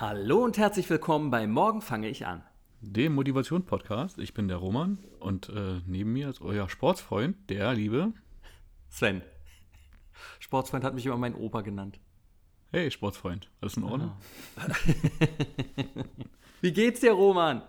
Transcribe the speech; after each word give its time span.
Hallo 0.00 0.42
und 0.44 0.56
herzlich 0.56 0.88
willkommen 0.88 1.30
bei 1.30 1.46
Morgen 1.46 1.82
fange 1.82 2.08
ich 2.08 2.26
an. 2.26 2.42
Dem 2.80 3.14
Motivation-Podcast. 3.14 4.18
Ich 4.18 4.32
bin 4.32 4.48
der 4.48 4.56
Roman 4.56 4.96
und 5.18 5.50
äh, 5.50 5.80
neben 5.86 6.12
mir 6.14 6.30
ist 6.30 6.40
euer 6.40 6.68
Sportsfreund, 6.70 7.36
der 7.50 7.74
liebe 7.74 8.12
Sven. 8.88 9.20
Sportsfreund 10.38 10.84
hat 10.84 10.94
mich 10.94 11.04
immer 11.04 11.18
mein 11.18 11.34
Opa 11.34 11.60
genannt. 11.60 12.00
Hey, 12.72 12.90
Sportsfreund, 12.90 13.50
alles 13.60 13.76
in 13.76 13.84
Ordnung? 13.84 14.12
Wie 16.62 16.72
geht's 16.72 17.00
dir, 17.00 17.12
Roman? 17.12 17.62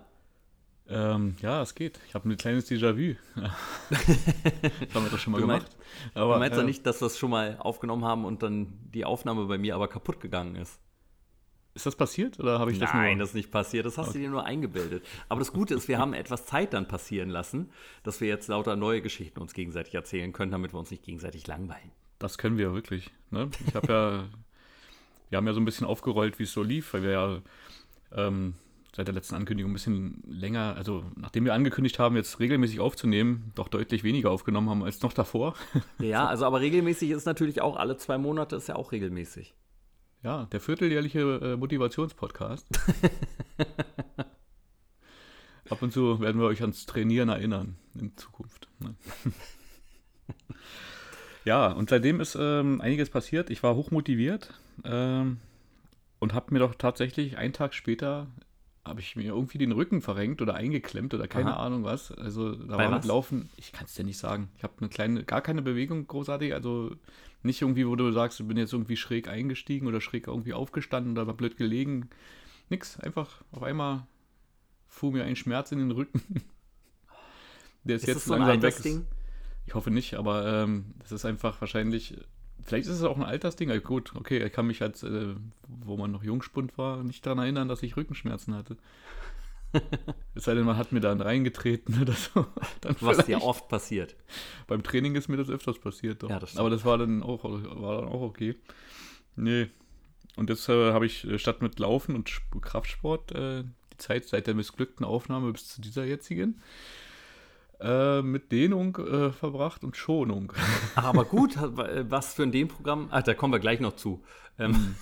Ähm, 0.88 1.36
ja, 1.42 1.62
es 1.62 1.76
geht. 1.76 2.00
Ich 2.08 2.16
habe 2.16 2.30
ein 2.30 2.38
kleines 2.38 2.70
Déjà-vu. 2.70 3.16
das 3.36 4.96
haben 4.96 5.04
wir 5.06 5.10
doch 5.10 5.18
schon 5.20 5.32
mal 5.34 5.40
Du 5.42 5.48
gemacht. 5.48 5.64
meinst- 5.64 5.78
Aber, 6.18 6.34
du 6.36 6.40
meinst 6.40 6.58
doch 6.58 6.64
äh, 6.64 6.66
nicht, 6.66 6.86
dass 6.86 7.02
wir 7.02 7.08
es 7.08 7.18
schon 7.18 7.32
mal 7.32 7.58
aufgenommen 7.60 8.04
haben 8.06 8.26
und 8.26 8.44
dann 8.44 8.74
die 8.94 9.06
Aufnahme 9.06 9.46
bei 9.46 9.58
mir 9.58 9.76
aber 9.76 9.88
kaputt 9.88 10.20
gegangen 10.20 10.56
ist? 10.56 10.80
Ist 11.74 11.86
das 11.86 11.96
passiert 11.96 12.40
oder 12.40 12.60
habe 12.60 12.72
ich 12.72 12.80
das 12.80 12.94
Nein, 12.94 13.18
nur? 13.18 13.24
das 13.24 13.30
ist 13.30 13.36
nicht 13.36 13.52
passiert. 13.52 13.86
Das 13.86 13.98
hast 13.98 14.14
du 14.14 14.20
dir 14.20 14.30
nur 14.30 14.46
eingebildet. 14.46 15.06
Aber 15.30 15.40
das 15.40 15.54
Gute 15.54 15.74
ist, 15.74 15.88
wir 15.88 16.00
haben 16.00 16.14
etwas 16.14 16.46
Zeit 16.46 16.74
dann 16.74 16.88
passieren 16.88 17.30
lassen, 17.30 17.70
dass 18.04 18.20
wir 18.20 18.28
jetzt 18.28 18.50
lauter 18.50 18.76
neue 18.76 19.02
Geschichten 19.02 19.40
uns 19.40 19.54
gegenseitig 19.54 19.96
erzählen 19.96 20.34
können, 20.34 20.52
damit 20.52 20.74
wir 20.74 20.80
uns 20.80 20.92
nicht 20.92 21.04
gegenseitig 21.04 21.48
langweilen. 21.48 21.92
Das 22.20 22.38
können 22.38 22.58
wir 22.58 22.74
wirklich. 22.74 23.10
Ne? 23.30 23.50
Ich 23.68 23.76
habe 23.76 23.88
ja, 23.88 24.26
wir 25.30 25.38
haben 25.38 25.48
ja 25.48 25.54
so 25.54 25.62
ein 25.62 25.66
bisschen 25.66 25.88
aufgerollt, 25.88 26.40
wie 26.40 26.44
es 26.44 26.52
so 26.52 26.62
lief, 26.62 26.94
weil 26.94 27.04
wir 27.04 27.12
ja 27.12 27.42
ähm, 28.14 28.56
seit 28.94 29.08
der 29.08 29.16
letzten 29.16 29.36
Ankündigung 29.36 29.72
ein 29.72 29.74
bisschen 29.74 30.22
länger, 30.28 30.76
also 30.76 31.06
nachdem 31.16 31.46
wir 31.46 31.54
angekündigt 31.54 32.00
haben, 32.00 32.16
jetzt 32.18 32.40
regelmäßig 32.40 32.82
aufzunehmen, 32.82 33.52
doch 33.56 33.70
deutlich 33.70 34.04
weniger 34.04 34.32
aufgenommen 34.32 34.70
haben 34.70 34.84
als 34.84 35.02
noch 35.02 35.14
davor. 35.14 35.56
Ja, 36.00 36.28
also 36.28 36.46
aber 36.46 36.60
regelmäßig 36.60 37.12
ist 37.12 37.26
natürlich 37.26 37.62
auch 37.62 37.78
alle 37.78 37.96
zwei 37.98 38.18
Monate 38.18 38.58
ist 38.58 38.68
ja 38.68 38.76
auch 38.76 38.92
regelmäßig. 38.92 39.56
Ja, 40.24 40.46
der 40.52 40.60
vierteljährliche 40.60 41.20
äh, 41.42 41.56
Motivationspodcast. 41.58 42.68
Ab 45.70 45.82
und 45.82 45.92
zu 45.92 46.20
werden 46.20 46.40
wir 46.40 46.48
euch 46.48 46.62
ans 46.62 46.86
Trainieren 46.86 47.30
erinnern 47.30 47.78
in 47.96 48.16
Zukunft. 48.18 48.68
Ne? 48.80 48.94
ja, 51.46 51.72
und 51.72 51.90
seitdem 51.90 52.20
ist 52.20 52.38
ähm, 52.40 52.82
einiges 52.82 53.10
passiert. 53.10 53.50
Ich 53.50 53.64
war 53.64 53.76
hochmotiviert 53.76 54.54
ähm, 54.84 55.38
und 56.20 56.34
habe 56.34 56.54
mir 56.54 56.60
doch 56.60 56.76
tatsächlich 56.76 57.38
einen 57.38 57.54
Tag 57.54 57.74
später 57.74 58.28
habe 58.84 59.00
ich 59.00 59.16
mir 59.16 59.26
irgendwie 59.26 59.60
den 59.60 59.72
Rücken 59.72 60.02
verrenkt 60.02 60.42
oder 60.42 60.56
eingeklemmt 60.56 61.14
oder 61.14 61.28
keine 61.28 61.54
Aha. 61.54 61.66
Ahnung 61.66 61.84
was. 61.84 62.12
Also 62.12 62.56
da 62.56 62.78
Bei 62.78 62.86
war 62.86 62.92
mit 62.92 63.00
was? 63.00 63.06
Laufen, 63.06 63.50
ich 63.58 63.72
kann 63.72 63.86
es 63.86 63.94
dir 63.94 64.04
nicht 64.04 64.18
sagen. 64.18 64.50
Ich 64.58 64.64
habe 64.64 64.74
eine 64.80 64.90
kleine, 64.90 65.24
gar 65.24 65.42
keine 65.42 65.62
Bewegung 65.62 66.08
großartig, 66.08 66.54
also 66.54 66.96
nicht 67.44 67.62
irgendwie, 67.62 67.88
wo 67.88 67.96
du 67.96 68.12
sagst, 68.12 68.40
ich 68.40 68.48
bin 68.48 68.58
jetzt 68.58 68.74
irgendwie 68.74 68.98
schräg 68.98 69.28
eingestiegen 69.28 69.88
oder 69.88 70.02
schräg 70.02 70.28
irgendwie 70.28 70.54
aufgestanden 70.54 71.14
oder 71.14 71.28
war 71.28 71.34
blöd 71.34 71.58
gelegen. 71.58 72.10
Nix, 72.70 73.00
einfach 73.00 73.44
auf 73.52 73.64
einmal 73.64 74.06
fuhr 74.88 75.12
mir 75.12 75.24
ein 75.24 75.36
Schmerz 75.36 75.72
in 75.72 75.80
den 75.80 75.92
Rücken. 75.92 76.22
Der 77.84 77.96
ist, 77.96 78.04
Ist 78.04 78.08
jetzt 78.08 78.16
das 78.18 78.26
so 78.26 78.34
ein 78.34 78.42
langsam 78.42 78.62
weg. 78.62 78.66
Altersding? 78.66 79.06
Ich 79.66 79.74
hoffe 79.74 79.90
nicht, 79.92 80.16
aber 80.16 80.46
ähm, 80.46 80.94
das 81.00 81.12
ist 81.12 81.26
einfach 81.26 81.60
wahrscheinlich, 81.62 82.18
vielleicht 82.64 82.88
ist 82.88 82.96
es 82.96 83.04
auch 83.04 83.18
ein 83.18 83.24
Altersding. 83.24 83.72
Also 83.72 83.82
gut, 83.82 84.16
okay, 84.16 84.44
ich 84.44 84.54
kann 84.54 84.68
mich 84.68 84.82
als, 84.82 85.04
äh, 85.04 85.36
wo 85.68 85.98
man 85.98 86.12
noch 86.12 86.24
Jungspund 86.24 86.78
war, 86.78 87.04
nicht 87.04 87.26
daran 87.26 87.40
erinnern, 87.40 87.68
dass 87.68 87.82
ich 87.84 87.98
Rückenschmerzen 87.98 88.54
hatte. 88.54 88.78
es 90.36 90.44
sei 90.44 90.54
denn, 90.56 90.66
man 90.66 90.78
hat 90.78 90.92
mir 90.92 91.00
dann 91.00 91.22
reingetreten 91.22 92.02
oder 92.02 92.14
so. 92.14 92.46
Dann 92.82 92.96
Was 93.00 93.28
ja 93.28 93.40
oft 93.40 93.68
passiert. 93.70 94.16
Beim 94.68 94.84
Training 94.84 95.16
ist 95.16 95.28
mir 95.30 95.38
das 95.38 95.50
öfters 95.50 95.80
passiert. 95.80 96.24
Doch. 96.24 96.30
Ja, 96.30 96.40
das. 96.40 96.58
Aber 96.58 96.70
das 96.70 96.84
war 96.86 96.98
dann 96.98 97.24
auch, 97.24 97.44
war 97.44 98.02
dann 98.02 98.10
auch 98.10 98.22
okay. 98.22 98.56
Nee. 99.36 99.70
Und 100.36 100.50
jetzt 100.50 100.68
äh, 100.70 100.92
habe 100.94 101.06
ich 101.06 101.26
äh, 101.26 101.38
statt 101.40 101.62
mit 101.62 101.80
Laufen 101.80 102.16
und 102.16 102.28
Sp- 102.32 102.60
Kraftsport 102.62 103.32
äh, 103.34 103.64
die 103.94 103.98
Zeit 103.98 104.26
seit 104.28 104.48
der 104.48 104.56
missglückten 104.56 105.06
Aufnahme 105.06 105.52
bis 105.52 105.68
zu 105.68 105.82
dieser 105.82 106.06
jetzigen 106.06 106.62
äh, 107.80 108.22
mit 108.22 108.52
Dehnung 108.52 108.96
äh, 108.98 109.32
verbracht 109.32 109.84
und 109.84 109.96
Schonung. 109.98 110.54
Aber 110.96 111.26
gut, 111.26 111.56
was 111.58 112.34
für 112.34 112.44
ein 112.44 112.52
Dem-Programm. 112.52 113.08
Ach, 113.12 113.24
da 113.24 113.34
kommen 113.34 113.54
wir 113.54 113.60
gleich 113.60 113.80
noch 113.80 113.96
zu. 113.96 114.24
Ähm, 114.60 114.96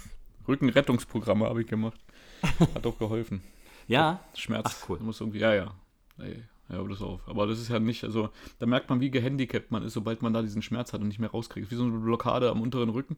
Rückenrettungsprogramme 0.47 1.45
habe 1.45 1.61
ich 1.61 1.67
gemacht. 1.67 1.99
Hat 2.73 2.85
auch 2.87 2.97
geholfen. 2.97 3.41
Ja, 3.89 4.19
Schmerz. 4.35 4.65
Ach, 4.69 4.89
cool. 4.89 4.99
Muss 4.99 5.19
irgendwie, 5.19 5.39
ja, 5.39 5.53
ja. 5.53 5.73
Ey, 6.19 6.43
ja, 6.69 6.83
das 6.83 7.01
auf. 7.01 7.27
Aber 7.27 7.47
das 7.47 7.59
ist 7.59 7.69
ja 7.69 7.79
nicht, 7.79 8.03
also 8.03 8.29
da 8.59 8.67
merkt 8.67 8.89
man, 8.89 9.01
wie 9.01 9.09
gehandicapt 9.09 9.71
man 9.71 9.83
ist, 9.83 9.93
sobald 9.93 10.21
man 10.21 10.31
da 10.31 10.41
diesen 10.43 10.61
Schmerz 10.61 10.93
hat 10.93 11.01
und 11.01 11.07
nicht 11.07 11.19
mehr 11.19 11.31
rauskriegt. 11.31 11.71
Wie 11.71 11.75
so 11.75 11.83
eine 11.83 11.97
Blockade 11.97 12.49
am 12.49 12.61
unteren 12.61 12.89
Rücken. 12.89 13.17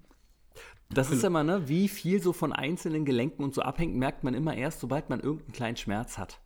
das 0.89 1.11
ist 1.11 1.23
immer, 1.25 1.43
ne, 1.43 1.67
wie 1.67 1.89
viel 1.89 2.21
so 2.21 2.31
von 2.31 2.53
einzelnen 2.53 3.03
Gelenken 3.03 3.43
und 3.43 3.53
so 3.53 3.61
abhängt, 3.61 3.95
merkt 3.95 4.23
man 4.23 4.33
immer 4.33 4.55
erst, 4.55 4.79
sobald 4.79 5.09
man 5.09 5.19
irgendeinen 5.19 5.53
kleinen 5.53 5.77
Schmerz 5.77 6.17
hat. 6.17 6.39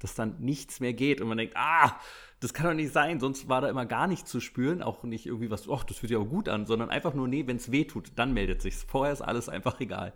Dass 0.00 0.14
dann 0.14 0.36
nichts 0.40 0.80
mehr 0.80 0.92
geht 0.92 1.22
und 1.22 1.28
man 1.28 1.38
denkt, 1.38 1.56
ah, 1.56 1.98
das 2.40 2.52
kann 2.52 2.66
doch 2.66 2.74
nicht 2.74 2.92
sein, 2.92 3.20
sonst 3.20 3.48
war 3.48 3.62
da 3.62 3.70
immer 3.70 3.86
gar 3.86 4.06
nichts 4.06 4.30
zu 4.30 4.40
spüren, 4.40 4.82
auch 4.82 5.04
nicht 5.04 5.26
irgendwie 5.26 5.50
was, 5.50 5.68
ach, 5.70 5.84
das 5.84 5.98
fühlt 5.98 6.08
sich 6.08 6.16
aber 6.16 6.26
gut 6.26 6.48
an, 6.48 6.66
sondern 6.66 6.90
einfach 6.90 7.14
nur, 7.14 7.28
nee, 7.28 7.46
wenn 7.46 7.56
es 7.56 7.72
weh 7.72 7.84
tut, 7.84 8.12
dann 8.16 8.34
meldet 8.34 8.60
sich's. 8.60 8.82
Vorher 8.82 9.12
ist 9.12 9.22
alles 9.22 9.48
einfach 9.48 9.80
egal. 9.80 10.12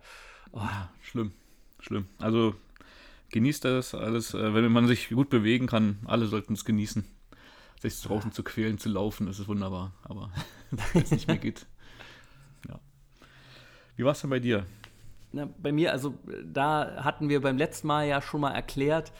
Oh, 0.51 0.61
Schlimm. 1.01 1.31
Schlimm. 1.79 2.07
Also 2.19 2.55
genießt 3.31 3.65
das 3.65 3.93
alles, 3.93 4.33
äh, 4.33 4.53
wenn 4.53 4.71
man 4.71 4.87
sich 4.87 5.09
gut 5.09 5.29
bewegen 5.29 5.67
kann. 5.67 5.99
Alle 6.05 6.27
sollten 6.27 6.53
es 6.53 6.65
genießen. 6.65 7.05
Sich 7.79 8.01
draußen 8.01 8.31
zu 8.31 8.43
quälen, 8.43 8.79
zu 8.79 8.89
laufen, 8.89 9.27
das 9.27 9.39
ist 9.39 9.47
wunderbar. 9.47 9.93
Aber 10.03 10.31
wenn 10.71 11.03
es 11.03 11.11
nicht 11.11 11.27
mehr 11.27 11.37
geht. 11.37 11.67
Ja. 12.67 12.79
Wie 13.95 14.03
war 14.03 14.13
es 14.13 14.21
denn 14.21 14.29
bei 14.29 14.39
dir? 14.39 14.65
Na, 15.31 15.47
bei 15.57 15.71
mir, 15.71 15.91
also 15.91 16.15
da 16.45 17.03
hatten 17.03 17.29
wir 17.29 17.41
beim 17.41 17.57
letzten 17.57 17.87
Mal 17.87 18.07
ja 18.07 18.21
schon 18.21 18.41
mal 18.41 18.51
erklärt, 18.51 19.11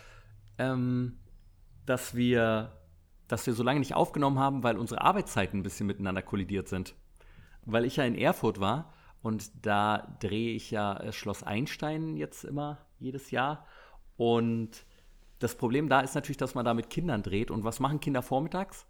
ähm, 0.57 1.19
dass 1.85 2.15
wir, 2.15 2.73
dass 3.27 3.45
wir 3.45 3.53
so 3.53 3.63
lange 3.63 3.79
nicht 3.79 3.93
aufgenommen 3.93 4.39
haben, 4.39 4.63
weil 4.63 4.77
unsere 4.77 5.01
Arbeitszeiten 5.01 5.59
ein 5.59 5.63
bisschen 5.63 5.87
miteinander 5.87 6.21
kollidiert 6.21 6.69
sind. 6.69 6.95
Weil 7.65 7.85
ich 7.85 7.97
ja 7.97 8.05
in 8.05 8.15
Erfurt 8.15 8.59
war 8.59 8.93
und 9.21 9.51
da 9.65 10.15
drehe 10.19 10.55
ich 10.55 10.71
ja 10.71 10.97
äh, 10.97 11.11
Schloss 11.11 11.43
Einstein 11.43 12.15
jetzt 12.15 12.43
immer 12.43 12.79
jedes 12.99 13.31
Jahr. 13.31 13.65
Und 14.17 14.85
das 15.39 15.55
Problem 15.55 15.87
da 15.89 16.01
ist 16.01 16.15
natürlich, 16.15 16.37
dass 16.37 16.55
man 16.55 16.65
da 16.65 16.73
mit 16.73 16.89
Kindern 16.89 17.23
dreht. 17.23 17.51
Und 17.51 17.63
was 17.63 17.79
machen 17.79 17.99
Kinder 17.99 18.21
vormittags? 18.21 18.85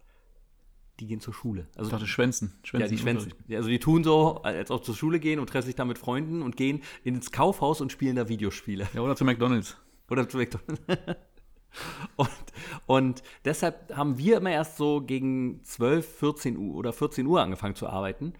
Die 1.00 1.06
gehen 1.06 1.20
zur 1.20 1.34
Schule. 1.34 1.68
Ich 1.72 1.78
Also 1.78 1.90
dachte 1.90 2.06
Schwänzen. 2.06 2.54
Schwänzen 2.64 2.84
ja, 2.84 2.88
die 2.88 2.98
Schwänze. 2.98 3.28
Ja, 3.46 3.58
Also 3.58 3.68
die 3.68 3.78
tun 3.78 4.02
so, 4.02 4.42
als 4.42 4.70
ob 4.70 4.84
zur 4.84 4.96
Schule 4.96 5.20
gehen 5.20 5.38
und 5.38 5.48
treffen 5.48 5.66
sich 5.66 5.76
da 5.76 5.84
mit 5.84 5.98
Freunden 5.98 6.42
und 6.42 6.56
gehen 6.56 6.82
ins 7.04 7.30
Kaufhaus 7.30 7.80
und 7.80 7.92
spielen 7.92 8.16
da 8.16 8.28
Videospiele. 8.28 8.88
Ja, 8.94 9.02
oder 9.02 9.14
zu 9.14 9.24
McDonalds. 9.24 9.76
Oder 10.10 10.28
zu 10.28 10.38
McDonald's. 10.38 10.82
Und, 12.16 12.30
und 12.86 13.22
deshalb 13.44 13.94
haben 13.94 14.16
wir 14.16 14.38
immer 14.38 14.50
erst 14.50 14.78
so 14.78 15.02
gegen 15.02 15.62
12, 15.62 16.18
14 16.18 16.56
Uhr 16.56 16.74
oder 16.74 16.92
14 16.94 17.26
Uhr 17.26 17.42
angefangen 17.42 17.74
zu 17.74 17.88
arbeiten. 17.88 18.32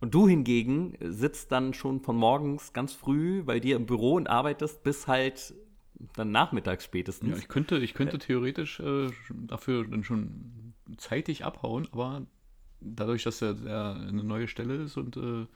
Und 0.00 0.14
du 0.14 0.28
hingegen 0.28 0.96
sitzt 1.00 1.52
dann 1.52 1.74
schon 1.74 2.00
von 2.00 2.16
morgens 2.16 2.72
ganz 2.72 2.92
früh 2.92 3.42
bei 3.42 3.60
dir 3.60 3.76
im 3.76 3.86
Büro 3.86 4.14
und 4.14 4.28
arbeitest 4.28 4.82
bis 4.82 5.06
halt 5.08 5.54
dann 6.14 6.30
nachmittags 6.30 6.84
spätestens. 6.84 7.30
Ja, 7.30 7.36
ich 7.36 7.48
könnte, 7.48 7.78
ich 7.78 7.94
könnte 7.94 8.18
theoretisch 8.18 8.80
äh, 8.80 9.10
dafür 9.30 9.86
dann 9.86 10.04
schon 10.04 10.74
zeitig 10.96 11.44
abhauen, 11.44 11.88
aber 11.92 12.26
dadurch, 12.80 13.22
dass 13.24 13.42
er 13.42 13.54
der 13.54 13.94
eine 13.94 14.24
neue 14.24 14.48
Stelle 14.48 14.74
ist 14.76 14.96
und 14.96 15.16
äh, 15.16 15.46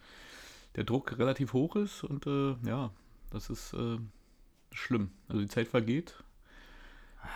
der 0.77 0.85
Druck 0.85 1.19
relativ 1.19 1.53
hoch 1.53 1.77
ist 1.77 2.05
und 2.05 2.27
äh, 2.27 2.55
ja, 2.67 2.91
das 3.31 3.51
ist 3.51 3.73
äh, 3.75 3.99
schlimm. 4.73 5.11
Also 5.29 5.41
die 5.41 5.49
Zeit 5.49 5.69
vergeht 5.69 6.23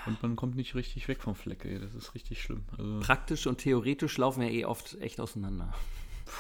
und 0.06 0.23
man 0.23 0.37
kommt 0.37 0.56
nicht 0.56 0.75
richtig 0.75 1.09
weg 1.09 1.23
vom 1.23 1.35
Fleck, 1.35 1.65
ey. 1.65 1.79
Das 1.79 1.94
ist 1.94 2.15
richtig 2.15 2.43
schlimm. 2.43 2.65
Also, 2.77 3.00
Praktisch 3.00 3.47
und 3.47 3.59
theoretisch 3.59 4.17
laufen 4.19 4.43
ja 4.43 4.49
eh 4.49 4.65
oft 4.65 5.00
echt 5.00 5.21
auseinander. 5.21 5.73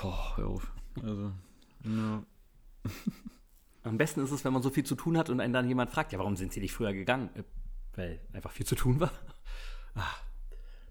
boah, 0.00 0.36
hör 0.36 0.46
auf. 0.48 0.72
Also, 1.02 1.32
ja. 1.84 2.22
Am 3.82 3.96
besten 3.96 4.22
ist 4.22 4.30
es, 4.30 4.44
wenn 4.44 4.52
man 4.52 4.62
so 4.62 4.70
viel 4.70 4.84
zu 4.84 4.94
tun 4.94 5.16
hat 5.16 5.30
und 5.30 5.40
einen 5.40 5.52
dann 5.52 5.68
jemand 5.68 5.90
fragt, 5.90 6.12
ja, 6.12 6.18
warum 6.18 6.36
sind 6.36 6.52
Sie 6.52 6.60
nicht 6.60 6.72
früher 6.72 6.92
gegangen? 6.92 7.30
Äh, 7.34 7.42
Weil 7.94 8.20
einfach 8.32 8.50
viel 8.50 8.66
zu 8.66 8.74
tun 8.74 9.00
war. 9.00 9.12
Ah, 9.94 10.14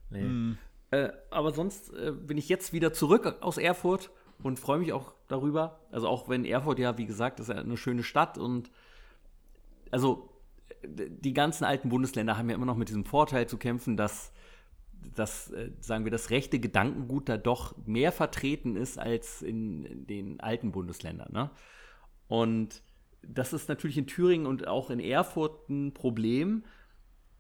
nee. 0.09 0.55
Äh, 0.91 1.11
aber 1.31 1.51
sonst 1.51 1.93
äh, 1.93 2.11
bin 2.11 2.37
ich 2.37 2.49
jetzt 2.49 2.73
wieder 2.73 2.93
zurück 2.93 3.37
aus 3.41 3.57
Erfurt 3.57 4.09
und 4.41 4.59
freue 4.59 4.79
mich 4.79 4.93
auch 4.93 5.13
darüber. 5.27 5.79
Also 5.91 6.07
auch 6.07 6.29
wenn 6.29 6.45
Erfurt 6.45 6.79
ja, 6.79 6.97
wie 6.97 7.05
gesagt, 7.05 7.39
ist 7.39 7.49
ja 7.49 7.55
eine 7.55 7.77
schöne 7.77 8.03
Stadt 8.03 8.37
und 8.37 8.71
also 9.91 10.29
die 10.83 11.33
ganzen 11.33 11.63
alten 11.63 11.89
Bundesländer 11.89 12.37
haben 12.37 12.49
ja 12.49 12.55
immer 12.55 12.65
noch 12.65 12.77
mit 12.77 12.89
diesem 12.89 13.05
Vorteil 13.05 13.47
zu 13.47 13.57
kämpfen, 13.57 13.97
dass 13.97 14.31
dass, 15.15 15.51
äh, 15.51 15.71
sagen 15.79 16.05
wir, 16.05 16.11
das 16.11 16.29
rechte 16.29 16.59
Gedankengut 16.59 17.29
da 17.29 17.37
doch 17.37 17.75
mehr 17.85 18.11
vertreten 18.11 18.75
ist 18.75 18.97
als 18.97 19.41
in 19.41 20.05
den 20.07 20.39
alten 20.39 20.71
Bundesländern. 20.71 21.31
Ne? 21.31 21.49
Und 22.27 22.81
das 23.21 23.53
ist 23.53 23.69
natürlich 23.69 23.97
in 23.97 24.07
Thüringen 24.07 24.45
und 24.45 24.67
auch 24.67 24.89
in 24.89 24.99
Erfurt 24.99 25.69
ein 25.69 25.93
Problem, 25.93 26.63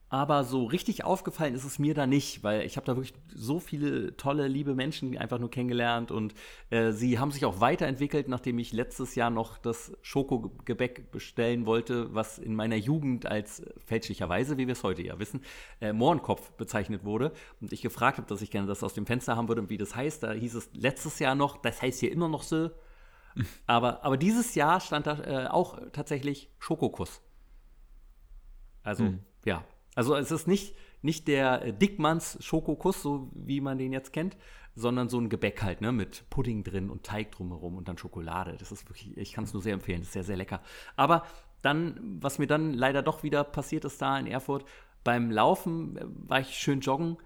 aber 0.09 0.45
so 0.45 0.63
richtig 0.63 1.03
aufgefallen 1.03 1.53
ist 1.53 1.65
es 1.65 1.79
mir 1.79 1.93
da 1.93 2.07
nicht, 2.07 2.41
weil 2.41 2.65
ich 2.65 2.77
habe 2.77 2.85
da 2.85 2.95
wirklich 2.95 3.13
so 3.35 3.59
viele 3.59 4.15
tolle, 4.15 4.47
liebe 4.47 4.73
Menschen 4.73 5.17
einfach 5.17 5.37
nur 5.37 5.51
kennengelernt 5.51 6.11
und 6.11 6.33
äh, 6.69 6.93
sie 6.93 7.19
haben 7.19 7.31
sich 7.31 7.43
auch 7.43 7.59
weiterentwickelt, 7.59 8.29
nachdem 8.29 8.57
ich 8.57 8.71
letztes 8.71 9.15
Jahr 9.15 9.29
noch 9.29 9.57
das 9.57 9.91
Schokogebäck 10.01 11.11
bestellen 11.11 11.65
wollte, 11.65 12.13
was 12.15 12.39
in 12.39 12.55
meiner 12.55 12.77
Jugend 12.77 13.25
als 13.25 13.63
fälschlicherweise, 13.85 14.57
wie 14.57 14.67
wir 14.67 14.73
es 14.73 14.83
heute 14.83 15.01
ja 15.01 15.19
wissen, 15.19 15.41
äh, 15.81 15.91
Mohrenkopf 15.91 16.51
bezeichnet 16.51 17.03
wurde. 17.03 17.33
Und 17.59 17.73
ich 17.73 17.81
gefragt 17.81 18.17
habe, 18.17 18.29
dass 18.29 18.41
ich 18.41 18.49
gerne 18.49 18.67
das 18.67 18.83
aus 18.83 18.93
dem 18.93 19.05
Fenster 19.05 19.35
haben 19.35 19.49
würde 19.49 19.61
und 19.61 19.69
wie 19.69 19.77
das 19.77 19.93
heißt. 19.93 20.23
Da 20.23 20.31
hieß 20.31 20.55
es 20.55 20.69
letztes 20.73 21.19
Jahr 21.19 21.35
noch, 21.35 21.57
das 21.57 21.81
heißt 21.81 21.99
hier 21.99 22.13
immer 22.13 22.29
noch 22.29 22.43
so. 22.43 22.69
Aber, 23.65 24.03
aber 24.03 24.17
dieses 24.17 24.55
Jahr 24.55 24.79
stand 24.79 25.07
da 25.07 25.19
äh, 25.19 25.47
auch 25.47 25.79
tatsächlich 25.91 26.49
Schokokuss. 26.59 27.21
Also, 28.83 29.05
hm. 29.05 29.19
ja, 29.45 29.63
also 29.95 30.15
es 30.15 30.31
ist 30.31 30.47
nicht, 30.47 30.75
nicht 31.01 31.27
der 31.27 31.63
äh, 31.63 31.73
Dickmanns 31.73 32.37
Schokokuss, 32.41 33.01
so 33.01 33.31
wie 33.33 33.61
man 33.61 33.77
den 33.77 33.91
jetzt 33.91 34.13
kennt, 34.13 34.37
sondern 34.75 35.09
so 35.09 35.19
ein 35.19 35.29
Gebäck 35.29 35.63
halt, 35.63 35.81
ne, 35.81 35.91
mit 35.91 36.29
Pudding 36.29 36.63
drin 36.63 36.89
und 36.89 37.03
Teig 37.03 37.31
drumherum 37.31 37.77
und 37.77 37.87
dann 37.87 37.97
Schokolade. 37.97 38.55
Das 38.57 38.71
ist 38.71 38.87
wirklich, 38.87 39.17
ich 39.17 39.33
kann 39.33 39.43
es 39.43 39.53
nur 39.53 39.61
sehr 39.61 39.73
empfehlen, 39.73 39.99
das 39.99 40.09
ist 40.09 40.13
sehr, 40.13 40.23
sehr 40.23 40.37
lecker. 40.37 40.61
Aber 40.95 41.23
dann, 41.61 42.19
was 42.21 42.37
mir 42.37 42.47
dann 42.47 42.73
leider 42.73 43.01
doch 43.01 43.23
wieder 43.23 43.43
passiert 43.43 43.85
ist 43.85 44.01
da 44.01 44.17
in 44.19 44.27
Erfurt, 44.27 44.65
beim 45.03 45.31
Laufen 45.31 45.97
äh, 45.97 46.05
war 46.27 46.39
ich 46.39 46.49
schön 46.49 46.81
joggen 46.81 47.17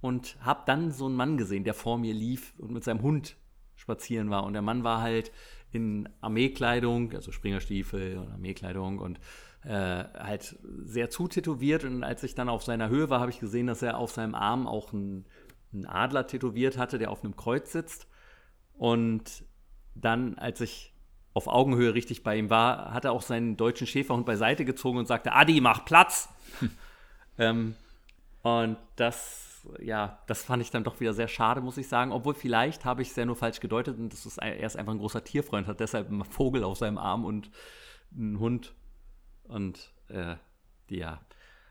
und 0.00 0.36
habe 0.40 0.62
dann 0.66 0.92
so 0.92 1.06
einen 1.06 1.16
Mann 1.16 1.36
gesehen, 1.36 1.64
der 1.64 1.74
vor 1.74 1.98
mir 1.98 2.14
lief 2.14 2.54
und 2.58 2.72
mit 2.72 2.84
seinem 2.84 3.02
Hund 3.02 3.36
spazieren 3.74 4.30
war. 4.30 4.44
Und 4.44 4.52
der 4.52 4.62
Mann 4.62 4.84
war 4.84 5.00
halt 5.00 5.32
in 5.70 6.08
Armeekleidung, 6.20 7.12
also 7.14 7.32
Springerstiefel 7.32 8.18
und 8.18 8.30
Armeekleidung 8.30 8.98
und 8.98 9.18
äh, 9.64 9.70
halt 9.70 10.58
sehr 10.84 11.10
zutätowiert. 11.10 11.84
Und 11.84 12.04
als 12.04 12.22
ich 12.22 12.34
dann 12.34 12.48
auf 12.48 12.64
seiner 12.64 12.88
Höhe 12.88 13.10
war, 13.10 13.20
habe 13.20 13.30
ich 13.30 13.40
gesehen, 13.40 13.66
dass 13.66 13.82
er 13.82 13.98
auf 13.98 14.10
seinem 14.10 14.34
Arm 14.34 14.66
auch 14.66 14.92
einen, 14.92 15.26
einen 15.72 15.86
Adler 15.86 16.26
tätowiert 16.26 16.78
hatte, 16.78 16.98
der 16.98 17.10
auf 17.10 17.22
einem 17.22 17.36
Kreuz 17.36 17.72
sitzt. 17.72 18.06
Und 18.74 19.44
dann, 19.94 20.38
als 20.38 20.60
ich 20.60 20.94
auf 21.34 21.48
Augenhöhe 21.48 21.94
richtig 21.94 22.22
bei 22.22 22.36
ihm 22.36 22.50
war, 22.50 22.92
hat 22.92 23.04
er 23.04 23.12
auch 23.12 23.22
seinen 23.22 23.56
deutschen 23.56 23.86
Schäferhund 23.86 24.26
beiseite 24.26 24.64
gezogen 24.64 24.98
und 24.98 25.06
sagte, 25.06 25.32
Adi, 25.32 25.60
mach 25.60 25.84
Platz! 25.84 26.28
ähm, 27.38 27.74
und 28.42 28.76
das, 28.96 29.47
ja, 29.80 30.22
das 30.26 30.44
fand 30.44 30.62
ich 30.62 30.70
dann 30.70 30.84
doch 30.84 31.00
wieder 31.00 31.12
sehr 31.12 31.28
schade, 31.28 31.60
muss 31.60 31.76
ich 31.76 31.88
sagen. 31.88 32.12
Obwohl 32.12 32.34
vielleicht 32.34 32.84
habe 32.84 33.02
ich 33.02 33.10
es 33.10 33.16
ja 33.16 33.24
nur 33.24 33.36
falsch 33.36 33.60
gedeutet 33.60 33.98
und 33.98 34.12
das 34.12 34.26
ist, 34.26 34.38
er 34.38 34.58
ist 34.58 34.76
einfach 34.76 34.92
ein 34.92 34.98
großer 34.98 35.24
Tierfreund, 35.24 35.66
hat 35.66 35.80
deshalb 35.80 36.08
einen 36.08 36.24
Vogel 36.24 36.64
auf 36.64 36.78
seinem 36.78 36.98
Arm 36.98 37.24
und 37.24 37.50
einen 38.16 38.38
Hund. 38.38 38.74
Und 39.44 39.92
äh, 40.08 40.36
ja, 40.88 41.20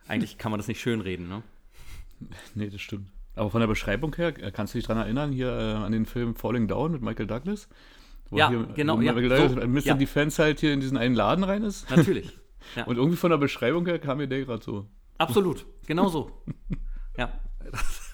eigentlich 0.07 0.37
kann 0.37 0.51
man 0.51 0.59
das 0.59 0.67
nicht 0.67 0.81
schönreden, 0.81 1.27
ne? 1.27 1.43
Nee, 2.55 2.69
das 2.69 2.81
stimmt. 2.81 3.09
Aber 3.35 3.51
von 3.51 3.59
der 3.61 3.67
Beschreibung 3.67 4.15
her, 4.15 4.33
äh, 4.41 4.51
kannst 4.51 4.73
du 4.73 4.79
dich 4.79 4.87
daran 4.87 5.03
erinnern, 5.03 5.31
hier 5.31 5.51
äh, 5.51 5.73
an 5.73 5.91
den 5.91 6.05
Film 6.05 6.35
Falling 6.35 6.67
Down 6.67 6.91
mit 6.91 7.01
Michael 7.01 7.27
Douglas? 7.27 7.69
ja, 8.31 8.49
hier, 8.49 8.65
genau. 8.73 8.99
Ja, 8.99 9.13
Michael 9.13 9.29
Douglas, 9.29 9.51
so, 9.51 9.67
Mr. 9.67 9.79
Ja. 9.81 9.93
Defense 9.93 10.41
halt 10.41 10.59
hier 10.59 10.73
in 10.73 10.79
diesen 10.79 10.97
einen 10.97 11.13
Laden 11.13 11.43
rein 11.43 11.63
ist. 11.63 11.89
Natürlich. 11.89 12.37
Ja. 12.75 12.83
Und 12.83 12.97
irgendwie 12.97 13.15
von 13.15 13.29
der 13.31 13.37
Beschreibung 13.37 13.85
her 13.85 13.97
kam 13.97 14.17
mir 14.17 14.27
der 14.27 14.43
gerade 14.43 14.61
so. 14.61 14.89
Absolut, 15.17 15.65
genau 15.85 16.09
so. 16.09 16.43
ja. 17.17 17.31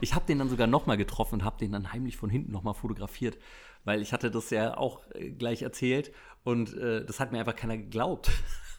Ich 0.00 0.14
habe 0.14 0.26
den 0.26 0.38
dann 0.38 0.48
sogar 0.48 0.68
nochmal 0.68 0.96
getroffen 0.96 1.40
und 1.40 1.44
habe 1.44 1.58
den 1.58 1.72
dann 1.72 1.92
heimlich 1.92 2.16
von 2.16 2.30
hinten 2.30 2.52
nochmal 2.52 2.74
fotografiert, 2.74 3.36
weil 3.84 4.00
ich 4.00 4.12
hatte 4.12 4.30
das 4.30 4.50
ja 4.50 4.76
auch 4.76 5.00
äh, 5.14 5.30
gleich 5.30 5.62
erzählt 5.62 6.12
und 6.44 6.72
äh, 6.74 7.04
das 7.04 7.18
hat 7.18 7.32
mir 7.32 7.40
einfach 7.40 7.56
keiner 7.56 7.76
geglaubt. 7.76 8.30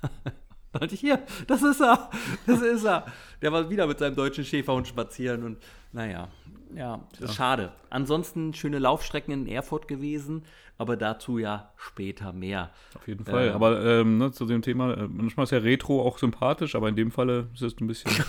Und 0.80 0.92
ich 0.92 1.00
hier, 1.00 1.24
das 1.48 1.64
ist 1.64 1.81
er, 1.81 2.12
das 2.46 2.62
ist 2.62 2.84
er. 2.84 3.06
Der 3.42 3.52
war 3.52 3.69
wieder 3.69 3.88
mit 3.88 4.00
seinem 4.00 4.16
deutschen 4.16 4.46
Schäferhund 4.46 4.88
spazieren 4.88 5.44
und 5.44 5.58
naja, 5.92 6.28
ja, 6.75 7.08
ja. 7.19 7.28
schade. 7.28 7.72
Ansonsten 7.90 8.54
schöne 8.54 8.78
Laufstrecken 8.78 9.34
in 9.34 9.48
Erfurt 9.48 9.88
gewesen, 9.88 10.44
aber 10.78 10.98
dazu 10.98 11.40
ja 11.40 11.72
später 11.78 12.34
mehr. 12.34 12.72
Auf 12.96 13.08
jeden 13.08 13.25
Fall. 13.25 13.48
Ähm, 13.48 13.56
aber 13.56 13.84
ähm, 13.84 14.18
ne, 14.18 14.31
zu 14.31 14.46
dem 14.46 14.62
Thema, 14.62 14.94
äh, 14.94 15.08
manchmal 15.08 15.46
ist 15.46 15.52
ja 15.52 15.60
Retro 15.60 16.02
auch 16.02 16.18
sympathisch, 16.19 16.75
aber 16.75 16.90
in 16.90 16.96
dem 16.96 17.12
Falle 17.12 17.50
ist 17.54 17.62
es 17.62 17.75
ein 17.80 17.88
bisschen. 17.88 18.12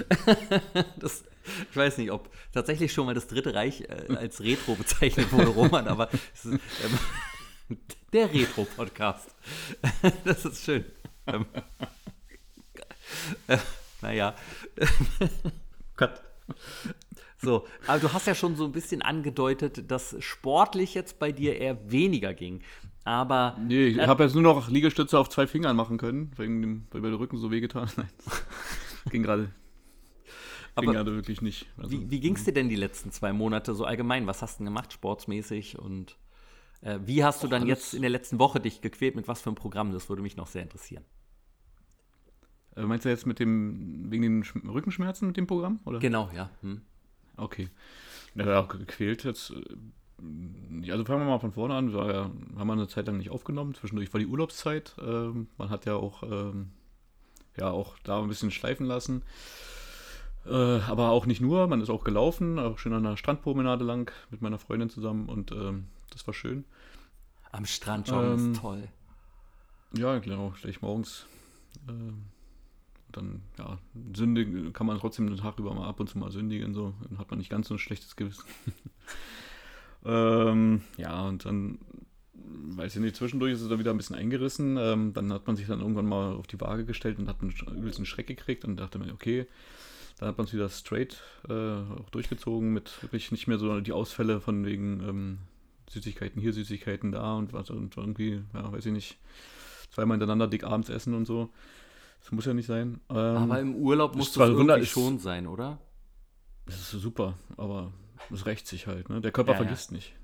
das, 0.96 1.24
ich 1.70 1.76
weiß 1.76 1.98
nicht, 1.98 2.10
ob 2.10 2.30
tatsächlich 2.52 2.92
schon 2.92 3.06
mal 3.06 3.14
das 3.14 3.26
Dritte 3.26 3.54
Reich 3.54 3.82
äh, 3.82 4.14
als 4.16 4.40
Retro 4.40 4.74
bezeichnet 4.74 5.32
wurde, 5.32 5.48
Roman, 5.48 5.88
aber 5.88 6.08
ist, 6.12 6.46
ähm, 6.46 6.58
der 8.12 8.32
Retro-Podcast. 8.32 9.34
das 10.24 10.44
ist 10.44 10.64
schön. 10.64 10.84
Ähm, 11.26 11.46
äh, 13.46 13.58
naja. 14.00 14.34
Gott. 15.96 16.22
So, 17.38 17.66
aber 17.88 17.98
du 17.98 18.12
hast 18.12 18.26
ja 18.26 18.34
schon 18.34 18.54
so 18.54 18.64
ein 18.64 18.72
bisschen 18.72 19.02
angedeutet, 19.02 19.90
dass 19.90 20.16
sportlich 20.20 20.94
jetzt 20.94 21.18
bei 21.18 21.32
dir 21.32 21.56
eher 21.56 21.90
weniger 21.90 22.34
ging. 22.34 22.62
Aber. 23.04 23.56
Nee, 23.60 23.86
ich 23.88 23.98
äh, 23.98 24.06
habe 24.06 24.22
jetzt 24.22 24.34
nur 24.34 24.44
noch 24.44 24.68
Liegestütze 24.68 25.18
auf 25.18 25.28
zwei 25.28 25.48
Fingern 25.48 25.74
machen 25.74 25.98
können, 25.98 26.30
wegen 26.36 26.62
dem, 26.62 26.86
weil 26.90 27.00
mir 27.00 27.10
der 27.10 27.18
Rücken 27.18 27.38
so 27.38 27.50
wehgetan 27.50 27.90
Nein. 27.96 28.08
ging 29.10 29.24
gerade. 29.24 29.50
Ging 30.76 30.92
gerade 30.92 31.14
wirklich 31.14 31.42
nicht. 31.42 31.66
Also, 31.76 31.90
wie 31.90 32.10
wie 32.10 32.20
ging 32.20 32.34
es 32.34 32.44
dir 32.44 32.52
denn 32.52 32.68
die 32.68 32.76
letzten 32.76 33.12
zwei 33.12 33.32
Monate 33.32 33.74
so 33.74 33.84
allgemein? 33.84 34.26
Was 34.26 34.40
hast 34.42 34.54
du 34.54 34.58
denn 34.58 34.66
gemacht, 34.66 34.92
sportsmäßig 34.92 35.78
und. 35.78 36.16
Äh, 36.80 36.98
wie 37.04 37.22
hast 37.22 37.42
du 37.44 37.48
dann 37.48 37.66
jetzt 37.66 37.94
in 37.94 38.00
der 38.02 38.10
letzten 38.10 38.38
Woche 38.38 38.58
dich 38.58 38.80
gequält? 38.80 39.14
Mit 39.14 39.28
was 39.28 39.42
für 39.42 39.50
einem 39.50 39.54
Programm? 39.56 39.92
Das 39.92 40.08
würde 40.08 40.22
mich 40.22 40.36
noch 40.36 40.46
sehr 40.46 40.62
interessieren. 40.62 41.04
Äh, 42.76 42.82
meinst 42.82 43.04
du 43.04 43.10
jetzt 43.10 43.26
mit 43.26 43.38
dem, 43.38 44.10
wegen 44.10 44.22
den 44.22 44.44
Sch 44.44 44.56
Rückenschmerzen 44.56 45.28
mit 45.28 45.36
dem 45.36 45.46
Programm? 45.46 45.80
Oder? 45.84 45.98
Genau, 45.98 46.30
ja. 46.34 46.50
Hm. 46.62 46.82
Okay. 47.36 47.68
Ja, 48.34 48.60
auch 48.60 48.68
gequält 48.68 49.24
jetzt. 49.24 49.50
Äh, 49.50 50.90
also 50.90 51.04
fangen 51.04 51.20
wir 51.20 51.26
mal 51.26 51.38
von 51.38 51.52
vorne 51.52 51.74
an. 51.74 51.92
Wir 51.92 52.00
haben 52.00 52.66
wir 52.66 52.72
eine 52.72 52.88
Zeit 52.88 53.06
lang 53.06 53.18
nicht 53.18 53.30
aufgenommen. 53.30 53.74
Zwischendurch 53.74 54.12
war 54.12 54.20
die 54.20 54.26
Urlaubszeit. 54.26 54.94
Ähm, 55.00 55.48
man 55.58 55.70
hat 55.70 55.84
ja 55.84 55.96
auch, 55.96 56.22
ähm, 56.22 56.70
ja 57.58 57.70
auch 57.70 57.98
da 58.04 58.20
ein 58.22 58.28
bisschen 58.28 58.50
schleifen 58.50 58.86
lassen. 58.86 59.22
Äh, 60.46 60.80
aber 60.80 61.10
auch 61.10 61.26
nicht 61.26 61.40
nur. 61.40 61.68
Man 61.68 61.80
ist 61.80 61.90
auch 61.90 62.04
gelaufen, 62.04 62.58
auch 62.58 62.78
schön 62.78 62.92
an 62.92 63.04
der 63.04 63.16
Strandpromenade 63.16 63.84
lang 63.84 64.12
mit 64.30 64.42
meiner 64.42 64.58
Freundin 64.58 64.90
zusammen 64.90 65.28
und 65.28 65.52
ähm, 65.52 65.86
das 66.10 66.26
war 66.26 66.34
schön. 66.34 66.64
Am 67.52 67.66
Strand 67.66 68.08
joggen 68.08 68.32
ähm, 68.32 68.52
ist 68.52 68.60
toll. 68.60 68.88
Ja, 69.96 70.18
genau. 70.18 70.52
Stelle 70.56 70.72
ich 70.72 70.82
morgens. 70.82 71.26
Ähm, 71.88 72.24
dann, 73.12 73.42
ja, 73.58 73.78
sündigen 74.14 74.72
kann 74.72 74.86
man 74.86 74.98
trotzdem 74.98 75.26
den 75.26 75.36
Tag 75.36 75.58
über 75.58 75.74
mal 75.74 75.86
ab 75.86 76.00
und 76.00 76.08
zu 76.08 76.18
mal 76.18 76.30
sündigen. 76.30 76.74
So. 76.74 76.94
Dann 77.08 77.18
hat 77.18 77.30
man 77.30 77.38
nicht 77.38 77.50
ganz 77.50 77.68
so 77.68 77.74
ein 77.74 77.78
schlechtes 77.78 78.16
Gewissen. 78.16 78.44
ähm, 80.06 80.82
ja, 80.96 81.28
und 81.28 81.44
dann, 81.44 81.78
weiß 82.34 82.96
ich 82.96 83.02
nicht, 83.02 83.16
zwischendurch 83.16 83.52
ist 83.52 83.60
es 83.60 83.68
dann 83.68 83.78
wieder 83.78 83.90
ein 83.90 83.98
bisschen 83.98 84.16
eingerissen. 84.16 84.78
Ähm, 84.78 85.12
dann 85.12 85.32
hat 85.32 85.46
man 85.46 85.56
sich 85.56 85.66
dann 85.66 85.80
irgendwann 85.80 86.06
mal 86.06 86.32
auf 86.32 86.46
die 86.46 86.60
Waage 86.60 86.86
gestellt 86.86 87.18
und 87.18 87.28
hat 87.28 87.42
einen 87.42 87.52
übelsten 87.76 88.06
Schreck 88.06 88.26
gekriegt 88.26 88.64
und 88.64 88.76
dachte 88.76 88.98
mir, 88.98 89.12
okay, 89.12 89.46
dann 90.22 90.28
hat 90.28 90.38
man 90.38 90.46
es 90.46 90.52
wieder 90.52 90.68
straight 90.68 91.20
äh, 91.48 91.52
auch 91.52 92.08
durchgezogen 92.10 92.72
mit 92.72 93.02
wirklich 93.02 93.32
nicht 93.32 93.48
mehr 93.48 93.58
so 93.58 93.80
die 93.80 93.90
Ausfälle 93.90 94.40
von 94.40 94.64
wegen 94.64 95.00
ähm, 95.00 95.38
Süßigkeiten 95.90 96.40
hier, 96.40 96.52
Süßigkeiten 96.52 97.10
da 97.10 97.34
und 97.34 97.52
was 97.52 97.70
und 97.70 97.96
irgendwie, 97.96 98.40
ja, 98.54 98.72
weiß 98.72 98.86
ich 98.86 98.92
nicht, 98.92 99.18
zweimal 99.90 100.14
hintereinander 100.14 100.46
dick 100.46 100.62
abends 100.62 100.90
essen 100.90 101.14
und 101.14 101.26
so. 101.26 101.50
Das 102.20 102.30
muss 102.30 102.46
ja 102.46 102.54
nicht 102.54 102.66
sein. 102.66 103.00
Ähm, 103.10 103.16
aber 103.16 103.58
im 103.58 103.74
Urlaub 103.74 104.14
muss 104.14 104.32
das 104.32 104.48
irgendwie 104.48 104.86
schon 104.86 105.18
sein, 105.18 105.48
oder? 105.48 105.80
Das 106.66 106.76
ist 106.76 106.92
super, 106.92 107.36
aber 107.56 107.92
es 108.32 108.46
rächt 108.46 108.68
sich 108.68 108.86
halt. 108.86 109.08
Ne? 109.08 109.20
Der 109.22 109.32
Körper 109.32 109.52
ja, 109.52 109.56
vergisst 109.56 109.90
ja. 109.90 109.96
nicht. 109.96 110.14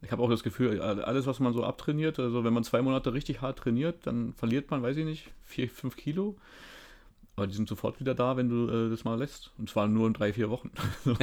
Ich 0.00 0.12
habe 0.12 0.22
auch 0.22 0.30
das 0.30 0.42
Gefühl, 0.42 0.80
alles, 0.80 1.26
was 1.26 1.40
man 1.40 1.52
so 1.52 1.62
abtrainiert, 1.62 2.18
also 2.18 2.42
wenn 2.42 2.54
man 2.54 2.64
zwei 2.64 2.80
Monate 2.80 3.12
richtig 3.12 3.42
hart 3.42 3.58
trainiert, 3.58 4.06
dann 4.06 4.32
verliert 4.32 4.70
man, 4.70 4.82
weiß 4.82 4.96
ich 4.96 5.04
nicht, 5.04 5.30
vier, 5.42 5.68
fünf 5.68 5.94
Kilo. 5.94 6.38
Aber 7.36 7.46
die 7.46 7.54
sind 7.54 7.68
sofort 7.68 7.98
wieder 8.00 8.14
da, 8.14 8.36
wenn 8.36 8.48
du 8.48 8.68
äh, 8.68 8.90
das 8.90 9.04
mal 9.04 9.18
lässt. 9.18 9.52
Und 9.58 9.70
zwar 9.70 9.88
nur 9.88 10.06
in 10.06 10.12
drei, 10.12 10.32
vier 10.32 10.50
Wochen. 10.50 10.70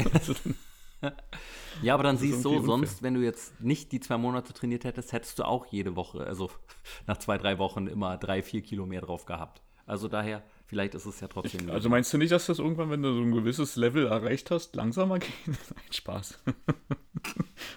Ja, 1.81 1.93
aber 1.93 2.03
dann 2.03 2.17
siehst 2.17 2.43
du, 2.43 2.61
sonst, 2.61 3.03
wenn 3.03 3.13
du 3.13 3.21
jetzt 3.21 3.61
nicht 3.61 3.91
die 3.91 3.99
zwei 3.99 4.17
Monate 4.17 4.53
trainiert 4.53 4.83
hättest, 4.83 5.13
hättest 5.13 5.39
du 5.39 5.43
auch 5.43 5.65
jede 5.67 5.95
Woche, 5.95 6.25
also 6.25 6.49
nach 7.07 7.17
zwei, 7.17 7.37
drei 7.37 7.57
Wochen 7.57 7.87
immer 7.87 8.17
drei, 8.17 8.41
vier 8.41 8.61
Kilo 8.61 8.85
mehr 8.85 9.01
drauf 9.01 9.25
gehabt. 9.25 9.61
Also 9.85 10.07
daher, 10.07 10.43
vielleicht 10.67 10.93
ist 10.93 11.05
es 11.05 11.19
ja 11.19 11.27
trotzdem. 11.27 11.67
Ich, 11.67 11.73
also 11.73 11.89
meinst 11.89 12.13
du 12.13 12.17
nicht, 12.17 12.31
dass 12.31 12.45
das 12.45 12.59
irgendwann, 12.59 12.91
wenn 12.91 13.01
du 13.01 13.13
so 13.13 13.21
ein 13.21 13.31
gewisses 13.31 13.75
Level 13.75 14.05
erreicht 14.07 14.51
hast, 14.51 14.75
langsamer 14.75 15.19
geht? 15.19 15.31
Nein, 15.47 15.57
Spaß. 15.89 16.43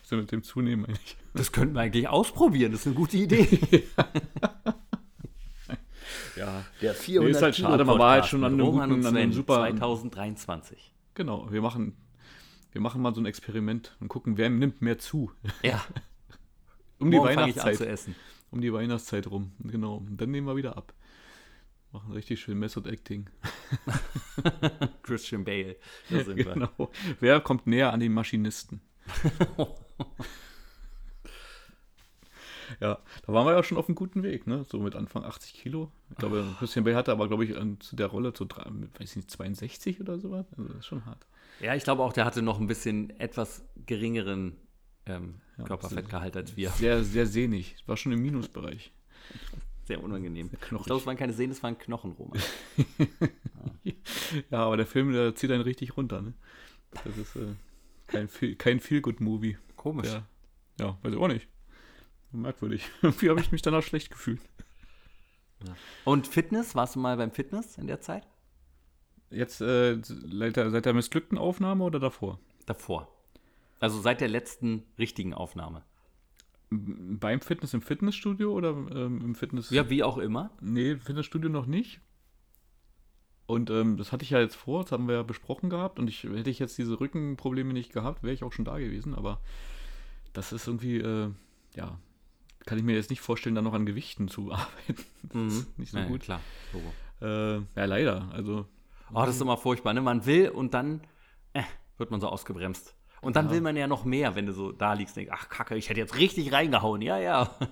also 0.02 0.16
mit 0.16 0.30
dem 0.30 0.42
Zunehmen 0.42 0.84
eigentlich. 0.84 1.16
Das 1.32 1.52
könnten 1.52 1.74
wir 1.74 1.80
eigentlich 1.80 2.08
ausprobieren, 2.08 2.72
das 2.72 2.82
ist 2.82 2.88
eine 2.88 2.96
gute 2.96 3.16
Idee. 3.16 3.86
ja, 3.96 4.74
der 6.36 6.94
400 6.94 7.24
nee, 7.24 7.36
ist 7.36 7.42
halt 7.42 7.56
schade, 7.56 7.84
man 7.84 7.98
war 7.98 8.12
halt 8.12 8.26
schon 8.26 8.44
an 8.44 8.54
einem, 8.54 8.66
guten, 8.66 9.06
an 9.06 9.16
einem 9.16 9.32
super 9.32 9.56
2023. 9.56 10.92
Genau, 11.14 11.50
wir 11.50 11.60
machen 11.60 11.96
wir 12.72 12.80
machen 12.80 13.02
mal 13.02 13.14
so 13.14 13.20
ein 13.20 13.26
Experiment 13.26 13.96
und 14.00 14.08
gucken, 14.08 14.38
wer 14.38 14.48
nimmt 14.48 14.80
mehr 14.80 14.98
zu. 14.98 15.30
Ja. 15.62 15.84
um 16.98 17.10
die 17.10 17.18
Weihnachtszeit. 17.18 17.98
Um 18.50 18.60
die 18.60 18.72
Weihnachtszeit 18.72 19.30
rum. 19.30 19.52
Genau. 19.60 19.96
Und 19.96 20.20
dann 20.20 20.30
nehmen 20.30 20.46
wir 20.46 20.56
wieder 20.56 20.76
ab. 20.76 20.94
Machen 21.92 22.12
richtig 22.12 22.40
schön 22.40 22.58
Method 22.58 22.88
Acting. 22.88 23.28
Christian 25.02 25.44
Bale. 25.44 25.76
Da 26.08 26.24
sind 26.24 26.36
genau. 26.36 26.70
Wir. 26.78 26.88
Wer 27.20 27.40
kommt 27.40 27.66
näher 27.66 27.92
an 27.92 28.00
den 28.00 28.14
Maschinisten? 28.14 28.80
Ja, 32.80 32.98
da 33.26 33.32
waren 33.32 33.46
wir 33.46 33.52
ja 33.52 33.62
schon 33.62 33.78
auf 33.78 33.88
einem 33.88 33.94
guten 33.94 34.22
Weg, 34.22 34.46
ne? 34.46 34.64
So 34.68 34.80
mit 34.80 34.94
Anfang 34.94 35.24
80 35.24 35.54
Kilo. 35.54 35.90
Ich 36.10 36.16
glaube, 36.16 36.44
Christian 36.58 36.84
Bale 36.84 36.96
hatte 36.96 37.12
aber, 37.12 37.28
glaube 37.28 37.44
ich, 37.44 37.54
zu 37.80 37.96
der 37.96 38.06
Rolle 38.06 38.32
zu, 38.32 38.46
weiß 38.48 39.10
ich 39.10 39.16
nicht, 39.16 39.30
62 39.30 40.00
oder 40.00 40.18
sowas. 40.18 40.46
Also 40.56 40.68
das 40.68 40.78
ist 40.78 40.86
schon 40.86 41.04
hart. 41.06 41.26
Ja, 41.60 41.74
ich 41.74 41.84
glaube 41.84 42.02
auch, 42.02 42.12
der 42.12 42.24
hatte 42.24 42.42
noch 42.42 42.60
ein 42.60 42.66
bisschen 42.66 43.10
etwas 43.20 43.64
geringeren 43.86 44.56
ähm, 45.06 45.36
ja, 45.58 45.64
Körperfettgehalt 45.64 46.36
als 46.36 46.56
wir. 46.56 46.70
Sehr, 46.70 47.04
sehr 47.04 47.26
sehnig. 47.26 47.76
War 47.86 47.96
schon 47.96 48.12
im 48.12 48.20
Minusbereich. 48.22 48.92
Sehr 49.84 50.02
unangenehm. 50.02 50.48
Sehr 50.48 50.58
ich 50.60 50.68
glaube, 50.68 51.00
es 51.00 51.06
waren 51.06 51.16
keine 51.16 51.32
Sehnen, 51.32 51.52
es 51.52 51.62
waren 51.62 51.78
Knochen, 51.78 52.12
Roman. 52.12 52.40
ja. 53.84 53.92
ja, 54.50 54.58
aber 54.64 54.76
der 54.76 54.86
Film, 54.86 55.12
der 55.12 55.34
zieht 55.34 55.50
einen 55.50 55.62
richtig 55.62 55.96
runter. 55.96 56.22
Ne? 56.22 56.34
Das 57.04 57.16
ist 57.16 57.36
äh, 57.36 58.54
kein 58.54 58.80
Feel-Good-Movie. 58.80 59.58
Komisch. 59.76 60.08
Der, 60.08 60.26
ja, 60.80 60.98
weiß 61.02 61.12
ich 61.12 61.18
auch 61.18 61.28
nicht. 61.28 61.48
Merkwürdig. 62.32 62.90
Irgendwie 63.02 63.30
habe 63.30 63.40
ich 63.40 63.52
mich 63.52 63.62
danach 63.62 63.82
schlecht 63.82 64.10
gefühlt. 64.10 64.40
Ja. 65.66 65.74
Und 66.04 66.26
Fitness? 66.26 66.74
Warst 66.74 66.96
du 66.96 67.00
mal 67.00 67.16
beim 67.16 67.30
Fitness 67.30 67.78
in 67.78 67.86
der 67.86 68.00
Zeit? 68.00 68.26
Jetzt 69.30 69.60
äh, 69.60 69.98
seit, 70.02 70.56
der, 70.56 70.70
seit 70.70 70.84
der 70.84 70.94
missglückten 70.94 71.38
Aufnahme 71.38 71.84
oder 71.84 72.00
davor? 72.00 72.38
Davor. 72.66 73.08
Also 73.80 74.00
seit 74.00 74.20
der 74.20 74.28
letzten 74.28 74.84
richtigen 74.98 75.34
Aufnahme. 75.34 75.84
Beim 76.70 77.40
Fitness 77.40 77.74
im 77.74 77.82
Fitnessstudio 77.82 78.52
oder 78.52 78.70
ähm, 78.70 79.20
im 79.22 79.34
Fitness? 79.34 79.70
Ja, 79.70 79.90
wie 79.90 80.02
auch 80.02 80.18
immer. 80.18 80.50
Nee, 80.60 80.96
Fitnessstudio 80.96 81.50
noch 81.50 81.66
nicht. 81.66 82.00
Und 83.46 83.70
ähm, 83.70 83.96
das 83.96 84.12
hatte 84.12 84.24
ich 84.24 84.30
ja 84.30 84.40
jetzt 84.40 84.54
vor, 84.54 84.82
das 84.82 84.92
haben 84.92 85.08
wir 85.08 85.16
ja 85.16 85.22
besprochen 85.22 85.68
gehabt. 85.68 85.98
Und 85.98 86.08
ich 86.08 86.22
hätte 86.24 86.48
ich 86.48 86.58
jetzt 86.58 86.78
diese 86.78 87.00
Rückenprobleme 87.00 87.72
nicht 87.72 87.92
gehabt, 87.92 88.22
wäre 88.22 88.32
ich 88.32 88.44
auch 88.44 88.52
schon 88.52 88.64
da 88.64 88.78
gewesen. 88.78 89.14
Aber 89.14 89.40
das 90.32 90.52
ist 90.52 90.66
irgendwie, 90.66 90.98
äh, 90.98 91.30
ja, 91.74 91.98
kann 92.66 92.78
ich 92.78 92.84
mir 92.84 92.94
jetzt 92.94 93.10
nicht 93.10 93.20
vorstellen, 93.20 93.54
da 93.54 93.62
noch 93.62 93.74
an 93.74 93.86
Gewichten 93.86 94.28
zu 94.28 94.52
arbeiten. 94.52 95.04
Mhm. 95.32 95.66
nicht 95.76 95.92
so 95.92 95.98
Nein, 95.98 96.08
gut. 96.08 96.22
Klar. 96.22 96.40
Äh, 97.20 97.56
ja, 97.56 97.84
leider. 97.84 98.28
Also. 98.32 98.66
Oh, 99.12 99.20
das 99.24 99.36
ist 99.36 99.42
immer 99.42 99.56
furchtbar, 99.56 99.92
ne? 99.92 100.00
Man 100.00 100.24
will 100.26 100.48
und 100.48 100.74
dann 100.74 101.02
äh, 101.52 101.62
wird 101.98 102.10
man 102.10 102.20
so 102.20 102.28
ausgebremst. 102.28 102.96
Und 103.20 103.36
dann 103.36 103.46
ja. 103.46 103.52
will 103.52 103.60
man 103.60 103.76
ja 103.76 103.86
noch 103.86 104.04
mehr, 104.04 104.34
wenn 104.34 104.46
du 104.46 104.52
so 104.52 104.72
da 104.72 104.94
liegst 104.94 105.16
und 105.16 105.24
denkst, 105.24 105.38
ach 105.38 105.48
Kacke, 105.48 105.76
ich 105.76 105.88
hätte 105.88 106.00
jetzt 106.00 106.16
richtig 106.16 106.52
reingehauen. 106.52 107.02
Ja, 107.02 107.18
ja. 107.18 107.50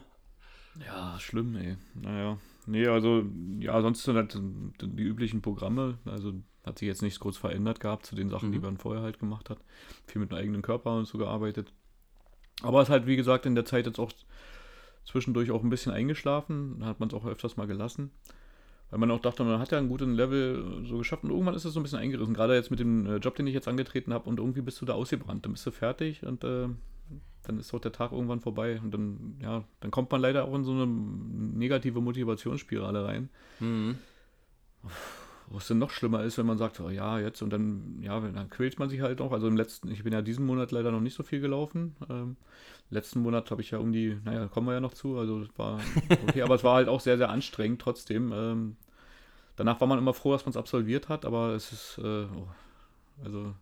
Ja, 0.87 1.19
schlimm, 1.19 1.57
ey. 1.57 1.77
Naja. 1.95 2.39
Nee, 2.67 2.87
also, 2.87 3.25
ja, 3.59 3.83
sonst 3.83 4.05
sind 4.05 4.17
halt 4.17 4.39
die 4.39 5.03
üblichen 5.03 5.43
Programme. 5.43 5.99
Also 6.05 6.33
hat 6.65 6.79
sich 6.79 6.87
jetzt 6.87 7.03
nichts 7.03 7.19
groß 7.19 7.37
verändert 7.37 7.81
gehabt 7.81 8.07
zu 8.07 8.15
den 8.15 8.29
Sachen, 8.29 8.51
mhm. 8.51 8.53
die 8.53 8.59
man 8.61 8.77
vorher 8.77 9.03
halt 9.03 9.19
gemacht 9.19 9.51
hat. 9.51 9.59
Viel 10.07 10.21
mit 10.21 10.31
dem 10.31 10.39
eigenen 10.39 10.63
Körper 10.63 10.97
und 10.97 11.07
so 11.07 11.19
gearbeitet. 11.19 11.73
Aber 12.63 12.81
es 12.81 12.89
ist 12.89 12.93
halt, 12.93 13.07
wie 13.07 13.17
gesagt, 13.17 13.47
in 13.47 13.55
der 13.55 13.65
Zeit 13.65 13.87
jetzt 13.87 13.99
auch 13.99 14.13
zwischendurch 15.11 15.51
auch 15.51 15.63
ein 15.63 15.71
bisschen 15.71 15.93
eingeschlafen. 15.93 16.77
Da 16.81 16.87
hat 16.87 17.01
man 17.01 17.09
es 17.09 17.15
auch 17.15 17.27
öfters 17.27 17.57
mal 17.57 17.67
gelassen. 17.67 18.11
Weil 18.91 18.99
man 18.99 19.11
auch 19.11 19.21
dachte, 19.21 19.45
man 19.45 19.61
hat 19.61 19.71
ja 19.71 19.79
einen 19.79 19.89
guten 19.89 20.15
Level 20.15 20.85
so 20.85 20.99
geschafft 20.99 21.23
und 21.23 21.31
irgendwann 21.31 21.55
ist 21.55 21.65
es 21.65 21.73
so 21.73 21.81
ein 21.81 21.83
bisschen 21.85 22.01
eingerissen. 22.01 22.35
Gerade 22.35 22.55
jetzt 22.55 22.71
mit 22.71 22.81
dem 22.81 23.07
äh, 23.07 23.17
Job, 23.17 23.37
den 23.37 23.47
ich 23.47 23.55
jetzt 23.55 23.69
angetreten 23.69 24.13
habe 24.13 24.29
und 24.29 24.39
irgendwie 24.39 24.63
bist 24.63 24.81
du 24.81 24.85
da 24.85 24.95
ausgebrannt. 24.95 25.45
Dann 25.45 25.53
bist 25.53 25.65
du 25.65 25.71
fertig 25.71 26.25
und 26.25 26.43
äh, 26.43 26.69
dann 27.45 27.59
ist 27.59 27.73
auch 27.73 27.81
der 27.81 27.93
Tag 27.93 28.13
irgendwann 28.13 28.41
vorbei. 28.41 28.81
Und 28.83 28.93
dann, 28.93 29.37
ja, 29.41 29.65
dann 29.81 29.91
kommt 29.91 30.11
man 30.11 30.21
leider 30.21 30.45
auch 30.45 30.55
in 30.55 30.65
so 30.65 30.73
eine 30.73 30.87
negative 30.87 32.01
Motivationsspirale 32.01 33.05
rein. 33.05 33.29
Mhm. 33.61 33.99
Wo 35.51 35.59
es 35.59 35.67
dann 35.67 35.79
noch 35.79 35.91
schlimmer 35.91 36.23
ist, 36.23 36.39
wenn 36.39 36.47
man 36.47 36.59
sagt, 36.59 36.79
oh 36.79 36.91
ja, 36.91 37.19
jetzt 37.19 37.43
und 37.43 37.51
dann, 37.51 37.99
ja, 38.03 38.21
dann 38.21 38.49
quält 38.51 38.79
man 38.79 38.89
sich 38.89 39.01
halt 39.01 39.21
auch. 39.21 39.33
Also 39.33 39.49
im 39.49 39.57
letzten, 39.57 39.91
ich 39.91 40.05
bin 40.05 40.13
ja 40.13 40.23
diesen 40.23 40.47
Monat 40.47 40.71
leider 40.71 40.93
noch 40.93 41.01
nicht 41.01 41.15
so 41.15 41.25
viel 41.25 41.41
gelaufen. 41.41 41.97
Ähm, 42.09 42.37
letzten 42.89 43.21
Monat 43.21 43.51
habe 43.51 43.61
ich 43.61 43.73
ja 43.73 43.79
um 43.79 43.91
die, 43.91 44.17
naja, 44.25 44.47
kommen 44.47 44.69
wir 44.69 44.75
ja 44.75 44.81
noch 44.81 44.95
zu, 44.95 45.19
also 45.19 45.41
es 45.41 45.49
war 45.59 45.81
okay, 46.29 46.43
aber 46.43 46.55
es 46.55 46.63
war 46.63 46.77
halt 46.77 46.89
auch 46.89 47.01
sehr, 47.01 47.19
sehr 47.19 47.31
anstrengend 47.31 47.81
trotzdem. 47.81 48.33
Ähm, 48.33 48.77
danach 49.57 49.81
war 49.81 49.89
man 49.89 49.99
immer 49.99 50.15
froh, 50.15 50.33
dass 50.33 50.45
man 50.45 50.51
es 50.51 50.57
absolviert 50.57 51.09
hat, 51.09 51.25
aber 51.25 51.55
es 51.55 51.73
ist, 51.73 51.99
äh, 51.99 52.27
oh, 52.27 52.47
also 53.25 53.53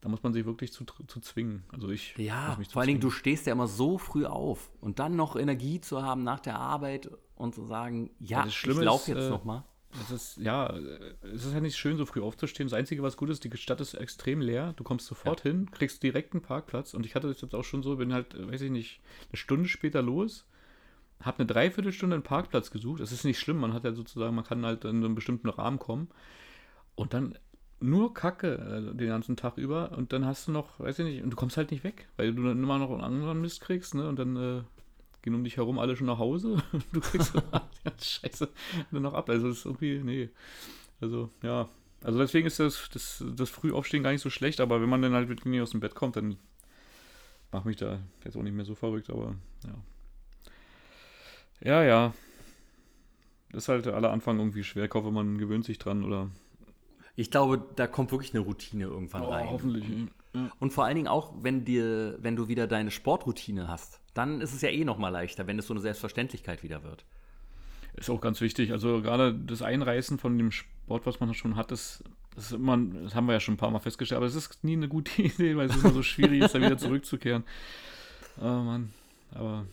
da 0.00 0.08
muss 0.08 0.22
man 0.24 0.32
sich 0.32 0.44
wirklich 0.46 0.72
zu, 0.72 0.84
zu 0.84 1.20
zwingen. 1.20 1.64
Also 1.72 1.90
ich. 1.90 2.16
Ja, 2.16 2.58
vor 2.70 2.80
allen 2.80 2.88
Dingen, 2.88 3.00
du 3.00 3.10
stehst 3.10 3.46
ja 3.46 3.52
immer 3.52 3.68
so 3.68 3.98
früh 3.98 4.26
auf 4.26 4.70
und 4.80 4.98
dann 4.98 5.14
noch 5.14 5.36
Energie 5.36 5.80
zu 5.80 6.02
haben 6.02 6.24
nach 6.24 6.40
der 6.40 6.58
Arbeit 6.58 7.08
und 7.36 7.54
zu 7.54 7.64
sagen, 7.64 8.10
ja, 8.18 8.44
ich 8.46 8.66
laufe 8.66 9.12
jetzt 9.12 9.26
äh, 9.26 9.30
nochmal. 9.30 9.62
Es 10.02 10.10
ist, 10.10 10.36
ja, 10.36 10.74
es 11.22 11.46
ist 11.46 11.54
ja 11.54 11.60
nicht 11.60 11.76
schön, 11.76 11.96
so 11.96 12.06
früh 12.06 12.20
aufzustehen. 12.20 12.68
Das 12.68 12.78
Einzige, 12.78 13.02
was 13.02 13.16
gut 13.16 13.30
ist, 13.30 13.44
die 13.44 13.56
Stadt 13.56 13.80
ist 13.80 13.94
extrem 13.94 14.40
leer. 14.40 14.74
Du 14.76 14.84
kommst 14.84 15.06
sofort 15.06 15.44
ja. 15.44 15.52
hin, 15.52 15.70
kriegst 15.70 16.02
direkt 16.02 16.34
einen 16.34 16.42
Parkplatz. 16.42 16.92
Und 16.92 17.06
ich 17.06 17.14
hatte 17.14 17.28
das 17.28 17.40
jetzt 17.40 17.54
auch 17.54 17.64
schon 17.64 17.82
so, 17.82 17.96
bin 17.96 18.12
halt, 18.12 18.36
weiß 18.36 18.60
ich 18.62 18.70
nicht, 18.70 19.00
eine 19.30 19.36
Stunde 19.36 19.68
später 19.68 20.02
los, 20.02 20.44
habe 21.20 21.38
eine 21.38 21.46
Dreiviertelstunde 21.46 22.14
einen 22.14 22.22
Parkplatz 22.22 22.70
gesucht. 22.70 23.00
Das 23.00 23.12
ist 23.12 23.24
nicht 23.24 23.38
schlimm, 23.38 23.58
man 23.58 23.72
hat 23.72 23.84
ja 23.84 23.92
sozusagen, 23.92 24.34
man 24.34 24.44
kann 24.44 24.66
halt 24.66 24.84
in 24.84 25.02
einen 25.02 25.14
bestimmten 25.14 25.48
Rahmen 25.48 25.78
kommen. 25.78 26.08
Und 26.94 27.14
dann 27.14 27.38
nur 27.80 28.14
Kacke 28.14 28.54
äh, 28.54 28.96
den 28.96 29.08
ganzen 29.08 29.36
Tag 29.36 29.56
über. 29.56 29.92
Und 29.92 30.12
dann 30.12 30.26
hast 30.26 30.48
du 30.48 30.52
noch, 30.52 30.78
weiß 30.80 30.98
ich 31.00 31.04
nicht, 31.04 31.22
und 31.22 31.30
du 31.30 31.36
kommst 31.36 31.56
halt 31.56 31.70
nicht 31.70 31.84
weg, 31.84 32.08
weil 32.16 32.34
du 32.34 32.42
dann 32.42 32.62
immer 32.62 32.78
noch 32.78 32.90
einen 32.90 33.02
anderen 33.02 33.40
Mist 33.40 33.60
kriegst, 33.60 33.94
ne? 33.94 34.08
Und 34.08 34.18
dann 34.18 34.36
äh, 34.36 34.62
gehen 35.26 35.34
um 35.34 35.42
dich 35.42 35.56
herum 35.56 35.80
alle 35.80 35.96
schon 35.96 36.06
nach 36.06 36.18
Hause. 36.18 36.62
du 36.92 37.00
kriegst 37.00 37.34
ja, 37.84 37.92
Scheiße 38.00 38.48
dann 38.92 39.02
noch 39.02 39.12
ab. 39.12 39.28
Also 39.28 39.48
das 39.48 39.58
ist 39.58 39.66
irgendwie, 39.66 39.98
nee. 39.98 40.30
Also, 41.00 41.30
ja. 41.42 41.68
Also 42.04 42.20
deswegen 42.20 42.46
ist 42.46 42.60
das, 42.60 42.88
das, 42.92 43.24
das 43.34 43.50
Frühaufstehen 43.50 44.04
gar 44.04 44.12
nicht 44.12 44.20
so 44.20 44.30
schlecht, 44.30 44.60
aber 44.60 44.80
wenn 44.80 44.88
man 44.88 45.02
dann 45.02 45.14
halt 45.14 45.28
wirklich 45.28 45.60
aus 45.60 45.70
dem 45.70 45.80
Bett 45.80 45.96
kommt, 45.96 46.14
dann 46.14 46.36
macht 47.50 47.64
mich 47.64 47.76
da 47.76 47.98
jetzt 48.24 48.36
auch 48.36 48.42
nicht 48.42 48.52
mehr 48.54 48.64
so 48.64 48.76
verrückt, 48.76 49.10
aber 49.10 49.34
ja. 49.64 49.74
Ja, 51.60 51.82
ja. 51.82 52.14
Das 53.50 53.64
ist 53.64 53.68
halt 53.68 53.88
aller 53.88 54.12
Anfang 54.12 54.38
irgendwie 54.38 54.62
schwer. 54.62 54.84
Ich 54.84 54.94
hoffe, 54.94 55.10
man 55.10 55.38
gewöhnt 55.38 55.64
sich 55.64 55.78
dran 55.78 56.04
oder. 56.04 56.30
Ich 57.16 57.30
glaube, 57.30 57.64
da 57.76 57.86
kommt 57.86 58.12
wirklich 58.12 58.34
eine 58.34 58.44
Routine 58.44 58.84
irgendwann 58.84 59.22
oh, 59.22 59.30
rein. 59.30 59.50
Hoffentlich. 59.50 59.84
Und 60.58 60.72
vor 60.72 60.84
allen 60.84 60.96
Dingen 60.96 61.08
auch, 61.08 61.32
wenn 61.40 61.64
dir, 61.64 62.18
wenn 62.20 62.36
du 62.36 62.46
wieder 62.46 62.66
deine 62.66 62.90
Sportroutine 62.90 63.68
hast 63.68 64.00
dann 64.16 64.40
ist 64.40 64.54
es 64.54 64.62
ja 64.62 64.70
eh 64.70 64.84
noch 64.84 64.98
mal 64.98 65.10
leichter, 65.10 65.46
wenn 65.46 65.58
es 65.58 65.66
so 65.66 65.74
eine 65.74 65.80
Selbstverständlichkeit 65.80 66.62
wieder 66.62 66.82
wird. 66.82 67.04
Ist 67.94 68.10
auch 68.10 68.20
ganz 68.20 68.40
wichtig. 68.40 68.72
Also 68.72 69.00
gerade 69.02 69.34
das 69.34 69.62
Einreißen 69.62 70.18
von 70.18 70.36
dem 70.38 70.50
Sport, 70.50 71.06
was 71.06 71.20
man 71.20 71.32
schon 71.34 71.56
hat, 71.56 71.70
ist, 71.70 72.02
das, 72.34 72.46
ist 72.46 72.52
immer, 72.52 72.78
das 72.78 73.14
haben 73.14 73.26
wir 73.26 73.34
ja 73.34 73.40
schon 73.40 73.54
ein 73.54 73.58
paar 73.58 73.70
Mal 73.70 73.78
festgestellt, 73.78 74.16
aber 74.16 74.26
es 74.26 74.34
ist 74.34 74.64
nie 74.64 74.74
eine 74.74 74.88
gute 74.88 75.22
Idee, 75.22 75.56
weil 75.56 75.68
es 75.68 75.76
immer 75.76 75.92
so 75.92 76.02
schwierig 76.02 76.42
ist, 76.42 76.54
da 76.54 76.60
wieder 76.60 76.78
zurückzukehren. 76.78 77.44
Oh 78.38 78.44
Mann, 78.44 78.92
aber. 79.32 79.66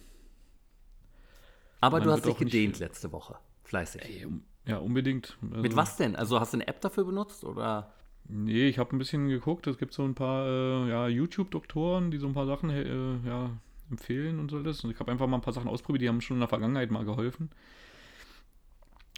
Aber 1.82 2.00
du 2.00 2.12
hast 2.12 2.26
dich 2.26 2.38
gedehnt 2.38 2.80
letzte 2.80 3.12
Woche. 3.12 3.36
Fleißig. 3.66 4.02
Ey, 4.04 4.26
um, 4.26 4.44
ja, 4.66 4.78
unbedingt. 4.78 5.38
Also, 5.42 5.62
Mit 5.62 5.76
was 5.76 5.98
denn? 5.98 6.16
Also 6.16 6.40
hast 6.40 6.54
du 6.54 6.58
eine 6.58 6.68
App 6.68 6.82
dafür 6.82 7.04
benutzt 7.04 7.44
oder? 7.44 7.94
Nee, 8.28 8.68
ich 8.68 8.80
habe 8.80 8.96
ein 8.96 9.00
bisschen 9.00 9.28
geguckt. 9.28 9.68
Es 9.68 9.78
gibt 9.78 9.94
so 9.94 10.04
ein 10.04 10.16
paar 10.16 10.48
äh, 10.48 10.90
ja, 10.90 11.08
YouTube-Doktoren, 11.08 12.12
die 12.12 12.18
so 12.18 12.28
ein 12.28 12.34
paar 12.34 12.46
Sachen 12.46 12.70
äh, 12.70 13.28
ja, 13.28 13.50
empfehlen 13.90 14.40
und 14.40 14.50
so 14.50 14.64
das. 14.64 14.84
Und 14.84 14.92
ich 14.92 15.00
habe 15.00 15.12
einfach 15.12 15.28
mal 15.28 15.38
ein 15.38 15.42
paar 15.42 15.54
Sachen 15.54 15.68
ausprobiert, 15.68 16.04
die 16.04 16.10
haben 16.10 16.22
schon 16.22 16.38
in 16.38 16.42
der 16.42 16.48
Vergangenheit 16.48 16.90
mal 16.90 17.04
geholfen. 17.04 17.50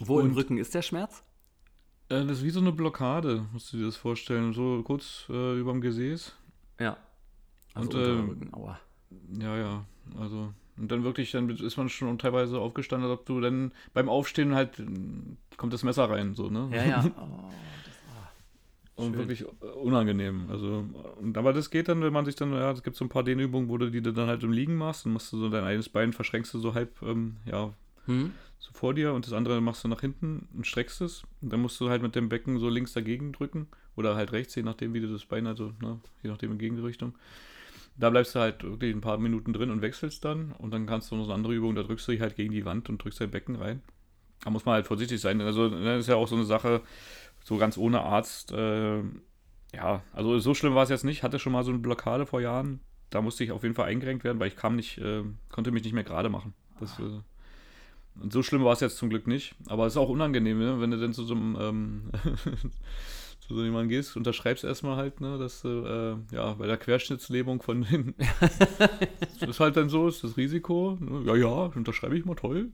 Wo 0.02 0.18
und, 0.18 0.26
im 0.26 0.32
Rücken 0.32 0.58
ist 0.58 0.74
der 0.74 0.82
Schmerz? 0.82 1.22
Äh, 2.08 2.24
das 2.24 2.38
ist 2.38 2.44
wie 2.44 2.50
so 2.50 2.60
eine 2.60 2.72
Blockade, 2.72 3.46
musst 3.52 3.72
du 3.72 3.76
dir 3.76 3.86
das 3.86 3.96
vorstellen. 3.96 4.52
So 4.52 4.82
kurz 4.82 5.26
äh, 5.28 5.58
über 5.58 5.72
dem 5.72 5.80
Gesäß. 5.80 6.34
Ja. 6.80 6.96
Also 7.74 7.90
und, 7.90 7.94
äh, 7.94 8.10
Rücken, 8.10 8.54
aua. 8.54 8.80
Ja, 9.38 9.56
ja. 9.56 9.84
Also. 10.18 10.52
Und 10.78 10.90
dann 10.90 11.04
wirklich, 11.04 11.30
dann 11.32 11.48
ist 11.48 11.76
man 11.76 11.88
schon 11.88 12.18
teilweise 12.18 12.58
aufgestanden, 12.58 13.10
als 13.10 13.20
ob 13.20 13.26
du 13.26 13.40
dann 13.40 13.72
beim 13.94 14.08
Aufstehen 14.08 14.54
halt 14.54 14.82
kommt 15.56 15.72
das 15.72 15.82
Messer 15.82 16.10
rein, 16.10 16.34
so, 16.34 16.50
ne? 16.50 16.68
Ja, 16.72 16.84
ja. 16.84 17.10
Oh. 18.96 19.02
Und 19.02 19.10
Schön. 19.10 19.18
wirklich 19.18 19.44
unangenehm. 19.82 20.46
Also, 20.48 20.86
und, 21.20 21.36
aber 21.36 21.52
das 21.52 21.68
geht 21.68 21.88
dann, 21.88 22.00
wenn 22.00 22.14
man 22.14 22.24
sich 22.24 22.34
dann, 22.34 22.52
ja, 22.52 22.70
es 22.70 22.82
gibt 22.82 22.96
so 22.96 23.04
ein 23.04 23.10
paar 23.10 23.24
Dehnübungen, 23.24 23.68
wo 23.68 23.76
du 23.76 23.90
die 23.90 24.00
dann 24.00 24.26
halt 24.26 24.42
im 24.42 24.52
Liegen 24.52 24.76
machst, 24.76 25.04
dann 25.04 25.12
machst 25.12 25.30
du 25.34 25.38
so 25.38 25.50
dein 25.50 25.64
eines 25.64 25.90
Bein, 25.90 26.14
verschränkst 26.14 26.54
du 26.54 26.58
so 26.58 26.72
halb, 26.72 27.02
ähm, 27.02 27.36
ja, 27.44 27.74
hm? 28.06 28.32
so 28.58 28.72
vor 28.72 28.94
dir 28.94 29.12
und 29.12 29.26
das 29.26 29.34
andere 29.34 29.60
machst 29.60 29.84
du 29.84 29.88
nach 29.88 30.00
hinten 30.00 30.48
und 30.54 30.66
streckst 30.66 31.02
es. 31.02 31.24
Und 31.42 31.52
dann 31.52 31.60
musst 31.60 31.78
du 31.78 31.90
halt 31.90 32.00
mit 32.00 32.14
dem 32.14 32.30
Becken 32.30 32.58
so 32.58 32.70
links 32.70 32.94
dagegen 32.94 33.32
drücken 33.32 33.66
oder 33.96 34.16
halt 34.16 34.32
rechts, 34.32 34.54
je 34.54 34.62
nachdem, 34.62 34.94
wie 34.94 35.00
du 35.00 35.12
das 35.12 35.26
Bein, 35.26 35.46
also, 35.46 35.72
ne, 35.82 36.00
je 36.22 36.30
nachdem 36.30 36.52
in 36.52 36.58
Gegenrichtung. 36.58 37.14
Da 37.98 38.10
bleibst 38.10 38.34
du 38.34 38.40
halt 38.40 38.62
wirklich 38.62 38.94
ein 38.94 39.00
paar 39.00 39.16
Minuten 39.18 39.52
drin 39.52 39.70
und 39.70 39.80
wechselst 39.82 40.24
dann 40.24 40.52
und 40.52 40.70
dann 40.70 40.86
kannst 40.86 41.10
du 41.10 41.16
noch 41.16 41.24
so 41.24 41.30
eine 41.30 41.36
andere 41.36 41.54
Übung, 41.54 41.74
da 41.74 41.82
drückst 41.82 42.06
du 42.08 42.12
dich 42.12 42.20
halt 42.20 42.36
gegen 42.36 42.52
die 42.52 42.64
Wand 42.64 42.88
und 42.88 43.02
drückst 43.02 43.20
dein 43.20 43.30
Becken 43.30 43.56
rein. 43.56 43.82
Da 44.44 44.50
muss 44.50 44.64
man 44.64 44.74
halt 44.74 44.86
vorsichtig 44.86 45.20
sein. 45.20 45.40
Also, 45.40 45.68
das 45.70 46.00
ist 46.00 46.08
ja 46.08 46.16
auch 46.16 46.28
so 46.28 46.36
eine 46.36 46.44
Sache, 46.44 46.82
so 47.42 47.56
ganz 47.56 47.78
ohne 47.78 48.02
Arzt. 48.02 48.52
Äh, 48.52 48.98
ja, 49.74 50.02
also 50.12 50.38
so 50.38 50.54
schlimm 50.54 50.74
war 50.74 50.82
es 50.82 50.90
jetzt 50.90 51.04
nicht. 51.04 51.22
Hatte 51.22 51.38
schon 51.38 51.52
mal 51.52 51.64
so 51.64 51.70
eine 51.70 51.80
Blockade 51.80 52.26
vor 52.26 52.40
Jahren. 52.40 52.80
Da 53.10 53.22
musste 53.22 53.44
ich 53.44 53.52
auf 53.52 53.62
jeden 53.62 53.74
Fall 53.74 53.88
eingerenkt 53.88 54.24
werden, 54.24 54.38
weil 54.40 54.48
ich 54.48 54.56
kam 54.56 54.76
nicht, 54.76 54.98
äh, 54.98 55.22
konnte 55.50 55.70
mich 55.70 55.84
nicht 55.84 55.92
mehr 55.92 56.04
gerade 56.04 56.28
machen. 56.28 56.54
Das, 56.80 56.98
äh, 56.98 57.20
Und 58.20 58.32
so 58.32 58.42
schlimm 58.42 58.64
war 58.64 58.72
es 58.72 58.80
jetzt 58.80 58.98
zum 58.98 59.10
Glück 59.10 59.26
nicht. 59.26 59.54
Aber 59.68 59.86
es 59.86 59.94
ist 59.94 59.96
auch 59.96 60.08
unangenehm, 60.08 60.58
ne? 60.58 60.80
wenn 60.80 60.90
du 60.90 60.98
dann 60.98 61.12
zu 61.12 61.24
so 61.24 61.34
einem 61.34 61.56
ähm, 61.60 62.10
zu 63.46 63.54
so 63.54 63.62
jemandem 63.62 63.90
gehst, 63.90 64.16
unterschreibst 64.16 64.64
erstmal 64.64 64.96
halt, 64.96 65.20
ne, 65.20 65.38
dass 65.38 65.62
du, 65.62 65.68
äh, 65.68 66.34
ja, 66.34 66.54
bei 66.54 66.66
der 66.66 66.76
Querschnittslähmung 66.76 67.62
von 67.62 67.82
den. 67.90 68.14
das 69.40 69.50
ist 69.50 69.60
halt 69.60 69.76
dann 69.76 69.88
so, 69.88 70.08
ist 70.08 70.24
das 70.24 70.36
Risiko. 70.36 70.98
Ne? 71.00 71.22
Ja, 71.26 71.36
ja, 71.36 71.72
unterschreibe 71.74 72.18
ich 72.18 72.24
mal 72.24 72.34
toll. 72.34 72.72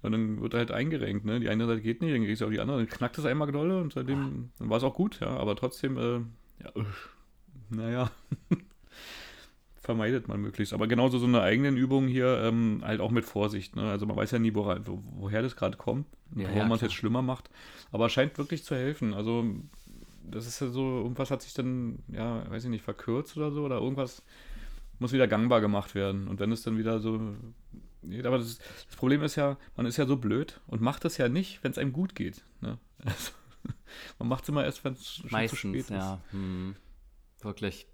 Und 0.00 0.12
dann 0.12 0.40
wird 0.40 0.54
halt 0.54 0.70
eingerenkt, 0.70 1.24
ne? 1.24 1.40
Die 1.40 1.48
eine 1.48 1.66
Seite 1.66 1.80
geht 1.80 2.00
nicht, 2.00 2.14
dann 2.14 2.24
kriegst 2.24 2.40
du 2.40 2.46
auch 2.46 2.50
die 2.50 2.60
andere, 2.60 2.78
dann 2.78 2.88
knackt 2.88 3.18
es 3.18 3.24
einmal 3.24 3.50
dolle 3.50 3.80
und 3.80 3.92
seitdem 3.92 4.50
dann 4.58 4.70
war 4.70 4.78
es 4.78 4.84
auch 4.84 4.94
gut, 4.94 5.18
ja, 5.20 5.28
aber 5.28 5.56
trotzdem, 5.56 5.98
äh, 5.98 6.20
ja, 6.62 6.72
naja. 7.70 8.10
vermeidet 9.88 10.28
man 10.28 10.42
möglichst. 10.42 10.74
Aber 10.74 10.86
genauso 10.86 11.16
so 11.16 11.24
eine 11.24 11.40
eigenen 11.40 11.78
Übung 11.78 12.08
hier, 12.08 12.42
ähm, 12.44 12.82
halt 12.84 13.00
auch 13.00 13.10
mit 13.10 13.24
Vorsicht. 13.24 13.74
Ne? 13.74 13.90
Also 13.90 14.04
man 14.04 14.16
weiß 14.16 14.32
ja 14.32 14.38
nie, 14.38 14.54
wo, 14.54 14.76
woher 15.16 15.40
das 15.40 15.56
gerade 15.56 15.78
kommt, 15.78 16.06
ja, 16.36 16.44
warum 16.44 16.58
ja, 16.58 16.64
man 16.66 16.76
es 16.76 16.82
jetzt 16.82 16.94
schlimmer 16.94 17.22
macht. 17.22 17.48
Aber 17.90 18.10
scheint 18.10 18.36
wirklich 18.36 18.64
zu 18.64 18.76
helfen. 18.76 19.14
Also 19.14 19.46
das 20.30 20.46
ist 20.46 20.60
ja 20.60 20.68
so, 20.68 20.98
irgendwas 20.98 21.30
hat 21.30 21.42
sich 21.42 21.54
dann, 21.54 22.02
ja, 22.08 22.48
weiß 22.50 22.64
ich 22.64 22.70
nicht, 22.70 22.84
verkürzt 22.84 23.36
oder 23.36 23.50
so, 23.50 23.64
oder 23.64 23.78
irgendwas 23.78 24.22
muss 24.98 25.12
wieder 25.12 25.28
gangbar 25.28 25.60
gemacht 25.60 25.94
werden. 25.94 26.28
Und 26.28 26.40
wenn 26.40 26.52
es 26.52 26.62
dann 26.62 26.78
wieder 26.78 27.00
so. 27.00 27.14
Aber 28.24 28.38
das, 28.38 28.58
das 28.58 28.96
Problem 28.96 29.22
ist 29.22 29.36
ja, 29.36 29.56
man 29.76 29.86
ist 29.86 29.96
ja 29.96 30.06
so 30.06 30.16
blöd 30.16 30.60
und 30.66 30.80
macht 30.80 31.04
es 31.04 31.16
ja 31.16 31.28
nicht, 31.28 31.62
wenn 31.62 31.72
es 31.72 31.78
einem 31.78 31.92
gut 31.92 32.14
geht. 32.14 32.44
Ne? 32.60 32.78
Also, 33.04 33.32
man 34.18 34.28
macht 34.28 34.44
es 34.44 34.48
immer 34.48 34.64
erst, 34.64 34.84
wenn 34.84 34.92
es 34.92 35.22
schon 35.26 35.48
zu 35.48 35.56
spät 35.56 35.74
ist. 35.74 35.90
ja. 35.90 36.20
Hm. 36.30 36.76
Wirklich. 37.40 37.86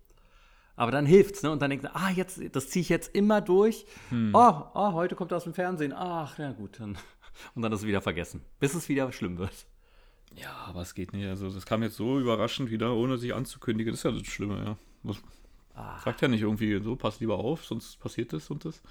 Aber 0.76 0.90
dann 0.90 1.06
hilft's, 1.06 1.42
ne? 1.42 1.50
Und 1.50 1.62
dann 1.62 1.70
denkt 1.70 1.84
man, 1.84 1.92
ah, 1.94 2.10
jetzt, 2.10 2.40
das 2.54 2.68
ziehe 2.68 2.82
ich 2.82 2.88
jetzt 2.88 3.14
immer 3.14 3.40
durch. 3.40 3.86
Hm. 4.10 4.30
Oh, 4.34 4.62
oh, 4.74 4.92
heute 4.92 5.14
kommt 5.14 5.32
er 5.32 5.36
aus 5.36 5.44
dem 5.44 5.54
Fernsehen. 5.54 5.92
Ach, 5.92 6.38
ja 6.38 6.52
gut, 6.52 6.80
dann. 6.80 6.98
Und 7.54 7.62
dann 7.62 7.72
ist 7.72 7.80
es 7.80 7.86
wieder 7.86 8.00
vergessen, 8.00 8.42
bis 8.60 8.74
es 8.74 8.88
wieder 8.88 9.10
schlimm 9.10 9.38
wird. 9.38 9.66
Ja, 10.36 10.52
aber 10.66 10.82
es 10.82 10.94
geht 10.94 11.12
nicht. 11.12 11.26
Also, 11.26 11.50
das 11.50 11.66
kam 11.66 11.82
jetzt 11.82 11.96
so 11.96 12.18
überraschend 12.18 12.70
wieder, 12.70 12.94
ohne 12.94 13.18
sich 13.18 13.34
anzukündigen. 13.34 13.92
Das 13.92 14.00
ist 14.00 14.04
ja 14.04 14.10
das 14.10 14.26
Schlimme, 14.26 14.64
ja. 14.64 14.76
Was, 15.02 15.18
ah. 15.74 15.98
Sagt 16.00 16.22
ja 16.22 16.28
nicht 16.28 16.42
irgendwie 16.42 16.80
so, 16.82 16.96
pass 16.96 17.20
lieber 17.20 17.38
auf, 17.38 17.64
sonst 17.64 17.98
passiert 18.00 18.32
das 18.32 18.50
und 18.50 18.64
das. 18.64 18.82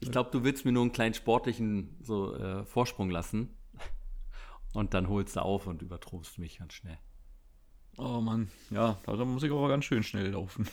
Ich 0.00 0.10
glaube, 0.10 0.30
du 0.30 0.44
willst 0.44 0.64
mir 0.64 0.72
nur 0.72 0.82
einen 0.82 0.92
kleinen 0.92 1.14
sportlichen 1.14 1.96
so, 2.00 2.34
äh, 2.34 2.64
Vorsprung 2.64 3.10
lassen. 3.10 3.54
Und 4.74 4.94
dann 4.94 5.08
holst 5.08 5.36
du 5.36 5.42
auf 5.42 5.66
und 5.66 5.82
übertrobst 5.82 6.38
mich 6.38 6.58
ganz 6.58 6.74
schnell. 6.74 6.98
Oh 7.96 8.20
Mann, 8.20 8.48
ja, 8.70 8.98
da 9.06 9.24
muss 9.24 9.42
ich 9.42 9.50
aber 9.50 9.68
ganz 9.68 9.84
schön 9.84 10.04
schnell 10.04 10.30
laufen. 10.30 10.68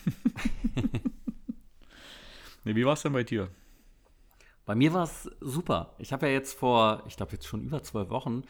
nee, 2.64 2.76
wie 2.76 2.86
war 2.86 2.94
es 2.94 3.02
denn 3.02 3.14
bei 3.14 3.24
dir? 3.24 3.50
Bei 4.66 4.76
mir 4.76 4.94
war 4.94 5.06
es 5.06 5.30
super. 5.42 5.96
Ich 5.98 6.14
habe 6.14 6.28
ja 6.28 6.34
jetzt 6.34 6.54
vor, 6.54 7.04
ich 7.08 7.18
glaube 7.18 7.32
jetzt 7.32 7.48
schon 7.48 7.64
über 7.64 7.82
zwölf 7.82 8.10
Wochen, 8.10 8.44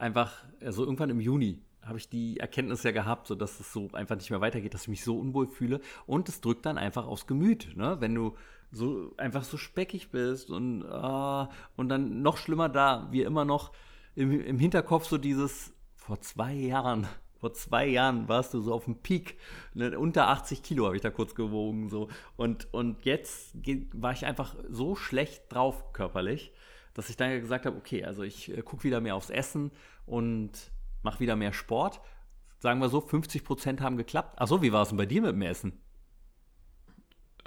einfach, 0.00 0.44
also 0.60 0.84
irgendwann 0.84 1.10
im 1.10 1.20
Juni, 1.20 1.58
habe 1.82 1.98
ich 1.98 2.08
die 2.08 2.38
Erkenntnis 2.38 2.82
ja 2.82 2.90
gehabt, 2.90 3.26
so 3.26 3.34
dass 3.34 3.58
es 3.58 3.72
so 3.72 3.88
einfach 3.92 4.16
nicht 4.16 4.30
mehr 4.30 4.40
weitergeht, 4.40 4.74
dass 4.74 4.82
ich 4.82 4.88
mich 4.88 5.04
so 5.04 5.18
unwohl 5.18 5.46
fühle. 5.46 5.80
Und 6.06 6.28
es 6.28 6.40
drückt 6.40 6.66
dann 6.66 6.78
einfach 6.78 7.06
aufs 7.06 7.26
Gemüt, 7.26 7.76
ne? 7.76 7.96
Wenn 8.00 8.14
du 8.14 8.36
so 8.70 9.12
einfach 9.16 9.42
so 9.42 9.56
speckig 9.56 10.10
bist 10.10 10.50
und, 10.50 10.84
uh, 10.84 11.48
und 11.76 11.88
dann 11.88 12.22
noch 12.22 12.36
schlimmer 12.36 12.68
da, 12.68 13.08
wie 13.10 13.22
immer 13.22 13.44
noch 13.44 13.72
im, 14.14 14.40
im 14.40 14.58
Hinterkopf 14.58 15.06
so 15.06 15.18
dieses 15.18 15.72
vor 15.96 16.20
zwei 16.20 16.52
Jahren 16.52 17.06
vor 17.40 17.54
zwei 17.54 17.86
Jahren 17.86 18.28
warst 18.28 18.52
du 18.52 18.60
so 18.60 18.72
auf 18.74 18.84
dem 18.84 18.96
Peak. 18.96 19.38
Ne, 19.72 19.98
unter 19.98 20.28
80 20.28 20.62
Kilo 20.62 20.84
habe 20.84 20.96
ich 20.96 21.02
da 21.02 21.10
kurz 21.10 21.34
gewogen. 21.34 21.88
So. 21.88 22.08
Und, 22.36 22.72
und 22.72 23.06
jetzt 23.06 23.56
war 23.94 24.12
ich 24.12 24.26
einfach 24.26 24.54
so 24.68 24.94
schlecht 24.94 25.44
drauf 25.48 25.92
körperlich, 25.94 26.52
dass 26.94 27.10
ich 27.10 27.16
dann 27.16 27.40
gesagt 27.40 27.66
habe, 27.66 27.76
okay, 27.76 28.04
also 28.04 28.22
ich 28.22 28.56
äh, 28.56 28.62
gucke 28.62 28.84
wieder 28.84 29.00
mehr 29.00 29.14
aufs 29.14 29.30
Essen 29.30 29.70
und 30.06 30.50
mache 31.02 31.20
wieder 31.20 31.36
mehr 31.36 31.52
Sport. 31.52 32.00
Sagen 32.58 32.80
wir 32.80 32.88
so, 32.88 33.00
50 33.00 33.44
Prozent 33.44 33.80
haben 33.80 33.96
geklappt. 33.96 34.40
Achso, 34.40 34.60
wie 34.60 34.72
war 34.72 34.82
es 34.82 34.88
denn 34.88 34.98
bei 34.98 35.06
dir 35.06 35.22
mit 35.22 35.32
dem 35.32 35.42
Essen? 35.42 35.72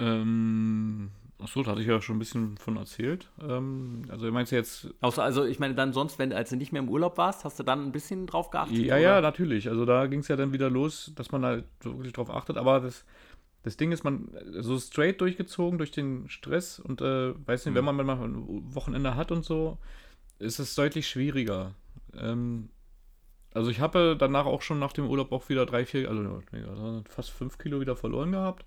Ähm, 0.00 1.10
achso, 1.38 1.62
da 1.62 1.72
hatte 1.72 1.82
ich 1.82 1.86
ja 1.86 2.00
schon 2.00 2.16
ein 2.16 2.18
bisschen 2.18 2.58
von 2.58 2.76
erzählt. 2.76 3.30
Ähm, 3.40 4.06
also, 4.08 4.30
meinst 4.32 4.50
du 4.50 4.56
jetzt. 4.56 4.92
Außer, 5.00 5.22
also, 5.22 5.44
ich 5.44 5.60
meine, 5.60 5.74
dann 5.74 5.92
sonst, 5.92 6.18
wenn 6.18 6.32
als 6.32 6.50
du 6.50 6.56
nicht 6.56 6.72
mehr 6.72 6.82
im 6.82 6.88
Urlaub 6.88 7.16
warst, 7.16 7.44
hast 7.44 7.60
du 7.60 7.62
dann 7.62 7.84
ein 7.84 7.92
bisschen 7.92 8.26
drauf 8.26 8.50
geachtet? 8.50 8.78
Ja, 8.78 8.94
oder? 8.94 9.02
ja, 9.02 9.20
natürlich. 9.20 9.68
Also, 9.68 9.84
da 9.84 10.06
ging 10.06 10.20
es 10.20 10.28
ja 10.28 10.34
dann 10.34 10.52
wieder 10.52 10.68
los, 10.68 11.12
dass 11.14 11.30
man 11.30 11.44
halt 11.44 11.66
wirklich 11.82 12.12
drauf 12.12 12.30
achtet. 12.30 12.56
Aber 12.56 12.80
das, 12.80 13.04
das 13.64 13.78
Ding 13.78 13.92
ist, 13.92 14.04
man 14.04 14.28
so 14.60 14.78
straight 14.78 15.20
durchgezogen 15.22 15.78
durch 15.78 15.90
den 15.90 16.28
Stress 16.28 16.78
und 16.78 17.00
äh, 17.00 17.34
weiß 17.46 17.64
nicht, 17.64 17.72
mhm. 17.72 17.78
wenn 17.78 17.96
man 17.96 18.06
mal 18.06 18.22
ein 18.22 18.74
Wochenende 18.74 19.16
hat 19.16 19.32
und 19.32 19.44
so, 19.44 19.78
ist 20.38 20.58
es 20.58 20.74
deutlich 20.74 21.08
schwieriger. 21.08 21.74
Ähm, 22.14 22.68
also 23.54 23.70
ich 23.70 23.80
habe 23.80 24.16
danach 24.18 24.44
auch 24.44 24.60
schon 24.60 24.78
nach 24.78 24.92
dem 24.92 25.08
Urlaub 25.08 25.32
auch 25.32 25.48
wieder 25.48 25.64
drei, 25.64 25.86
vier, 25.86 26.10
also, 26.10 26.42
fast 27.08 27.30
fünf 27.30 27.56
Kilo 27.56 27.80
wieder 27.80 27.96
verloren 27.96 28.32
gehabt. 28.32 28.66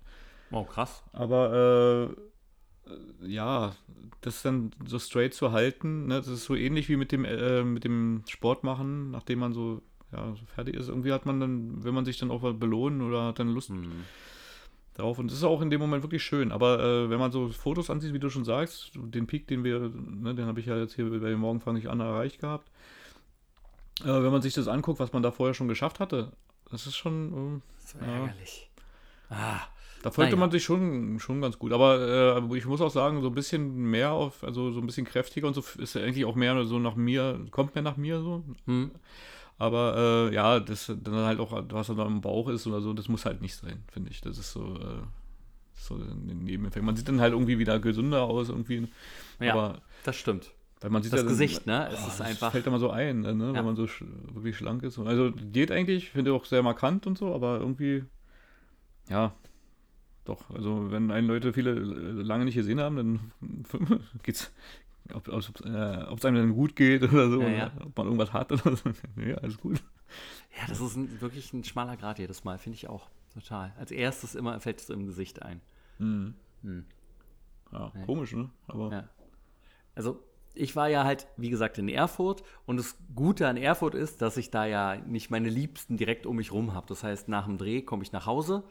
Oh, 0.50 0.64
krass. 0.64 1.04
Aber 1.12 2.16
äh, 2.90 3.28
ja, 3.28 3.76
das 4.20 4.42
dann 4.42 4.72
so 4.84 4.98
straight 4.98 5.32
zu 5.32 5.52
halten, 5.52 6.06
ne, 6.06 6.16
das 6.16 6.26
ist 6.26 6.44
so 6.44 6.56
ähnlich 6.56 6.88
wie 6.88 6.96
mit 6.96 7.12
dem, 7.12 7.24
äh, 7.24 7.62
mit 7.62 7.84
dem 7.84 8.24
Sport 8.26 8.64
machen, 8.64 9.12
nachdem 9.12 9.38
man 9.38 9.52
so, 9.52 9.80
ja, 10.10 10.34
so 10.34 10.44
fertig 10.46 10.74
ist. 10.74 10.88
Irgendwie 10.88 11.12
hat 11.12 11.24
man 11.24 11.38
dann, 11.38 11.84
wenn 11.84 11.94
man 11.94 12.04
sich 12.04 12.18
dann 12.18 12.32
auch 12.32 12.52
belohnen 12.54 13.02
oder 13.02 13.26
hat 13.26 13.38
dann 13.38 13.54
Lust. 13.54 13.70
Mhm 13.70 14.04
drauf. 14.98 15.18
Und 15.18 15.30
das 15.30 15.38
ist 15.38 15.44
auch 15.44 15.60
in 15.62 15.70
dem 15.70 15.80
Moment 15.80 16.02
wirklich 16.02 16.22
schön. 16.22 16.52
Aber 16.52 16.80
äh, 16.80 17.10
wenn 17.10 17.18
man 17.18 17.32
so 17.32 17.48
Fotos 17.48 17.90
ansieht, 17.90 18.12
wie 18.12 18.18
du 18.18 18.30
schon 18.30 18.44
sagst, 18.44 18.92
den 18.94 19.26
Peak, 19.26 19.46
den 19.46 19.64
wir, 19.64 19.80
ne, 19.80 20.34
den 20.34 20.46
habe 20.46 20.60
ich 20.60 20.66
ja 20.66 20.76
jetzt 20.76 20.94
hier 20.94 21.08
bei 21.20 21.34
Morgen 21.36 21.60
fange 21.60 21.78
ich 21.78 21.88
an 21.88 22.00
erreicht 22.00 22.40
gehabt. 22.40 22.70
Äh, 24.02 24.06
wenn 24.06 24.32
man 24.32 24.42
sich 24.42 24.54
das 24.54 24.68
anguckt, 24.68 25.00
was 25.00 25.12
man 25.12 25.22
da 25.22 25.30
vorher 25.30 25.54
schon 25.54 25.68
geschafft 25.68 26.00
hatte, 26.00 26.32
das 26.70 26.86
ist 26.86 26.96
schon. 26.96 27.60
Äh, 27.60 27.86
so 27.86 27.98
ärgerlich. 27.98 28.70
Ah. 29.30 29.60
Da 30.02 30.12
folgte 30.12 30.36
ja. 30.36 30.40
man 30.40 30.50
sich 30.50 30.62
schon, 30.62 31.18
schon 31.18 31.40
ganz 31.40 31.58
gut. 31.58 31.72
Aber 31.72 32.38
äh, 32.50 32.56
ich 32.56 32.66
muss 32.66 32.80
auch 32.80 32.90
sagen, 32.90 33.20
so 33.20 33.28
ein 33.28 33.34
bisschen 33.34 33.74
mehr 33.90 34.12
auf, 34.12 34.44
also 34.44 34.70
so 34.70 34.80
ein 34.80 34.86
bisschen 34.86 35.06
kräftiger 35.06 35.48
und 35.48 35.54
so 35.54 35.64
ist 35.78 35.94
ja 35.94 36.02
eigentlich 36.02 36.24
auch 36.24 36.36
mehr 36.36 36.64
so 36.66 36.78
nach 36.78 36.94
mir, 36.94 37.44
kommt 37.50 37.74
mehr 37.74 37.82
nach 37.82 37.96
mir 37.96 38.20
so. 38.20 38.44
Hm. 38.66 38.92
Aber 39.58 40.28
äh, 40.30 40.34
ja, 40.34 40.60
das 40.60 40.86
dann 40.86 41.14
halt 41.14 41.40
auch, 41.40 41.52
was 41.70 41.88
da 41.88 42.06
im 42.06 42.20
Bauch 42.20 42.48
ist 42.48 42.66
oder 42.66 42.80
so, 42.80 42.92
das 42.92 43.08
muss 43.08 43.24
halt 43.24 43.42
nicht 43.42 43.56
sein, 43.56 43.82
finde 43.92 44.10
ich. 44.10 44.20
Das 44.20 44.38
ist 44.38 44.52
so, 44.52 44.76
äh, 44.76 45.02
so 45.74 45.96
ein 45.96 46.44
Nebeneffekt. 46.44 46.84
Man 46.84 46.94
sieht 46.94 47.08
dann 47.08 47.20
halt 47.20 47.32
irgendwie 47.32 47.58
wieder 47.58 47.80
gesünder 47.80 48.22
aus, 48.22 48.50
irgendwie. 48.50 48.86
Ja, 49.40 49.52
aber, 49.52 49.82
das 50.04 50.16
stimmt. 50.16 50.52
Weil 50.80 50.90
man 50.90 51.02
sieht 51.02 51.12
das 51.12 51.22
ja 51.22 51.26
Gesicht, 51.28 51.66
ne? 51.66 51.88
Es 51.92 52.04
oh, 52.04 52.08
ist 52.08 52.20
einfach. 52.20 52.52
fällt 52.52 52.66
immer 52.68 52.78
so 52.78 52.90
ein, 52.90 53.22
ne? 53.22 53.28
Ja. 53.30 53.54
wenn 53.54 53.64
man 53.64 53.74
so 53.74 53.88
sch 53.88 54.04
wirklich 54.32 54.56
schlank 54.56 54.84
ist. 54.84 54.96
Also 54.98 55.32
geht 55.52 55.72
eigentlich, 55.72 56.10
finde 56.10 56.30
ich 56.30 56.36
auch 56.36 56.44
sehr 56.44 56.62
markant 56.62 57.08
und 57.08 57.18
so, 57.18 57.34
aber 57.34 57.58
irgendwie, 57.58 58.04
ja, 59.08 59.34
doch. 60.24 60.50
Also 60.50 60.92
wenn 60.92 61.10
einen 61.10 61.26
Leute 61.26 61.52
viele 61.52 61.72
äh, 61.72 62.22
lange 62.22 62.44
nicht 62.44 62.54
gesehen 62.54 62.78
haben, 62.78 62.96
dann 62.96 63.32
geht's, 64.22 64.52
ob 65.14 65.28
es 65.28 65.50
äh, 65.64 65.68
einem 65.68 66.36
dann 66.36 66.54
gut 66.54 66.76
geht 66.76 67.02
oder 67.02 67.30
so, 67.30 67.40
ja, 67.42 67.48
ja. 67.48 67.72
Ob 67.84 67.96
man 67.96 68.06
irgendwas 68.06 68.32
hat 68.32 68.52
oder 68.52 68.76
so. 68.76 68.90
ja, 69.20 69.36
alles 69.36 69.58
gut. 69.58 69.82
Ja, 70.58 70.66
das 70.68 70.80
ist 70.80 70.96
ein, 70.96 71.20
wirklich 71.20 71.52
ein 71.52 71.64
schmaler 71.64 71.96
Grad 71.96 72.18
jedes 72.18 72.44
Mal, 72.44 72.58
finde 72.58 72.76
ich 72.76 72.88
auch. 72.88 73.08
Total. 73.32 73.72
Als 73.78 73.90
erstes 73.90 74.34
immer 74.34 74.58
fällt 74.60 74.80
es 74.80 74.90
im 74.90 75.06
Gesicht 75.06 75.42
ein. 75.42 75.60
Mhm. 75.98 76.34
Mhm. 76.62 76.84
Ja, 77.72 77.92
nee. 77.94 78.04
komisch, 78.04 78.32
ne? 78.32 78.50
Aber. 78.66 78.92
Ja. 78.92 79.08
Also, 79.94 80.22
ich 80.54 80.74
war 80.74 80.88
ja 80.88 81.04
halt, 81.04 81.28
wie 81.36 81.50
gesagt, 81.50 81.78
in 81.78 81.88
Erfurt 81.88 82.42
und 82.66 82.78
das 82.78 82.96
Gute 83.14 83.46
an 83.46 83.56
Erfurt 83.56 83.94
ist, 83.94 84.22
dass 84.22 84.36
ich 84.36 84.50
da 84.50 84.66
ja 84.66 84.96
nicht 84.96 85.30
meine 85.30 85.48
Liebsten 85.48 85.96
direkt 85.96 86.26
um 86.26 86.36
mich 86.36 86.52
rum 86.52 86.74
habe. 86.74 86.86
Das 86.88 87.04
heißt, 87.04 87.28
nach 87.28 87.46
dem 87.46 87.58
Dreh 87.58 87.82
komme 87.82 88.02
ich 88.02 88.12
nach 88.12 88.26
Hause 88.26 88.64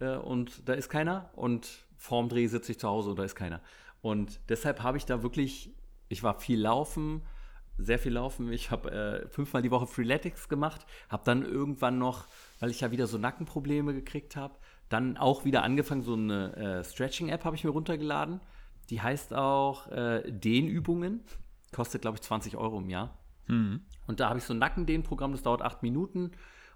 äh, 0.00 0.16
und 0.16 0.68
da 0.68 0.74
ist 0.74 0.88
keiner 0.88 1.30
und 1.34 1.86
vorm 1.96 2.28
Dreh 2.28 2.46
sitze 2.46 2.72
ich 2.72 2.78
zu 2.78 2.88
Hause 2.88 3.10
und 3.10 3.18
da 3.18 3.24
ist 3.24 3.34
keiner. 3.34 3.60
Und 4.04 4.38
deshalb 4.50 4.82
habe 4.82 4.98
ich 4.98 5.06
da 5.06 5.22
wirklich, 5.22 5.74
ich 6.10 6.22
war 6.22 6.38
viel 6.38 6.60
laufen, 6.60 7.22
sehr 7.78 7.98
viel 7.98 8.12
laufen. 8.12 8.52
Ich 8.52 8.70
habe 8.70 8.90
äh, 8.90 9.28
fünfmal 9.30 9.62
die 9.62 9.70
Woche 9.70 9.86
Freeletics 9.86 10.50
gemacht, 10.50 10.84
habe 11.08 11.22
dann 11.24 11.42
irgendwann 11.42 11.96
noch, 11.96 12.26
weil 12.60 12.68
ich 12.68 12.82
ja 12.82 12.90
wieder 12.90 13.06
so 13.06 13.16
Nackenprobleme 13.16 13.94
gekriegt 13.94 14.36
habe, 14.36 14.58
dann 14.90 15.16
auch 15.16 15.46
wieder 15.46 15.62
angefangen, 15.62 16.02
so 16.02 16.12
eine 16.12 16.54
äh, 16.54 16.84
Stretching-App 16.84 17.46
habe 17.46 17.56
ich 17.56 17.64
mir 17.64 17.70
runtergeladen. 17.70 18.42
Die 18.90 19.00
heißt 19.00 19.32
auch 19.32 19.90
äh, 19.90 20.30
Dehnübungen. 20.30 21.22
Kostet, 21.72 22.02
glaube 22.02 22.18
ich, 22.18 22.22
20 22.22 22.58
Euro 22.58 22.80
im 22.80 22.90
Jahr. 22.90 23.16
Mhm. 23.46 23.80
Und 24.06 24.20
da 24.20 24.28
habe 24.28 24.38
ich 24.38 24.44
so 24.44 24.52
ein 24.52 24.58
Nackendehnprogramm, 24.58 25.32
das 25.32 25.42
dauert 25.42 25.62
acht 25.62 25.82
Minuten. 25.82 26.32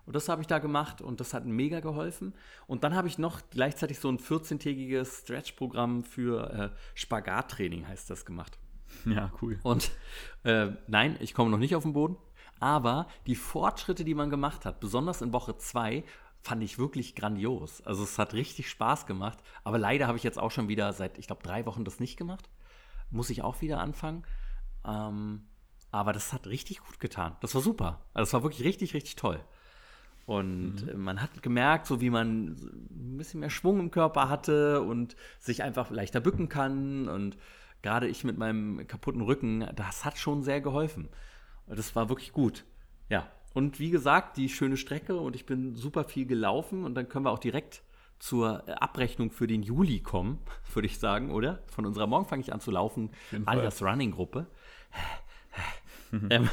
Und 0.09 0.16
das 0.16 0.31
habe 0.31 0.40
ich 0.40 0.47
da 0.47 0.59
gemacht 0.59 1.03
und 1.03 1.21
das 1.21 1.35
hat 1.35 1.44
mega 1.44 1.81
geholfen. 1.81 2.33
Und 2.66 2.83
dann 2.83 2.94
habe 2.94 3.09
ich 3.09 3.18
noch 3.18 3.42
gleichzeitig 3.51 3.99
so 3.99 4.09
ein 4.09 4.16
14-tägiges 4.16 5.21
Stretch-Programm 5.21 6.03
für 6.03 6.51
äh, 6.51 6.71
Spagattraining, 6.94 7.87
heißt 7.87 8.09
das, 8.09 8.25
gemacht. 8.25 8.59
Ja, 9.05 9.31
cool. 9.42 9.61
Und 9.62 9.90
äh, 10.44 10.68
nein, 10.87 11.18
ich 11.21 11.35
komme 11.35 11.51
noch 11.51 11.59
nicht 11.59 11.77
auf 11.77 11.83
den 11.83 11.92
Boden. 11.92 12.16
Aber 12.59 13.07
die 13.27 13.35
Fortschritte, 13.35 14.03
die 14.03 14.14
man 14.14 14.31
gemacht 14.31 14.64
hat, 14.64 14.81
besonders 14.81 15.21
in 15.21 15.35
Woche 15.35 15.59
2, 15.59 16.03
fand 16.40 16.62
ich 16.62 16.79
wirklich 16.79 17.14
grandios. 17.14 17.83
Also 17.83 18.03
es 18.03 18.18
hat 18.18 18.33
richtig 18.33 18.71
Spaß 18.71 19.05
gemacht. 19.05 19.37
Aber 19.62 19.77
leider 19.77 20.07
habe 20.07 20.16
ich 20.16 20.25
jetzt 20.25 20.38
auch 20.38 20.53
schon 20.53 20.68
wieder 20.68 20.90
seit, 20.94 21.18
ich 21.18 21.27
glaube, 21.27 21.42
drei 21.42 21.66
Wochen 21.66 21.85
das 21.85 22.01
nicht 22.01 22.16
gemacht. 22.16 22.49
Muss 23.11 23.29
ich 23.29 23.42
auch 23.42 23.61
wieder 23.61 23.79
anfangen. 23.79 24.25
Ähm, 24.87 25.42
aber 25.90 26.14
das 26.14 26.33
hat 26.33 26.47
richtig 26.47 26.81
gut 26.81 26.99
getan. 26.99 27.37
Das 27.42 27.55
war 27.55 27.61
super. 27.61 28.07
Also 28.14 28.31
es 28.31 28.33
war 28.33 28.42
wirklich 28.42 28.66
richtig, 28.66 28.94
richtig 28.94 29.16
toll. 29.16 29.44
Und 30.29 30.85
mhm. 30.85 31.05
man 31.05 31.23
hat 31.23 31.43
gemerkt, 31.43 31.87
so 31.87 32.03
wie 32.03 32.11
man 32.11 32.49
ein 32.49 33.17
bisschen 33.17 33.41
mehr 33.41 33.49
Schwung 33.49 33.81
im 33.81 33.91
Körper 33.91 34.29
hatte 34.29 34.83
und 34.83 35.17
sich 35.38 35.62
einfach 35.62 35.91
leichter 35.91 36.21
bücken 36.21 36.51
kann. 36.51 37.09
Und 37.09 37.38
gerade 37.81 38.09
ich 38.09 38.25
mit 38.25 38.37
meinem 38.37 38.87
kaputten 38.87 39.23
Rücken, 39.23 39.67
das 39.75 40.05
hat 40.05 40.19
schon 40.19 40.43
sehr 40.43 40.61
geholfen. 40.61 41.09
Das 41.67 41.97
war 41.97 42.11
wirklich 42.11 42.33
gut. 42.33 42.67
Ja. 43.09 43.27
Und 43.55 43.81
wie 43.81 43.88
gesagt, 43.88 44.37
die 44.37 44.51
schöne 44.51 44.77
Strecke 44.77 45.17
und 45.17 45.35
ich 45.35 45.47
bin 45.47 45.75
super 45.75 46.05
viel 46.05 46.27
gelaufen 46.27 46.85
und 46.85 46.95
dann 46.95 47.09
können 47.09 47.25
wir 47.25 47.31
auch 47.31 47.38
direkt 47.38 47.83
zur 48.19 48.69
Abrechnung 48.83 49.31
für 49.31 49.47
den 49.47 49.62
Juli 49.62 50.01
kommen, 50.01 50.41
würde 50.75 50.88
ich 50.88 50.99
sagen, 50.99 51.31
oder? 51.31 51.62
Von 51.69 51.87
unserer 51.87 52.07
Morgen 52.07 52.27
fange 52.27 52.43
ich 52.43 52.53
an 52.53 52.61
zu 52.61 52.71
laufen, 52.71 53.12
alias 53.47 53.81
Running-Gruppe. 53.81 54.47
ähm, 56.29 56.51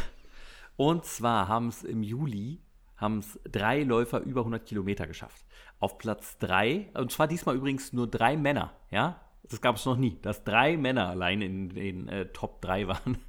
und 0.78 1.04
zwar 1.04 1.50
haben 1.50 1.68
es 1.68 1.84
im 1.84 2.04
Juli 2.04 2.62
haben 3.06 3.20
es 3.20 3.40
drei 3.50 3.84
Läufer 3.84 4.20
über 4.20 4.42
100 4.42 4.66
Kilometer 4.66 5.08
geschafft. 5.08 5.46
Auf 5.80 5.98
Platz 5.98 6.38
drei, 6.38 6.90
und 6.94 7.12
zwar 7.12 7.28
diesmal 7.28 7.56
übrigens 7.56 7.94
nur 7.94 8.08
drei 8.08 8.36
Männer, 8.36 8.74
ja? 8.92 9.22
Das 9.50 9.62
gab 9.62 9.76
es 9.76 9.86
noch 9.86 9.98
nie, 9.98 10.18
dass 10.22 10.44
drei 10.44 10.76
Männer 10.76 11.08
allein 11.10 11.42
in 11.42 11.70
den 11.70 12.08
äh, 12.10 12.26
Top 12.28 12.62
3 12.62 12.88
waren. 12.88 13.18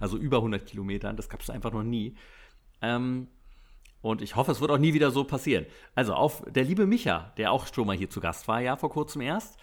Also 0.00 0.16
über 0.16 0.38
100 0.38 0.64
Kilometern, 0.64 1.16
das 1.16 1.28
gab 1.28 1.42
es 1.42 1.50
einfach 1.50 1.70
noch 1.70 1.82
nie. 1.82 2.16
Ähm, 2.80 3.28
und 4.00 4.22
ich 4.22 4.34
hoffe, 4.34 4.52
es 4.52 4.62
wird 4.62 4.70
auch 4.70 4.78
nie 4.78 4.94
wieder 4.94 5.10
so 5.10 5.24
passieren. 5.24 5.66
Also 5.94 6.14
auf 6.14 6.42
der 6.48 6.64
liebe 6.64 6.86
Micha, 6.86 7.34
der 7.36 7.52
auch 7.52 7.66
schon 7.66 7.86
mal 7.86 7.94
hier 7.94 8.08
zu 8.08 8.20
Gast 8.20 8.48
war, 8.48 8.62
ja, 8.62 8.76
vor 8.76 8.88
kurzem 8.88 9.20
erst, 9.20 9.58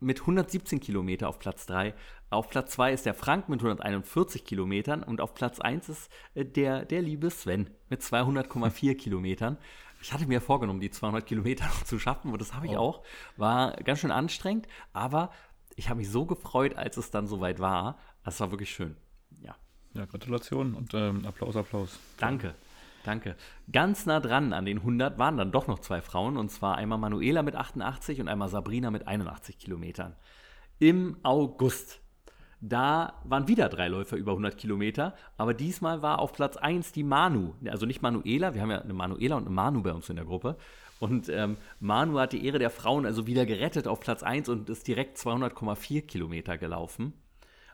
mit 0.00 0.20
117 0.20 0.80
Kilometer 0.80 1.28
auf 1.28 1.38
Platz 1.38 1.66
3. 1.66 1.92
Auf 2.30 2.50
Platz 2.50 2.72
2 2.72 2.92
ist 2.92 3.06
der 3.06 3.14
Frank 3.14 3.48
mit 3.48 3.60
141 3.60 4.44
Kilometern 4.44 5.02
und 5.02 5.20
auf 5.20 5.34
Platz 5.34 5.60
1 5.60 5.88
ist 5.88 6.12
äh, 6.34 6.44
der, 6.44 6.84
der 6.84 7.00
liebe 7.02 7.30
Sven 7.30 7.70
mit 7.88 8.02
200,4 8.02 8.94
Kilometern. 8.98 9.56
Ich 10.00 10.12
hatte 10.12 10.26
mir 10.26 10.40
vorgenommen, 10.40 10.80
die 10.80 10.90
200 10.90 11.26
Kilometer 11.26 11.64
noch 11.66 11.84
zu 11.84 11.98
schaffen 11.98 12.32
und 12.32 12.40
das 12.40 12.54
habe 12.54 12.66
ich 12.66 12.72
oh. 12.72 12.78
auch. 12.78 13.02
War 13.36 13.72
ganz 13.76 14.00
schön 14.00 14.10
anstrengend, 14.10 14.68
aber 14.92 15.30
ich 15.74 15.88
habe 15.88 15.98
mich 15.98 16.10
so 16.10 16.26
gefreut, 16.26 16.76
als 16.76 16.96
es 16.96 17.10
dann 17.10 17.26
soweit 17.26 17.60
war. 17.60 17.98
Das 18.24 18.38
war 18.40 18.50
wirklich 18.50 18.70
schön. 18.70 18.96
Ja. 19.40 19.56
Ja, 19.94 20.04
Gratulation 20.04 20.74
und 20.74 20.92
ähm, 20.92 21.24
Applaus, 21.24 21.56
Applaus. 21.56 21.98
Danke. 22.18 22.54
Danke. 23.04 23.36
Ganz 23.72 24.04
nah 24.04 24.20
dran 24.20 24.52
an 24.52 24.66
den 24.66 24.78
100 24.78 25.18
waren 25.18 25.38
dann 25.38 25.50
doch 25.50 25.66
noch 25.66 25.78
zwei 25.78 26.02
Frauen, 26.02 26.36
und 26.36 26.50
zwar 26.50 26.76
einmal 26.76 26.98
Manuela 26.98 27.42
mit 27.42 27.54
88 27.56 28.20
und 28.20 28.28
einmal 28.28 28.50
Sabrina 28.50 28.90
mit 28.90 29.08
81 29.08 29.58
Kilometern. 29.58 30.14
Im 30.78 31.16
August. 31.22 32.02
Da 32.60 33.14
waren 33.22 33.46
wieder 33.46 33.68
drei 33.68 33.86
Läufer 33.86 34.16
über 34.16 34.32
100 34.32 34.58
Kilometer, 34.58 35.14
aber 35.36 35.54
diesmal 35.54 36.02
war 36.02 36.18
auf 36.18 36.32
Platz 36.32 36.56
1 36.56 36.90
die 36.92 37.04
Manu. 37.04 37.54
Also 37.66 37.86
nicht 37.86 38.02
Manuela, 38.02 38.54
wir 38.54 38.62
haben 38.62 38.70
ja 38.70 38.80
eine 38.80 38.94
Manuela 38.94 39.36
und 39.36 39.46
eine 39.46 39.54
Manu 39.54 39.82
bei 39.82 39.92
uns 39.92 40.08
in 40.08 40.16
der 40.16 40.24
Gruppe. 40.24 40.56
Und 40.98 41.28
ähm, 41.28 41.56
Manu 41.78 42.18
hat 42.18 42.32
die 42.32 42.44
Ehre 42.44 42.58
der 42.58 42.70
Frauen 42.70 43.06
also 43.06 43.28
wieder 43.28 43.46
gerettet 43.46 43.86
auf 43.86 44.00
Platz 44.00 44.24
1 44.24 44.48
und 44.48 44.68
ist 44.68 44.88
direkt 44.88 45.18
200,4 45.18 46.02
Kilometer 46.02 46.58
gelaufen. 46.58 47.12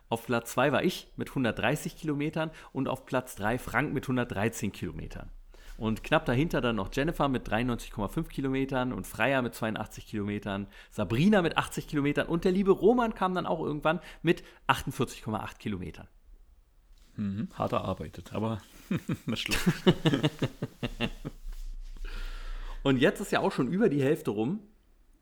Auf 0.09 0.27
Platz 0.27 0.51
2 0.51 0.71
war 0.71 0.83
ich 0.83 1.07
mit 1.15 1.29
130 1.29 1.97
Kilometern 1.97 2.51
und 2.71 2.87
auf 2.87 3.07
Platz 3.07 3.35
3 3.35 3.57
Frank 3.57 3.91
mit 3.91 4.03
113 4.03 4.71
Kilometern. 4.71 5.31
Und 5.77 6.03
knapp 6.03 6.25
dahinter 6.25 6.61
dann 6.61 6.77
noch 6.77 6.89
Jennifer 6.93 7.27
mit 7.27 7.47
93,5 7.47 8.27
Kilometern 8.29 8.93
und 8.93 9.05
Freya 9.05 9.41
mit 9.41 9.53
82 9.53 10.07
Kilometern, 10.07 10.67
Sabrina 10.89 11.41
mit 11.41 11.57
80 11.57 11.87
Kilometern 11.87 12.27
und 12.27 12.45
der 12.45 12.53
liebe 12.53 12.71
Roman 12.71 13.13
kam 13.13 13.35
dann 13.35 13.45
auch 13.45 13.59
irgendwann 13.59 13.99
mit 14.21 14.43
48,8 14.67 15.57
Kilometern. 15.57 16.07
Mhm, 17.17 17.49
hart 17.53 17.73
erarbeitet, 17.73 18.33
aber 18.33 18.61
das 19.27 19.39
schlimm. 19.39 19.59
und 22.83 22.97
jetzt 22.97 23.19
ist 23.19 23.31
ja 23.31 23.39
auch 23.39 23.51
schon 23.51 23.67
über 23.67 23.89
die 23.89 24.01
Hälfte 24.01 24.31
rum 24.31 24.59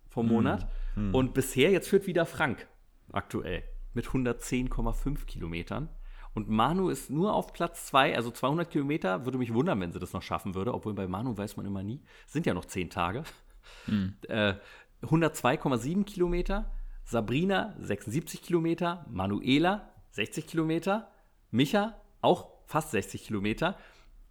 vom 0.10 0.28
Monat. 0.28 0.68
Mhm. 0.96 1.08
Mhm. 1.08 1.16
Und 1.16 1.34
bisher, 1.34 1.72
jetzt 1.72 1.90
führt 1.90 2.08
wieder 2.08 2.26
Frank 2.26 2.68
aktuell 3.12 3.64
mit 3.94 4.08
110,5 4.08 5.26
Kilometern. 5.26 5.90
Und 6.34 6.50
Manu 6.50 6.90
ist 6.90 7.10
nur 7.10 7.34
auf 7.34 7.54
Platz 7.54 7.88
2, 7.88 8.16
also 8.16 8.32
200 8.32 8.70
Kilometer. 8.70 9.26
Würde 9.26 9.38
mich 9.38 9.54
wundern, 9.54 9.80
wenn 9.80 9.92
sie 9.92 10.00
das 10.00 10.14
noch 10.14 10.24
schaffen 10.24 10.56
würde, 10.56 10.74
obwohl 10.74 10.94
bei 10.94 11.08
Manu 11.08 11.38
weiß 11.38 11.58
man 11.58 11.66
immer 11.66 11.84
nie. 11.84 12.02
Sind 12.26 12.46
ja 12.46 12.54
noch 12.54 12.66
10 12.66 12.90
Tage. 12.90 13.24
Hm. 13.86 14.16
Äh, 14.28 14.56
102,7 15.04 16.04
Kilometer. 16.06 16.72
Sabrina 17.04 17.76
76 17.80 18.42
Kilometer. 18.42 19.06
Manuela 19.10 19.90
60 20.12 20.48
Kilometer. 20.48 21.12
Micha 21.52 21.96
auch 22.22 22.50
fast 22.66 22.92
60 22.92 23.26
Kilometer. 23.26 23.78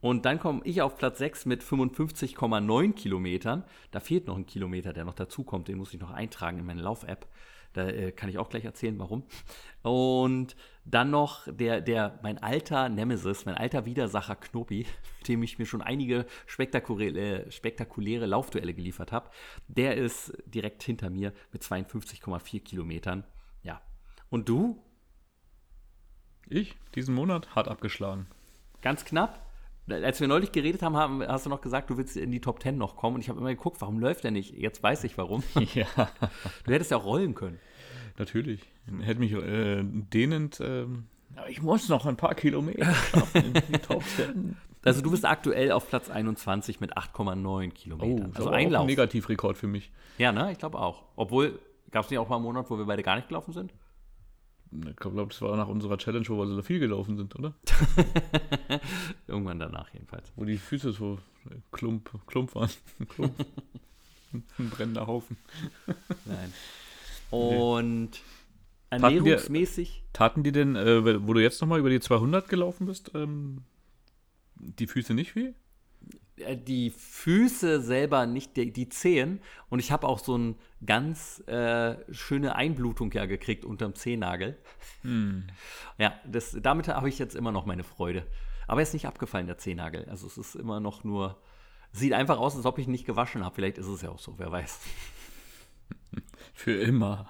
Und 0.00 0.24
dann 0.24 0.40
komme 0.40 0.62
ich 0.64 0.82
auf 0.82 0.98
Platz 0.98 1.18
6 1.18 1.46
mit 1.46 1.62
55,9 1.62 2.92
Kilometern. 2.92 3.62
Da 3.92 4.00
fehlt 4.00 4.26
noch 4.26 4.36
ein 4.36 4.46
Kilometer, 4.46 4.92
der 4.92 5.04
noch 5.04 5.14
dazukommt. 5.14 5.68
Den 5.68 5.78
muss 5.78 5.94
ich 5.94 6.00
noch 6.00 6.10
eintragen 6.10 6.58
in 6.58 6.66
meine 6.66 6.82
Lauf-App. 6.82 7.28
Da 7.72 7.88
äh, 7.88 8.12
kann 8.12 8.28
ich 8.28 8.38
auch 8.38 8.48
gleich 8.48 8.64
erzählen, 8.64 8.98
warum. 8.98 9.24
Und 9.82 10.56
dann 10.84 11.10
noch 11.10 11.46
der, 11.46 11.80
der, 11.80 12.18
mein 12.22 12.38
alter 12.38 12.88
Nemesis, 12.88 13.46
mein 13.46 13.54
alter 13.54 13.84
Widersacher 13.84 14.36
Knobi, 14.36 14.86
mit 15.18 15.28
dem 15.28 15.42
ich 15.42 15.58
mir 15.58 15.66
schon 15.66 15.82
einige 15.82 16.26
spektakuläre, 16.46 17.50
spektakuläre 17.50 18.26
Laufduelle 18.26 18.74
geliefert 18.74 19.12
habe. 19.12 19.30
Der 19.68 19.96
ist 19.96 20.32
direkt 20.46 20.82
hinter 20.82 21.10
mir 21.10 21.32
mit 21.52 21.62
52,4 21.62 22.60
Kilometern. 22.60 23.24
Ja. 23.62 23.80
Und 24.30 24.48
du? 24.48 24.82
Ich, 26.48 26.76
diesen 26.94 27.14
Monat, 27.14 27.54
hart 27.54 27.68
abgeschlagen. 27.68 28.26
Ganz 28.82 29.04
knapp? 29.04 29.51
Als 29.92 30.20
wir 30.20 30.28
neulich 30.28 30.52
geredet 30.52 30.82
haben, 30.82 31.22
hast 31.26 31.46
du 31.46 31.50
noch 31.50 31.60
gesagt, 31.60 31.90
du 31.90 31.96
willst 31.96 32.16
in 32.16 32.30
die 32.30 32.40
Top 32.40 32.62
10 32.62 32.76
noch 32.76 32.96
kommen. 32.96 33.16
Und 33.16 33.20
ich 33.22 33.28
habe 33.28 33.38
immer 33.40 33.50
geguckt, 33.50 33.80
warum 33.80 33.98
läuft 33.98 34.24
der 34.24 34.30
nicht? 34.30 34.52
Jetzt 34.56 34.82
weiß 34.82 35.04
ich 35.04 35.18
warum. 35.18 35.42
Ja. 35.74 35.86
Du 36.64 36.72
hättest 36.72 36.90
ja 36.90 36.96
auch 36.96 37.04
rollen 37.04 37.34
können. 37.34 37.58
Natürlich. 38.18 38.60
Hätte 39.00 39.20
mich 39.20 39.32
äh, 39.32 39.82
dehnend. 39.82 40.60
Äh, 40.60 40.86
ich 41.48 41.62
muss 41.62 41.88
noch 41.88 42.04
ein 42.06 42.16
paar 42.16 42.34
Kilometer 42.34 42.92
schaffen 43.10 43.44
in 43.44 43.52
die 43.54 43.78
Top 43.78 44.02
10. 44.04 44.56
Also 44.84 45.00
du 45.00 45.10
bist 45.10 45.24
aktuell 45.24 45.70
auf 45.72 45.88
Platz 45.88 46.10
21 46.10 46.80
mit 46.80 46.96
8,9 46.96 47.70
Kilometern. 47.70 48.32
Oh, 48.32 48.36
also 48.36 48.50
ein 48.50 48.70
Lauf. 48.70 48.82
ein 48.82 48.86
Negativrekord 48.88 49.56
für 49.56 49.68
mich. 49.68 49.92
Ja, 50.18 50.32
ne? 50.32 50.50
Ich 50.52 50.58
glaube 50.58 50.78
auch. 50.78 51.04
Obwohl, 51.16 51.58
gab 51.90 52.04
es 52.04 52.10
nicht 52.10 52.18
auch 52.18 52.28
mal 52.28 52.36
einen 52.36 52.44
Monat, 52.44 52.68
wo 52.68 52.76
wir 52.76 52.84
beide 52.84 53.02
gar 53.02 53.16
nicht 53.16 53.28
gelaufen 53.28 53.52
sind? 53.52 53.72
Ich 54.88 54.96
glaube, 54.96 55.26
das 55.26 55.42
war 55.42 55.56
nach 55.56 55.68
unserer 55.68 55.98
Challenge, 55.98 56.26
wo 56.28 56.38
wir 56.38 56.46
so 56.46 56.62
viel 56.62 56.78
gelaufen 56.78 57.16
sind, 57.16 57.36
oder? 57.38 57.54
Irgendwann 59.26 59.58
danach 59.58 59.92
jedenfalls. 59.92 60.32
Wo 60.34 60.44
die 60.44 60.56
Füße 60.56 60.92
so 60.92 61.18
klump, 61.72 62.10
klump 62.26 62.54
waren. 62.54 62.70
Klump. 63.08 63.34
Ein 64.32 64.70
brennender 64.70 65.06
Haufen. 65.06 65.36
Nein. 66.24 66.52
Und 67.30 68.20
taten 68.90 69.04
ernährungsmäßig. 69.04 70.02
Dir, 70.04 70.12
taten 70.12 70.42
die 70.42 70.52
denn, 70.52 70.76
äh, 70.76 71.26
wo 71.26 71.34
du 71.34 71.40
jetzt 71.40 71.60
nochmal 71.60 71.78
über 71.78 71.90
die 71.90 72.00
200 72.00 72.48
gelaufen 72.48 72.86
bist, 72.86 73.10
ähm, 73.14 73.62
die 74.54 74.86
Füße 74.86 75.12
nicht 75.12 75.34
weh? 75.36 75.52
Äh, 76.36 76.56
die 76.56 76.90
Füße 76.90 77.80
selber 77.80 78.26
nicht, 78.26 78.56
die, 78.56 78.72
die 78.72 78.88
Zehen. 78.88 79.40
Und 79.68 79.78
ich 79.78 79.92
habe 79.92 80.08
auch 80.08 80.18
so 80.18 80.34
eine 80.34 80.54
ganz 80.84 81.40
äh, 81.46 81.96
schöne 82.12 82.56
Einblutung 82.56 83.12
ja 83.12 83.26
gekriegt 83.26 83.64
unterm 83.64 83.94
Zehennagel. 83.94 84.58
Hm. 85.02 85.46
Ja, 85.98 86.14
das, 86.26 86.56
damit 86.60 86.88
habe 86.88 87.08
ich 87.08 87.18
jetzt 87.18 87.34
immer 87.34 87.52
noch 87.52 87.66
meine 87.66 87.84
Freude. 87.84 88.26
Aber 88.66 88.80
er 88.80 88.84
ist 88.84 88.94
nicht 88.94 89.06
abgefallen, 89.06 89.46
der 89.46 89.58
Zehennagel. 89.58 90.06
Also 90.08 90.26
es 90.26 90.38
ist 90.38 90.54
immer 90.54 90.80
noch 90.80 91.04
nur, 91.04 91.40
sieht 91.92 92.12
einfach 92.12 92.38
aus, 92.38 92.56
als 92.56 92.64
ob 92.64 92.78
ich 92.78 92.86
ihn 92.86 92.92
nicht 92.92 93.06
gewaschen 93.06 93.44
habe. 93.44 93.54
Vielleicht 93.54 93.78
ist 93.78 93.86
es 93.86 94.02
ja 94.02 94.10
auch 94.10 94.18
so, 94.18 94.38
wer 94.38 94.50
weiß. 94.50 94.80
Für 96.54 96.80
immer. 96.80 97.28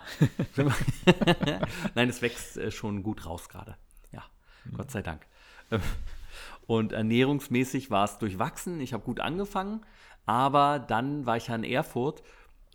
Nein, 1.94 2.08
es 2.08 2.22
wächst 2.22 2.56
äh, 2.56 2.70
schon 2.70 3.02
gut 3.02 3.26
raus 3.26 3.48
gerade. 3.48 3.76
Ja, 4.12 4.24
hm. 4.64 4.76
Gott 4.76 4.90
sei 4.90 5.02
Dank. 5.02 5.26
Und 6.66 6.92
ernährungsmäßig 6.92 7.90
war 7.90 8.04
es 8.04 8.18
durchwachsen. 8.18 8.80
Ich 8.80 8.92
habe 8.92 9.04
gut 9.04 9.20
angefangen, 9.20 9.84
aber 10.26 10.78
dann 10.78 11.26
war 11.26 11.36
ich 11.36 11.48
ja 11.48 11.54
in 11.54 11.64
Erfurt 11.64 12.22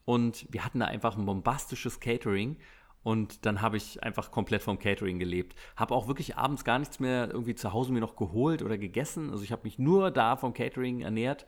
und 0.06 0.48
wir 0.50 0.64
hatten 0.64 0.80
da 0.80 0.86
einfach 0.86 1.18
ein 1.18 1.26
bombastisches 1.26 2.00
Catering. 2.00 2.58
Und 3.04 3.46
dann 3.46 3.62
habe 3.62 3.78
ich 3.78 4.04
einfach 4.04 4.32
komplett 4.32 4.62
vom 4.62 4.80
Catering 4.80 5.20
gelebt. 5.20 5.58
Habe 5.78 5.96
auch 5.96 6.08
wirklich 6.08 6.36
abends 6.36 6.66
gar 6.66 6.80
nichts 6.80 7.00
mehr 7.00 7.30
irgendwie 7.30 7.56
zu 7.56 7.72
Hause 7.72 7.94
mir 7.94 8.02
noch 8.02 8.18
geholt 8.18 8.62
oder 8.62 8.78
gegessen. 8.78 9.32
Also 9.32 9.44
ich 9.44 9.52
habe 9.52 9.64
mich 9.64 9.80
nur 9.80 10.12
da 10.12 10.36
vom 10.36 10.54
Catering 10.54 11.02
ernährt. 11.02 11.46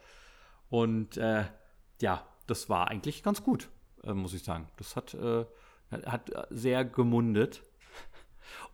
Und 0.70 1.18
äh, 1.18 1.46
ja, 2.02 2.26
das 2.48 2.70
war 2.70 2.88
eigentlich 2.90 3.24
ganz 3.24 3.44
gut, 3.44 3.70
äh, 4.04 4.14
muss 4.14 4.34
ich 4.34 4.44
sagen. 4.44 4.68
Das 4.78 4.96
hat, 4.96 5.14
äh, 5.14 5.46
hat 5.92 6.32
sehr 6.50 6.86
gemundet. 6.86 7.64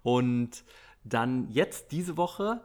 Und 0.03 0.63
dann 1.03 1.49
jetzt 1.49 1.91
diese 1.91 2.17
Woche 2.17 2.61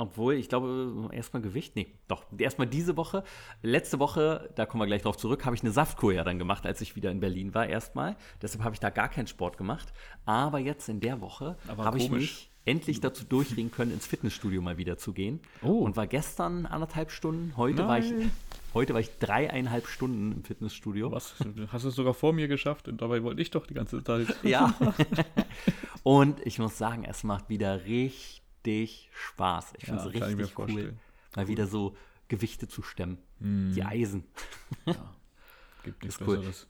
obwohl, 0.00 0.34
ich 0.34 0.48
glaube, 0.48 1.10
erstmal 1.12 1.42
Gewicht, 1.42 1.76
nee, 1.76 1.92
doch, 2.08 2.24
erstmal 2.38 2.66
diese 2.66 2.96
Woche. 2.96 3.22
Letzte 3.60 3.98
Woche, 3.98 4.50
da 4.54 4.64
kommen 4.64 4.80
wir 4.80 4.86
gleich 4.86 5.02
drauf 5.02 5.18
zurück, 5.18 5.44
habe 5.44 5.54
ich 5.54 5.62
eine 5.62 5.72
Saftkur 5.72 6.14
ja 6.14 6.24
dann 6.24 6.38
gemacht, 6.38 6.64
als 6.64 6.80
ich 6.80 6.96
wieder 6.96 7.10
in 7.10 7.20
Berlin 7.20 7.54
war, 7.54 7.66
erstmal. 7.66 8.16
Deshalb 8.40 8.64
habe 8.64 8.74
ich 8.74 8.80
da 8.80 8.88
gar 8.88 9.10
keinen 9.10 9.26
Sport 9.26 9.58
gemacht. 9.58 9.92
Aber 10.24 10.58
jetzt 10.58 10.88
in 10.88 11.00
der 11.00 11.20
Woche 11.20 11.58
habe 11.76 11.98
ich 11.98 12.10
mich 12.10 12.50
endlich 12.64 13.00
dazu 13.00 13.24
durchringen 13.24 13.70
können, 13.70 13.92
ins 13.92 14.06
Fitnessstudio 14.06 14.62
mal 14.62 14.78
wieder 14.78 14.96
zu 14.96 15.12
gehen. 15.12 15.40
Oh. 15.62 15.80
Und 15.80 15.96
war 15.96 16.06
gestern 16.06 16.64
anderthalb 16.64 17.10
Stunden. 17.10 17.56
Heute 17.58 17.86
war 17.86 17.98
ich, 17.98 18.12
heute 18.72 18.94
war 18.94 19.00
ich 19.00 19.10
dreieinhalb 19.18 19.86
Stunden 19.86 20.32
im 20.32 20.44
Fitnessstudio. 20.44 21.12
Was? 21.12 21.34
Du 21.38 21.70
hast 21.70 21.84
es 21.84 21.94
sogar 21.94 22.14
vor 22.14 22.32
mir 22.32 22.48
geschafft 22.48 22.88
und 22.88 23.02
dabei 23.02 23.22
wollte 23.22 23.42
ich 23.42 23.50
doch 23.50 23.66
die 23.66 23.74
ganze 23.74 24.02
Zeit. 24.02 24.34
Ja. 24.44 24.74
und 26.02 26.44
ich 26.46 26.58
muss 26.58 26.78
sagen, 26.78 27.04
es 27.04 27.22
macht 27.22 27.50
wieder 27.50 27.84
richtig 27.84 28.40
Spaß. 29.12 29.72
Ich 29.78 29.84
finde 29.86 30.00
Ja, 30.02 30.06
es 30.08 30.14
mir 30.14 30.26
richtig 30.28 30.58
cool, 30.58 30.66
vorstellen. 30.66 31.00
mal 31.36 31.48
wieder 31.48 31.66
so 31.66 31.96
Gewichte 32.28 32.68
zu 32.68 32.82
stemmen. 32.82 33.18
Die 33.40 33.82
Eisen. 33.82 34.24
Gibt 35.82 36.02
nichts 36.02 36.20
Ist 36.20 36.26
cool. 36.28 36.36
Besseres. 36.38 36.66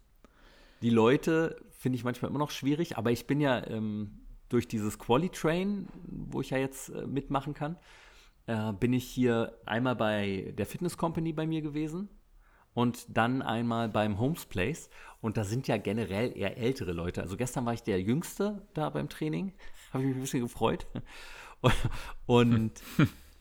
Die 0.83 0.91
Leute 0.91 1.61
finde 1.71 1.97
ich 1.97 2.05
manchmal 2.05 2.31
immer 2.31 2.39
noch 2.39 2.51
schwierig, 2.51 2.97
aber 2.97 3.11
ich 3.11 3.27
bin 3.27 3.41
ja 3.41 3.67
ähm, 3.67 4.21
durch 4.49 4.67
dieses 4.69 4.99
Quali-Train, 4.99 5.89
wo 6.07 6.41
ich 6.41 6.51
ja 6.51 6.59
jetzt 6.59 6.89
äh, 6.91 7.07
mitmachen 7.07 7.53
kann, 7.55 7.77
äh, 8.47 8.73
bin 8.73 8.93
ich 8.93 9.05
hier 9.05 9.59
einmal 9.67 9.97
bei 9.97 10.55
der 10.57 10.65
Fitness 10.67 10.97
Company 10.97 11.33
bei 11.33 11.47
mir 11.47 11.61
gewesen 11.61 12.09
und 12.73 13.05
dann 13.15 13.43
einmal 13.43 13.89
beim 13.91 14.19
Homes 14.19 14.47
Place. 14.47 14.89
Und 15.21 15.37
da 15.37 15.45
sind 15.45 15.69
ja 15.69 15.77
generell 15.77 16.35
eher 16.37 16.57
ältere 16.57 16.93
Leute. 16.93 17.21
Also 17.21 17.37
gestern 17.37 17.67
war 17.67 17.75
ich 17.75 17.83
der 17.83 18.01
Jüngste 18.01 18.67
da 18.73 18.89
beim 18.89 19.09
Training. 19.11 19.53
Habe 19.93 20.05
ich 20.05 20.09
mich 20.09 20.17
ein 20.17 20.21
bisschen 20.23 20.43
gefreut. 20.43 20.87
Und, 22.27 22.73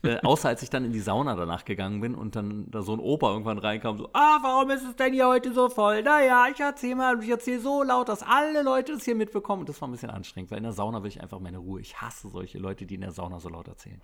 äh, 0.04 0.20
außer 0.22 0.50
als 0.50 0.64
ich 0.64 0.70
dann 0.70 0.86
in 0.86 0.92
die 0.92 1.00
Sauna 1.00 1.36
danach 1.36 1.66
gegangen 1.66 2.00
bin 2.00 2.16
und 2.16 2.36
dann 2.36 2.72
da 2.72 2.82
so 2.82 2.94
ein 2.94 3.00
Opa 3.00 3.32
irgendwann 3.32 3.58
reinkam, 3.58 3.98
so, 3.98 4.10
ah, 4.14 4.40
warum 4.42 4.70
ist 4.72 4.84
es 4.84 4.96
denn 4.96 5.14
hier 5.14 5.28
heute 5.28 5.54
so 5.54 5.70
voll? 5.70 6.04
Naja, 6.04 6.48
ich 6.52 6.60
erzähle 6.60 6.96
mal 6.96 7.16
und 7.16 7.24
ich 7.24 7.30
erzähle 7.30 7.60
so 7.60 7.84
laut, 7.84 8.08
dass 8.08 8.24
alle 8.24 8.64
Leute 8.64 8.94
es 8.94 9.04
hier 9.04 9.16
mitbekommen. 9.16 9.62
Und 9.62 9.70
das 9.70 9.82
war 9.82 9.88
ein 9.88 9.92
bisschen 9.92 10.10
anstrengend, 10.10 10.52
weil 10.52 10.58
in 10.58 10.64
der 10.64 10.74
Sauna 10.74 11.04
will 11.04 11.10
ich 11.10 11.22
einfach 11.22 11.40
meine 11.40 11.58
Ruhe. 11.58 11.82
Ich 11.82 12.02
hasse 12.02 12.30
solche 12.30 12.60
Leute, 12.60 12.86
die 12.86 12.96
in 12.96 13.02
der 13.02 13.12
Sauna 13.12 13.40
so 13.40 13.50
laut 13.50 13.68
erzählen. 13.68 14.02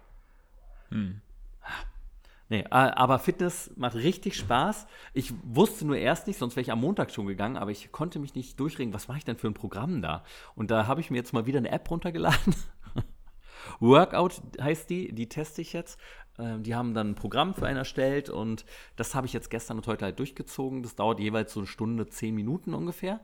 Nee, 2.47 2.60
äh, 2.60 2.67
aber 2.69 3.17
Fitness 3.17 3.71
macht 3.75 3.95
richtig 3.95 4.36
Spaß. 4.36 4.86
Ich 5.13 5.34
wusste 5.43 5.86
nur 5.86 5.97
erst 5.97 6.28
nicht, 6.28 6.38
sonst 6.38 6.56
wäre 6.56 6.62
ich 6.62 6.71
am 6.71 6.80
Montag 6.80 7.12
schon 7.12 7.25
gegangen, 7.25 7.58
aber 7.58 7.71
ich 7.71 7.91
konnte 7.91 8.19
mich 8.19 8.36
nicht 8.36 8.60
durchregen, 8.60 8.93
was 8.93 9.08
mache 9.08 9.17
ich 9.17 9.25
denn 9.25 9.38
für 9.38 9.47
ein 9.47 9.56
Programm 9.56 10.01
da? 10.01 10.23
Und 10.56 10.69
da 10.69 10.86
habe 10.86 11.01
ich 11.01 11.10
mir 11.10 11.17
jetzt 11.17 11.34
mal 11.34 11.47
wieder 11.47 11.58
eine 11.58 11.71
App 11.71 11.89
runtergeladen. 11.89 12.54
Workout 13.80 14.42
heißt 14.60 14.90
die, 14.90 15.14
die 15.14 15.28
teste 15.30 15.62
ich 15.62 15.74
jetzt. 15.74 16.00
Ähm, 16.38 16.64
die 16.64 16.76
haben 16.76 16.94
dann 16.94 17.12
ein 17.12 17.16
Programm 17.16 17.54
für 17.54 17.66
einen 17.66 17.78
erstellt 17.78 18.30
und 18.30 18.66
das 18.96 19.16
habe 19.16 19.28
ich 19.28 19.34
jetzt 19.34 19.50
gestern 19.50 19.78
und 19.78 19.88
heute 19.88 20.06
halt 20.06 20.20
durchgezogen. 20.20 20.84
Das 20.84 20.96
dauert 20.96 21.20
jeweils 21.20 21.54
so 21.54 21.62
eine 21.62 21.68
Stunde, 21.68 22.08
zehn 22.08 22.36
Minuten 22.36 22.74
ungefähr. 22.74 23.22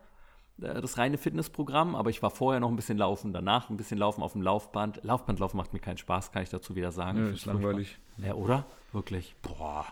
äh, 0.62 0.80
Das 0.82 0.98
reine 0.98 1.18
Fitnessprogramm, 1.18 1.96
aber 1.96 2.10
ich 2.10 2.22
war 2.24 2.30
vorher 2.30 2.60
noch 2.60 2.70
ein 2.70 2.76
bisschen 2.76 2.98
laufen, 2.98 3.34
danach 3.34 3.70
ein 3.70 3.78
bisschen 3.78 3.98
laufen 3.98 4.22
auf 4.24 4.34
dem 4.34 4.42
Laufband. 4.42 5.04
Laufbandlaufen 5.04 5.58
macht 5.58 5.74
mir 5.74 5.80
keinen 5.80 5.98
Spaß, 5.98 6.32
kann 6.32 6.44
ich 6.44 6.50
dazu 6.50 6.76
wieder 6.76 6.92
sagen. 6.92 7.28
Ich 7.30 7.36
ist 7.40 7.46
langweilig. 7.46 8.00
Ja, 8.18 8.34
oder? 8.36 8.66
Wirklich. 8.94 9.36
Boah. 9.42 9.86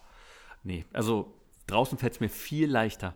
Nee, 0.64 0.86
also 0.94 1.34
draußen 1.68 1.98
fällt 1.98 2.14
es 2.14 2.20
mir 2.20 2.30
viel 2.30 2.70
leichter. 2.70 3.16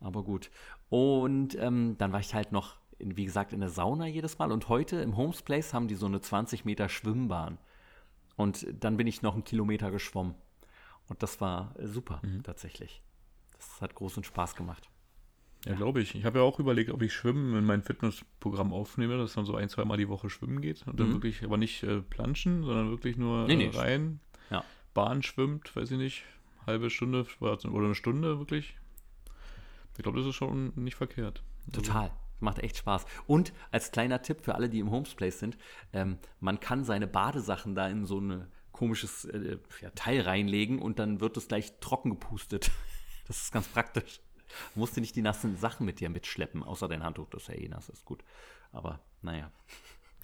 Aber 0.00 0.22
gut. 0.22 0.50
Und 0.88 1.56
ähm, 1.58 1.96
dann 1.98 2.12
war 2.12 2.20
ich 2.20 2.34
halt 2.34 2.52
noch, 2.52 2.76
in, 3.00 3.16
wie 3.16 3.24
gesagt, 3.24 3.52
in 3.52 3.60
der 3.60 3.68
Sauna 3.70 4.06
jedes 4.06 4.38
Mal. 4.38 4.52
Und 4.52 4.68
heute 4.68 4.96
im 5.00 5.16
Homes 5.16 5.42
Place 5.42 5.72
haben 5.74 5.88
die 5.88 5.94
so 5.94 6.06
eine 6.06 6.20
20 6.20 6.64
Meter 6.64 6.88
Schwimmbahn. 6.88 7.58
Und 8.36 8.66
dann 8.78 8.96
bin 8.96 9.06
ich 9.06 9.22
noch 9.22 9.34
einen 9.34 9.44
Kilometer 9.44 9.90
geschwommen. 9.90 10.34
Und 11.08 11.22
das 11.22 11.40
war 11.40 11.74
super, 11.82 12.22
tatsächlich. 12.44 13.02
Das 13.56 13.80
hat 13.82 13.94
großen 13.94 14.24
Spaß 14.24 14.54
gemacht. 14.54 14.88
Ja, 15.66 15.74
glaube 15.74 16.00
ich. 16.00 16.14
Ich 16.14 16.24
habe 16.24 16.38
ja 16.38 16.44
auch 16.44 16.58
überlegt, 16.58 16.90
ob 16.90 17.02
ich 17.02 17.12
Schwimmen 17.12 17.54
in 17.54 17.64
mein 17.66 17.82
Fitnessprogramm 17.82 18.72
aufnehme, 18.72 19.18
dass 19.18 19.36
man 19.36 19.44
so 19.44 19.56
ein, 19.56 19.68
zwei 19.68 19.84
Mal 19.84 19.98
die 19.98 20.08
Woche 20.08 20.30
schwimmen 20.30 20.62
geht. 20.62 20.86
Und 20.86 20.98
dann 20.98 21.08
Mhm. 21.08 21.12
wirklich, 21.14 21.44
aber 21.44 21.58
nicht 21.58 21.82
äh, 21.82 22.00
planschen, 22.00 22.62
sondern 22.62 22.88
wirklich 22.90 23.18
nur 23.18 23.46
Nee, 23.46 23.56
nee. 23.56 23.66
äh, 23.66 23.76
rein. 23.78 24.20
Ja. 24.48 24.64
Bahn 24.94 25.22
schwimmt, 25.22 25.74
weiß 25.76 25.90
ich 25.90 25.98
nicht, 25.98 26.24
halbe 26.66 26.88
Stunde 26.88 27.26
oder 27.40 27.58
eine 27.84 27.94
Stunde 27.94 28.38
wirklich. 28.38 28.76
Ich 29.98 30.02
glaube, 30.02 30.18
das 30.18 30.26
ist 30.28 30.34
schon 30.36 30.72
nicht 30.76 30.94
verkehrt. 30.94 31.42
Also, 31.68 31.82
Total. 31.82 32.10
Macht 32.40 32.58
echt 32.58 32.76
Spaß. 32.78 33.04
Und 33.26 33.52
als 33.70 33.92
kleiner 33.92 34.22
Tipp 34.22 34.40
für 34.42 34.54
alle, 34.54 34.68
die 34.68 34.80
im 34.80 34.90
Homes 34.90 35.14
Place 35.14 35.38
sind, 35.38 35.56
ähm, 35.92 36.18
man 36.40 36.58
kann 36.60 36.84
seine 36.84 37.06
Badesachen 37.06 37.74
da 37.74 37.88
in 37.88 38.06
so 38.06 38.18
ein 38.20 38.46
komisches 38.72 39.26
äh, 39.26 39.58
ja, 39.82 39.90
Teil 39.90 40.22
reinlegen 40.22 40.80
und 40.80 40.98
dann 40.98 41.20
wird 41.20 41.36
es 41.36 41.48
gleich 41.48 41.78
trocken 41.80 42.10
gepustet. 42.10 42.70
Das 43.26 43.42
ist 43.42 43.52
ganz 43.52 43.68
praktisch. 43.68 44.18
Du 44.74 44.80
musst 44.80 44.96
dir 44.96 45.02
nicht 45.02 45.14
die 45.14 45.22
nassen 45.22 45.56
Sachen 45.56 45.86
mit 45.86 46.00
dir 46.00 46.10
mitschleppen, 46.10 46.64
außer 46.64 46.88
dein 46.88 47.04
Handtuch, 47.04 47.28
das 47.30 47.42
ist 47.42 47.48
ja 47.48 47.54
eh 47.54 47.68
nass, 47.68 47.88
ist 47.88 48.04
gut. 48.04 48.24
Aber 48.72 48.98
naja, 49.22 49.52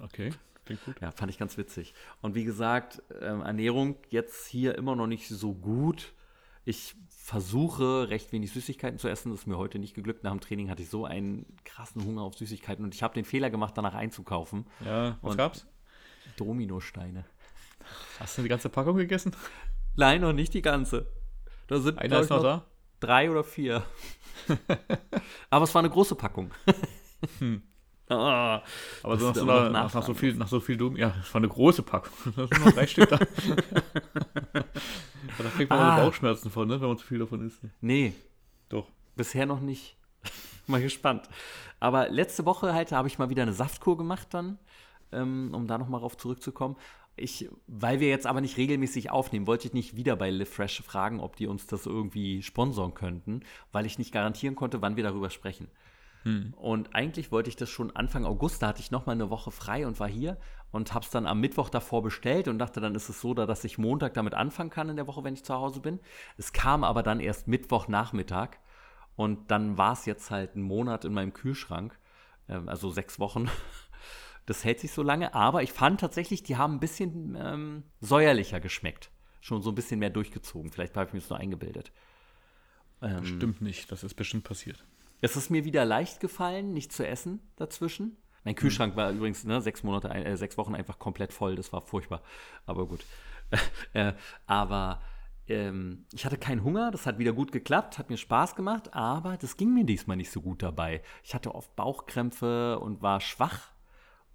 Okay, 0.01 0.33
klingt 0.65 0.85
gut. 0.85 1.01
ja, 1.01 1.13
fand 1.13 1.31
ich 1.31 1.39
ganz 1.39 1.57
witzig. 1.57 1.95
Und 2.21 2.35
wie 2.35 2.43
gesagt, 2.43 3.03
ähm, 3.21 3.43
Ernährung 3.43 3.97
jetzt 4.11 4.47
hier 4.49 4.75
immer 4.77 4.97
noch 4.97 5.07
nicht 5.07 5.29
so 5.29 5.55
gut. 5.55 6.15
Ich 6.69 6.97
versuche 7.09 8.09
recht 8.11 8.33
wenig 8.33 8.53
Süßigkeiten 8.53 8.99
zu 8.99 9.09
essen. 9.09 9.31
Das 9.31 9.41
ist 9.41 9.47
mir 9.47 9.57
heute 9.57 9.79
nicht 9.79 9.95
geglückt. 9.95 10.25
Nach 10.25 10.33
dem 10.33 10.41
Training 10.41 10.69
hatte 10.69 10.83
ich 10.83 10.91
so 10.91 11.05
einen 11.05 11.47
krassen 11.65 12.05
Hunger 12.05 12.23
auf 12.23 12.35
Süßigkeiten 12.37 12.85
und 12.85 12.93
ich 12.93 13.03
habe 13.05 13.15
den 13.15 13.25
Fehler 13.25 13.51
gemacht, 13.51 13.75
danach 13.77 13.95
einzukaufen. 13.95 14.67
Ja, 14.85 15.17
was 15.23 15.31
Und- 15.33 15.37
gab's? 15.39 15.67
Dominosteine. 16.37 17.25
Hast 18.19 18.37
du 18.37 18.43
die 18.43 18.49
ganze 18.49 18.69
Packung 18.69 18.97
gegessen? 18.97 19.31
Nein, 19.95 20.21
noch 20.21 20.33
nicht 20.33 20.53
die 20.55 20.61
ganze. 20.63 21.07
Da 21.69 21.79
sind 21.79 21.99
Einer 21.99 22.21
ist 22.21 22.31
noch 22.31 22.43
da? 22.43 22.67
drei 22.99 23.31
oder 23.31 23.45
vier. 23.45 23.85
Aber 25.51 25.65
es 25.65 25.75
war 25.75 25.81
eine 25.83 25.91
große 25.91 26.17
Packung. 26.17 26.51
Ah, 28.11 28.63
Aber 29.03 29.19
so 29.19 29.27
nach, 29.29 29.35
so, 29.35 29.43
einer- 29.43 29.71
nach, 29.71 29.93
nach 29.95 30.03
so 30.05 30.15
viel, 30.15 30.35
nach 30.35 30.47
so 30.49 30.61
viel 30.61 30.77
Dom, 30.77 30.97
ja, 30.97 31.09
das 31.19 31.35
war 31.35 31.41
eine 31.41 31.49
große 31.49 31.83
Packung. 31.83 32.13
Da 32.37 32.47
sind 32.47 32.65
noch 32.65 32.73
drei 32.73 32.87
Stück 32.87 33.09
da. 33.11 33.19
da 34.53 35.49
kriegt 35.57 35.71
man 35.71 35.79
Ah. 35.79 36.01
Bauchschmerzen 36.05 36.51
von, 36.51 36.69
ne, 36.69 36.81
wenn 36.81 36.89
man 36.89 36.99
zu 36.99 37.07
viel 37.07 37.19
davon 37.19 37.47
isst. 37.47 37.61
nee, 37.81 38.13
Doch. 38.69 38.89
Bisher 39.17 39.47
noch 39.47 39.61
nicht. 39.61 39.97
mal 40.67 40.81
gespannt. 40.83 41.29
Aber 41.81 42.09
letzte 42.09 42.45
Woche 42.45 42.75
halt 42.75 42.93
habe 42.93 43.09
ich 43.09 43.19
mal 43.19 43.31
wieder 43.31 43.43
eine 43.43 43.53
Saftkur 43.53 43.97
gemacht 43.97 44.29
dann, 44.31 44.59
ähm, 45.13 45.51
um 45.55 45.67
da 45.67 45.79
nochmal 45.79 46.01
drauf 46.01 46.17
zurückzukommen. 46.17 46.77
Ich, 47.17 47.49
weil 47.67 47.99
wir 48.01 48.09
jetzt 48.09 48.27
aber 48.27 48.43
nicht 48.43 48.59
regelmäßig 48.59 49.11
aufnehmen, 49.11 49.47
wollte 49.47 49.69
ich 49.69 49.73
nicht 49.75 49.97
wieder 49.97 50.17
bei 50.17 50.29
Live 50.29 50.51
Fresh 50.53 50.83
fragen, 50.83 51.19
ob 51.21 51.37
die 51.37 51.47
uns 51.47 51.67
das 51.67 51.87
irgendwie 51.87 52.43
sponsoren 52.43 52.93
könnten, 52.93 53.41
weil 53.73 53.87
ich 53.87 53.99
nicht 53.99 54.13
garantieren 54.13 54.55
konnte, 54.55 54.83
wann 54.83 54.97
wir 54.97 55.05
darüber 55.05 55.31
sprechen. 55.31 55.69
Und 56.57 56.95
eigentlich 56.95 57.31
wollte 57.31 57.49
ich 57.49 57.57
das 57.57 57.71
schon 57.71 57.95
Anfang 57.95 58.25
August, 58.25 58.63
da 58.63 58.69
hatte 58.69 58.81
ich 58.81 58.91
noch 58.91 59.07
mal 59.07 59.13
eine 59.13 59.31
Woche 59.31 59.51
frei 59.51 59.87
und 59.87 60.01
war 60.01 60.09
hier 60.09 60.39
und 60.73 60.93
habe 60.93 61.05
es 61.05 61.11
dann 61.11 61.27
am 61.27 61.41
Mittwoch 61.41 61.69
davor 61.69 62.03
bestellt 62.03 62.49
und 62.49 62.59
dachte, 62.59 62.81
dann 62.81 62.95
ist 62.95 63.09
es 63.09 63.21
so, 63.21 63.33
da, 63.33 63.47
dass 63.47 63.65
ich 63.65 63.79
Montag 63.79 64.15
damit 64.15 64.35
anfangen 64.35 64.71
kann 64.71 64.89
in 64.89 64.97
der 64.97 65.07
Woche, 65.07 65.23
wenn 65.25 65.35
ich 65.35 65.45
zu 65.45 65.55
Hause 65.55 65.81
bin. 65.81 66.01
Es 66.37 66.53
kam 66.53 66.85
aber 66.85 67.03
dann 67.03 67.21
erst 67.21 67.47
Mittwochnachmittag 67.47 68.59
und 69.15 69.51
dann 69.51 69.79
war 69.79 69.93
es 69.93 70.05
jetzt 70.05 70.31
halt 70.31 70.57
ein 70.57 70.63
Monat 70.63 71.05
in 71.05 71.15
meinem 71.15 71.33
Kühlschrank, 71.33 71.99
ähm, 72.49 72.69
also 72.69 72.91
sechs 72.91 73.19
Wochen. 73.19 73.49
Das 74.49 74.63
hält 74.63 74.79
sich 74.79 74.93
so 74.93 75.03
lange, 75.03 75.35
aber 75.35 75.65
ich 75.65 75.73
fand 75.73 75.99
tatsächlich, 75.99 76.45
die 76.45 76.57
haben 76.57 76.75
ein 76.75 76.79
bisschen 76.79 77.37
ähm, 77.37 77.83
säuerlicher 78.01 78.61
geschmeckt. 78.61 79.11
Schon 79.41 79.61
so 79.61 79.73
ein 79.73 79.75
bisschen 79.75 79.99
mehr 79.99 80.11
durchgezogen. 80.11 80.71
Vielleicht 80.71 80.97
habe 80.97 81.09
ich 81.09 81.13
mir 81.13 81.19
das 81.19 81.29
nur 81.29 81.41
eingebildet. 81.41 81.91
Ähm, 83.03 83.25
Stimmt 83.25 83.61
nicht, 83.61 83.91
das 83.91 84.05
ist 84.05 84.15
bestimmt 84.15 84.45
passiert. 84.45 84.85
Es 85.21 85.37
ist 85.37 85.51
mir 85.51 85.65
wieder 85.65 85.85
leicht 85.85 86.21
gefallen, 86.21 86.73
nicht 86.73 86.93
zu 86.93 87.07
essen 87.07 87.41
dazwischen. 87.57 88.17
Mein 88.45 88.55
Kühlschrank 88.55 88.95
war 88.95 89.11
übrigens 89.11 89.45
ne, 89.45 89.61
sechs 89.61 89.83
Monate, 89.83 90.09
äh, 90.09 90.37
sechs 90.37 90.57
Wochen 90.57 90.75
einfach 90.77 91.01
komplett 91.01 91.33
voll. 91.33 91.57
Das 91.57 91.73
war 91.73 91.81
furchtbar. 91.81 92.23
Aber 92.65 92.87
gut. 92.87 93.05
äh, 93.93 94.13
aber 94.47 95.01
ähm, 95.49 96.07
ich 96.13 96.25
hatte 96.25 96.39
keinen 96.39 96.63
Hunger. 96.63 96.93
Das 96.93 97.07
hat 97.07 97.19
wieder 97.19 97.33
gut 97.33 97.51
geklappt, 97.51 97.99
hat 97.99 98.09
mir 98.09 98.17
Spaß 98.17 98.55
gemacht. 98.55 98.95
Aber 98.95 99.37
das 99.37 99.57
ging 99.57 99.75
mir 99.75 99.85
diesmal 99.85 100.17
nicht 100.17 100.31
so 100.31 100.41
gut 100.41 100.63
dabei. 100.63 101.03
Ich 101.25 101.35
hatte 101.35 101.55
oft 101.57 101.75
Bauchkrämpfe 101.75 102.79
und 102.79 103.03
war 103.03 103.21
schwach. 103.21 103.73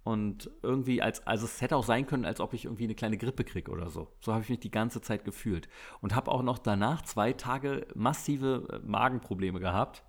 Und 0.04 0.50
irgendwie, 0.62 1.00
als, 1.00 1.26
also 1.26 1.46
es 1.46 1.60
hätte 1.60 1.76
auch 1.76 1.84
sein 1.84 2.06
können, 2.06 2.24
als 2.24 2.40
ob 2.40 2.54
ich 2.54 2.64
irgendwie 2.64 2.84
eine 2.84 2.96
kleine 2.96 3.16
Grippe 3.16 3.44
kriege 3.44 3.70
oder 3.70 3.88
so. 3.88 4.08
So 4.20 4.32
habe 4.32 4.42
ich 4.42 4.50
mich 4.50 4.60
die 4.60 4.70
ganze 4.70 5.00
Zeit 5.00 5.24
gefühlt. 5.24 5.68
Und 6.00 6.14
habe 6.14 6.30
auch 6.30 6.42
noch 6.42 6.58
danach 6.58 7.02
zwei 7.02 7.32
Tage 7.32 7.86
massive 7.94 8.68
äh, 8.70 8.86
Magenprobleme 8.86 9.60
gehabt. 9.60 10.02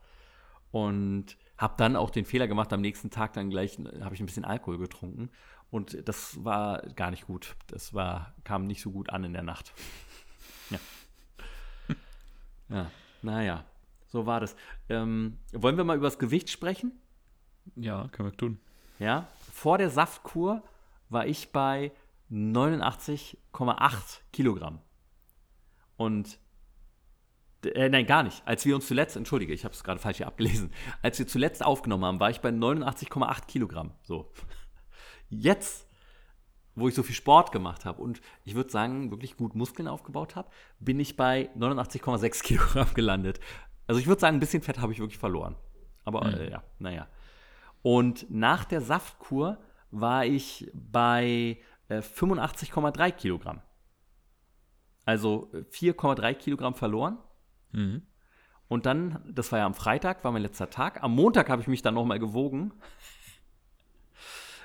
Und 0.73 1.38
habe 1.55 1.75
dann 1.77 1.95
auch 1.95 2.09
den 2.09 2.25
Fehler 2.25 2.47
gemacht, 2.47 2.73
am 2.73 2.81
nächsten 2.81 3.12
Tag 3.12 3.33
dann 3.33 3.51
gleich 3.51 3.77
äh, 3.77 4.01
habe 4.01 4.15
ich 4.15 4.21
ein 4.21 4.25
bisschen 4.25 4.43
Alkohol 4.43 4.79
getrunken. 4.79 5.29
Und 5.69 6.07
das 6.07 6.43
war 6.43 6.81
gar 6.95 7.12
nicht 7.12 7.27
gut. 7.27 7.55
Das 7.67 7.93
war, 7.93 8.33
kam 8.43 8.65
nicht 8.65 8.81
so 8.81 8.89
gut 8.89 9.12
an 9.12 9.23
in 9.23 9.33
der 9.33 9.43
Nacht. 9.43 9.71
Ja. 10.69 10.79
Ja, 12.69 12.89
naja, 13.21 13.65
so 14.07 14.25
war 14.25 14.39
das. 14.39 14.55
Ähm, 14.89 15.38
wollen 15.51 15.77
wir 15.77 15.83
mal 15.83 15.97
über 15.97 16.07
das 16.07 16.17
Gewicht 16.17 16.49
sprechen? 16.49 16.91
Ja, 17.75 18.07
können 18.07 18.31
wir 18.31 18.38
tun. 18.38 18.59
Ja, 18.97 19.27
vor 19.51 19.77
der 19.77 19.91
Saftkur 19.91 20.63
war 21.09 21.27
ich 21.27 21.51
bei 21.51 21.91
89,8 22.31 24.21
Kilogramm. 24.31 24.79
Und 25.97 26.39
äh, 27.65 27.89
nein, 27.89 28.06
gar 28.06 28.23
nicht. 28.23 28.41
Als 28.45 28.65
wir 28.65 28.76
uns 28.76 28.88
zuletzt, 28.88 29.15
entschuldige, 29.15 29.54
ich 29.54 29.65
habe 29.65 29.73
es 29.73 29.84
gerade 29.84 29.99
falsch 29.99 30.17
hier 30.17 30.28
abgelesen. 30.28 30.71
Als 31.02 31.19
wir 31.19 31.28
zuletzt 31.28 31.63
aufgenommen 31.63 32.06
haben, 32.06 32.19
war 32.19 32.30
ich 32.30 32.41
bei 32.41 32.49
89,8 32.49 33.45
Kilogramm. 33.47 33.91
So. 34.04 34.32
Jetzt 35.30 35.88
wo 36.76 36.88
ich 36.88 36.95
so 36.95 37.04
viel 37.04 37.15
Sport 37.15 37.52
gemacht 37.52 37.86
habe 37.86 38.02
und 38.02 38.21
ich 38.43 38.56
würde 38.56 38.69
sagen, 38.69 39.12
wirklich 39.12 39.38
gut 39.38 39.56
Muskeln 39.56 39.88
aufgebaut 39.88 40.36
habe, 40.36 40.49
bin 40.80 40.99
ich 40.99 41.15
bei 41.15 41.49
89,6 41.58 42.43
Kilogramm 42.43 42.93
gelandet. 42.93 43.39
Also 43.88 43.99
ich 43.99 44.08
würde 44.08 44.21
sagen, 44.21 44.38
ein 44.38 44.39
bisschen 44.39 44.63
Fett 44.63 44.80
habe 44.80 44.91
ich 44.91 44.99
wirklich 44.99 45.19
verloren. 45.19 45.56
Aber 46.04 46.26
mhm. 46.26 46.34
äh, 46.34 46.52
ja, 46.52 46.63
naja. 46.80 47.08
Und 47.82 48.30
nach 48.30 48.65
der 48.65 48.82
Saftkur 48.82 49.58
war 49.91 50.26
ich 50.26 50.69
bei 50.73 51.60
äh, 51.89 51.97
85,3 51.97 53.12
Kilogramm. 53.12 53.62
Also 55.06 55.49
4,3 55.54 56.23
äh, 56.23 56.34
Kilogramm 56.36 56.76
verloren. 56.76 57.17
Mhm. 57.73 58.03
Und 58.67 58.86
dann, 58.86 59.21
das 59.29 59.51
war 59.51 59.59
ja 59.59 59.65
am 59.65 59.73
Freitag, 59.73 60.23
war 60.23 60.31
mein 60.31 60.41
letzter 60.41 60.69
Tag. 60.69 61.03
Am 61.03 61.13
Montag 61.13 61.49
habe 61.49 61.62
ich 61.62 61.67
mich 61.67 61.81
dann 61.81 61.93
nochmal 61.93 62.19
gewogen. 62.19 62.73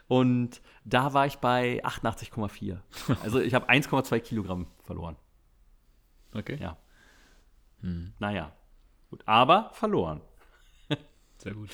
Und 0.07 0.63
da 0.85 1.13
war 1.13 1.27
ich 1.27 1.37
bei 1.37 1.85
88,4. 1.85 2.79
Also 3.23 3.41
ich 3.41 3.55
habe 3.55 3.69
1,2 3.69 4.21
Kilogramm 4.21 4.67
verloren. 4.85 5.17
Okay. 6.33 6.57
Ja. 6.61 6.79
Hm. 7.81 8.15
Naja. 8.19 8.53
Gut. 9.11 9.23
Aber 9.27 9.71
verloren. 9.75 10.23
Sehr 11.39 11.55
gut. 11.55 11.71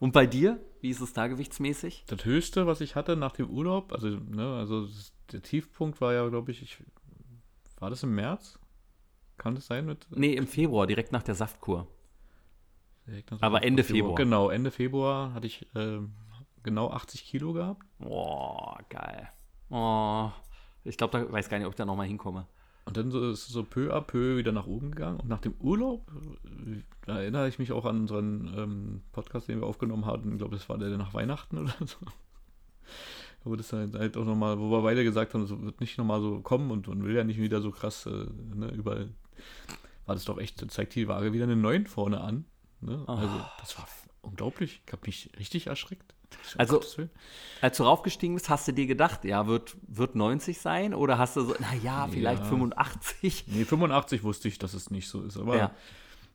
Und 0.00 0.12
bei 0.12 0.26
dir? 0.26 0.60
Wie 0.80 0.90
ist 0.90 1.00
es 1.00 1.12
da 1.12 1.26
gewichtsmäßig? 1.26 2.04
Das 2.06 2.24
höchste, 2.24 2.66
was 2.66 2.80
ich 2.80 2.94
hatte 2.94 3.16
nach 3.16 3.32
dem 3.32 3.50
Urlaub, 3.50 3.92
also, 3.92 4.08
ne, 4.08 4.56
also 4.56 4.88
der 5.32 5.42
Tiefpunkt 5.42 6.00
war 6.00 6.12
ja, 6.12 6.28
glaube 6.28 6.52
ich, 6.52 6.62
ich, 6.62 6.78
war 7.80 7.90
das 7.90 8.04
im 8.04 8.14
März? 8.14 8.60
Kann 9.38 9.54
das 9.54 9.66
sein? 9.66 9.86
Mit, 9.86 10.06
nee, 10.10 10.34
im 10.34 10.46
Februar, 10.46 10.86
direkt 10.86 11.12
nach 11.12 11.22
der 11.22 11.34
Saftkur. 11.34 11.86
Aber 13.40 13.62
Ende 13.62 13.84
Februar. 13.84 14.10
Februar. 14.10 14.16
Genau, 14.16 14.50
Ende 14.50 14.70
Februar 14.70 15.32
hatte 15.32 15.46
ich 15.46 15.66
äh, 15.74 16.00
genau 16.62 16.90
80 16.90 17.24
Kilo 17.24 17.52
gehabt. 17.52 17.82
Boah, 17.98 18.78
geil. 18.90 19.28
Oh, 19.70 20.30
ich 20.84 20.96
glaube, 20.96 21.18
da 21.18 21.32
weiß 21.32 21.48
gar 21.48 21.58
nicht, 21.58 21.66
ob 21.66 21.72
ich 21.72 21.76
da 21.76 21.86
nochmal 21.86 22.06
hinkomme. 22.06 22.46
Und 22.84 22.96
dann 22.96 23.10
so, 23.10 23.30
ist 23.30 23.48
es 23.48 23.48
so 23.48 23.64
peu 23.64 23.94
à 23.94 24.00
peu 24.00 24.38
wieder 24.38 24.52
nach 24.52 24.66
oben 24.66 24.90
gegangen. 24.90 25.20
Und 25.20 25.28
nach 25.28 25.40
dem 25.40 25.54
Urlaub, 25.60 26.10
da 27.04 27.18
erinnere 27.18 27.48
ich 27.48 27.58
mich 27.58 27.72
auch 27.72 27.84
an 27.84 28.00
unseren 28.00 28.52
ähm, 28.56 29.02
Podcast, 29.12 29.48
den 29.48 29.60
wir 29.60 29.66
aufgenommen 29.66 30.06
hatten. 30.06 30.32
Ich 30.32 30.38
glaube, 30.38 30.56
das 30.56 30.68
war 30.70 30.78
der 30.78 30.96
nach 30.96 31.12
Weihnachten 31.12 31.58
oder 31.58 31.74
so. 31.80 31.98
Wo 33.44 33.56
das 33.56 33.72
halt, 33.72 33.94
halt 33.94 34.16
auch 34.16 34.24
nochmal, 34.24 34.58
wo 34.58 34.70
wir 34.70 34.82
beide 34.82 35.04
gesagt 35.04 35.34
haben, 35.34 35.44
es 35.44 35.50
wird 35.50 35.80
nicht 35.80 35.98
nochmal 35.98 36.20
so 36.20 36.40
kommen 36.40 36.70
und 36.70 36.88
man 36.88 37.04
will 37.04 37.14
ja 37.14 37.24
nicht 37.24 37.38
wieder 37.38 37.60
so 37.60 37.70
krass, 37.70 38.06
äh, 38.06 38.26
ne, 38.54 38.68
überall 38.68 39.10
war 40.06 40.14
das 40.14 40.24
doch 40.24 40.38
echt, 40.38 40.64
zeigt 40.70 40.94
die 40.94 41.08
Waage 41.08 41.32
wieder 41.32 41.44
eine 41.44 41.56
9 41.56 41.86
vorne 41.86 42.20
an. 42.20 42.44
Ne? 42.80 43.04
Also, 43.06 43.28
oh. 43.28 43.46
das 43.60 43.76
war 43.78 43.86
unglaublich. 44.22 44.80
Ich 44.86 44.92
habe 44.92 45.02
mich 45.06 45.30
richtig 45.38 45.66
erschreckt. 45.66 46.14
Also, 46.56 46.82
als 47.60 47.76
du 47.76 47.84
raufgestiegen 47.84 48.34
bist, 48.34 48.48
hast 48.48 48.68
du 48.68 48.72
dir 48.72 48.86
gedacht, 48.86 49.24
ja, 49.24 49.46
wird, 49.46 49.76
wird 49.86 50.14
90 50.14 50.58
sein? 50.58 50.94
Oder 50.94 51.18
hast 51.18 51.36
du 51.36 51.42
so, 51.42 51.54
naja, 51.58 52.08
vielleicht 52.10 52.42
ja. 52.42 52.48
85? 52.48 53.44
Nee, 53.48 53.64
85 53.64 54.22
wusste 54.22 54.48
ich, 54.48 54.58
dass 54.58 54.74
es 54.74 54.90
nicht 54.90 55.08
so 55.08 55.22
ist. 55.22 55.38
Aber 55.38 55.56
ja. 55.56 55.70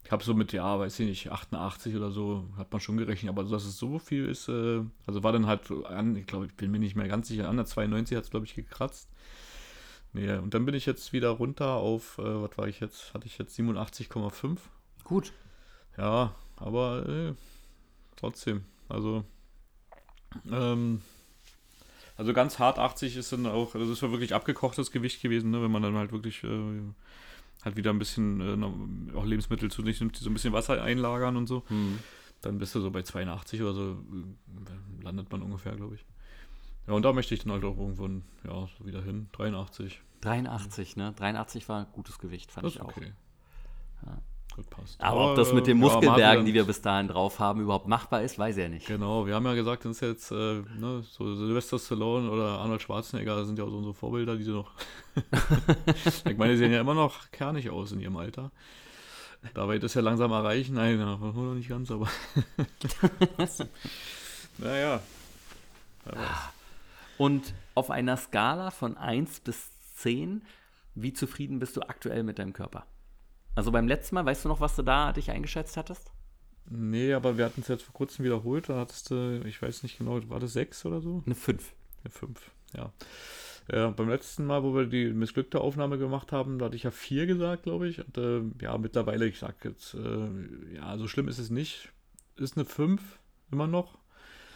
ich 0.03 0.11
habe 0.11 0.23
so 0.23 0.33
mit, 0.33 0.51
ja, 0.51 0.79
weiß 0.79 0.99
ich 0.99 1.07
nicht, 1.07 1.31
88 1.31 1.95
oder 1.95 2.11
so, 2.11 2.45
hat 2.57 2.71
man 2.71 2.81
schon 2.81 2.97
gerechnet. 2.97 3.29
Aber 3.29 3.43
dass 3.43 3.65
es 3.65 3.77
so 3.77 3.99
viel 3.99 4.25
ist, 4.25 4.49
äh, 4.49 4.81
also 5.05 5.23
war 5.23 5.31
dann 5.31 5.47
halt 5.47 5.71
an, 5.85 6.15
ich 6.15 6.25
glaube, 6.25 6.47
ich 6.47 6.55
bin 6.55 6.71
mir 6.71 6.79
nicht 6.79 6.95
mehr 6.95 7.07
ganz 7.07 7.27
sicher, 7.27 7.47
an 7.47 7.57
der 7.57 7.65
92 7.65 8.17
hat 8.17 8.23
es, 8.23 8.31
glaube 8.31 8.45
ich, 8.45 8.55
gekratzt. 8.55 9.09
Nee, 10.13 10.31
und 10.37 10.53
dann 10.53 10.65
bin 10.65 10.75
ich 10.75 10.85
jetzt 10.85 11.11
wieder 11.11 11.29
runter 11.29 11.73
auf, 11.73 12.19
äh, 12.19 12.41
was 12.41 12.57
war 12.57 12.67
ich 12.67 12.79
jetzt? 12.79 13.13
Hatte 13.13 13.25
ich 13.25 13.37
jetzt 13.37 13.57
87,5. 13.57 14.57
Gut. 15.03 15.33
Ja, 15.97 16.33
aber 16.57 17.07
äh, 17.07 17.33
trotzdem, 18.15 18.63
also 18.89 19.25
ähm, 20.51 21.01
also 22.15 22.33
ganz 22.33 22.59
hart 22.59 22.79
80 22.79 23.17
ist 23.17 23.31
dann 23.31 23.45
auch, 23.47 23.75
also 23.75 23.89
das 23.89 24.01
war 24.01 24.11
wirklich 24.11 24.33
abgekochtes 24.33 24.91
Gewicht 24.91 25.21
gewesen, 25.21 25.51
ne, 25.51 25.61
wenn 25.63 25.71
man 25.71 25.81
dann 25.81 25.95
halt 25.95 26.11
wirklich 26.11 26.43
äh, 26.43 26.81
halt 27.63 27.75
wieder 27.75 27.91
ein 27.91 27.99
bisschen 27.99 28.41
äh, 28.41 29.15
auch 29.15 29.25
Lebensmittel 29.25 29.71
zu 29.71 29.83
sich 29.83 29.99
nimmt, 29.99 30.19
die 30.19 30.23
so 30.23 30.29
ein 30.29 30.33
bisschen 30.33 30.53
Wasser 30.53 30.81
einlagern 30.81 31.37
und 31.37 31.47
so. 31.47 31.63
Mhm. 31.69 31.99
Dann 32.41 32.59
bist 32.59 32.75
du 32.75 32.81
so 32.81 32.91
bei 32.91 33.01
82 33.01 33.61
oder 33.61 33.73
so, 33.73 33.91
äh, 33.91 35.03
landet 35.03 35.31
man 35.31 35.41
ungefähr, 35.41 35.75
glaube 35.75 35.95
ich. 35.95 36.05
Ja, 36.87 36.93
und 36.93 37.03
da 37.03 37.13
möchte 37.13 37.33
ich 37.33 37.41
dann 37.43 37.53
halt 37.53 37.63
auch 37.63 37.77
irgendwann, 37.77 38.23
ja, 38.43 38.67
so 38.77 38.85
wieder 38.85 39.01
hin. 39.01 39.29
83. 39.33 40.01
83, 40.21 40.95
ne? 40.95 41.13
83 41.13 41.67
war 41.69 41.81
ein 41.81 41.91
gutes 41.91 42.19
Gewicht, 42.19 42.51
fand 42.51 42.65
das 42.65 42.75
ich 42.75 42.81
auch. 42.81 42.89
Okay. 42.89 43.13
Ja. 44.05 44.17
Gut, 44.55 44.69
passt. 44.69 45.01
Aber, 45.01 45.19
Aber 45.19 45.29
ob 45.31 45.35
das 45.35 45.51
mit 45.51 45.65
den 45.65 45.77
Muskelbergen, 45.77 46.19
ja, 46.19 46.43
die 46.43 46.53
wir 46.53 46.65
bis 46.65 46.81
dahin 46.81 47.07
drauf 47.07 47.39
haben, 47.39 47.61
überhaupt 47.61 47.87
machbar 47.87 48.21
ist, 48.21 48.37
weiß 48.37 48.55
ja 48.57 48.69
nicht. 48.69 48.85
Genau, 48.85 49.25
wir 49.25 49.33
haben 49.33 49.45
ja 49.45 49.55
gesagt, 49.55 49.83
das 49.83 49.93
ist 49.93 50.01
jetzt 50.01 50.31
äh, 50.31 50.35
ne, 50.35 51.03
so 51.09 51.35
Sylvester 51.35 51.79
Stallone 51.79 52.29
oder 52.29 52.59
Arnold 52.59 52.81
Schwarzenegger 52.81 53.45
sind 53.45 53.57
ja 53.57 53.65
auch 53.65 53.69
so 53.69 53.77
unsere 53.77 53.95
Vorbilder, 53.95 54.35
die 54.35 54.43
so 54.43 54.51
noch. 54.51 54.71
ich 56.25 56.37
meine, 56.37 56.53
die 56.53 56.59
sehen 56.59 56.71
ja 56.71 56.81
immer 56.81 56.93
noch 56.93 57.31
kernig 57.31 57.71
aus 57.71 57.93
in 57.93 57.99
ihrem 57.99 58.17
Alter. 58.17 58.51
Dabei 59.55 59.79
das 59.79 59.95
ja 59.95 60.01
langsam 60.01 60.31
erreichen. 60.31 60.75
Nein, 60.75 60.99
ja, 60.99 61.17
noch 61.17 61.55
nicht 61.55 61.69
ganz, 61.69 61.89
aber. 61.89 62.07
naja. 64.59 65.01
Und 67.17 67.53
auf 67.75 67.89
einer 67.89 68.17
Skala 68.17 68.71
von 68.71 68.97
1 68.97 69.41
bis 69.41 69.69
10, 69.95 70.41
wie 70.95 71.13
zufrieden 71.13 71.59
bist 71.59 71.77
du 71.77 71.81
aktuell 71.81 72.23
mit 72.23 72.39
deinem 72.39 72.53
Körper? 72.53 72.85
Also 73.55 73.71
beim 73.71 73.87
letzten 73.87 74.15
Mal, 74.15 74.25
weißt 74.25 74.45
du 74.45 74.49
noch, 74.49 74.61
was 74.61 74.75
du 74.75 74.83
da 74.83 75.13
dich 75.13 75.29
eingeschätzt 75.31 75.77
hattest? 75.77 76.11
Nee, 76.69 77.13
aber 77.13 77.37
wir 77.37 77.45
hatten 77.45 77.61
es 77.61 77.67
jetzt 77.67 77.83
vor 77.83 77.93
kurzem 77.93 78.25
wiederholt. 78.25 78.69
Da 78.69 78.79
hattest 78.79 79.11
du, 79.11 79.41
ich 79.45 79.61
weiß 79.61 79.83
nicht 79.83 79.97
genau, 79.97 80.19
war 80.29 80.39
das 80.39 80.53
sechs 80.53 80.85
oder 80.85 81.01
so? 81.01 81.21
Eine 81.25 81.35
fünf. 81.35 81.73
Eine 82.03 82.11
fünf, 82.11 82.51
ja. 82.75 82.91
Ja, 83.71 83.89
beim 83.91 84.09
letzten 84.09 84.45
Mal, 84.45 84.63
wo 84.63 84.75
wir 84.75 84.85
die 84.85 85.05
missglückte 85.13 85.61
Aufnahme 85.61 85.97
gemacht 85.97 86.31
haben, 86.31 86.59
da 86.59 86.65
hatte 86.65 86.75
ich 86.75 86.83
ja 86.83 86.91
vier 86.91 87.25
gesagt, 87.25 87.63
glaube 87.63 87.87
ich. 87.87 88.05
Und 88.05 88.17
äh, 88.17 88.41
ja, 88.61 88.77
mittlerweile, 88.77 89.25
ich 89.25 89.39
sag 89.39 89.63
jetzt, 89.63 89.93
äh, 89.93 90.75
ja, 90.75 90.97
so 90.97 91.07
schlimm 91.07 91.27
ist 91.27 91.39
es 91.39 91.49
nicht. 91.49 91.89
Ist 92.35 92.57
eine 92.57 92.65
fünf 92.65 93.19
immer 93.51 93.67
noch. 93.67 93.97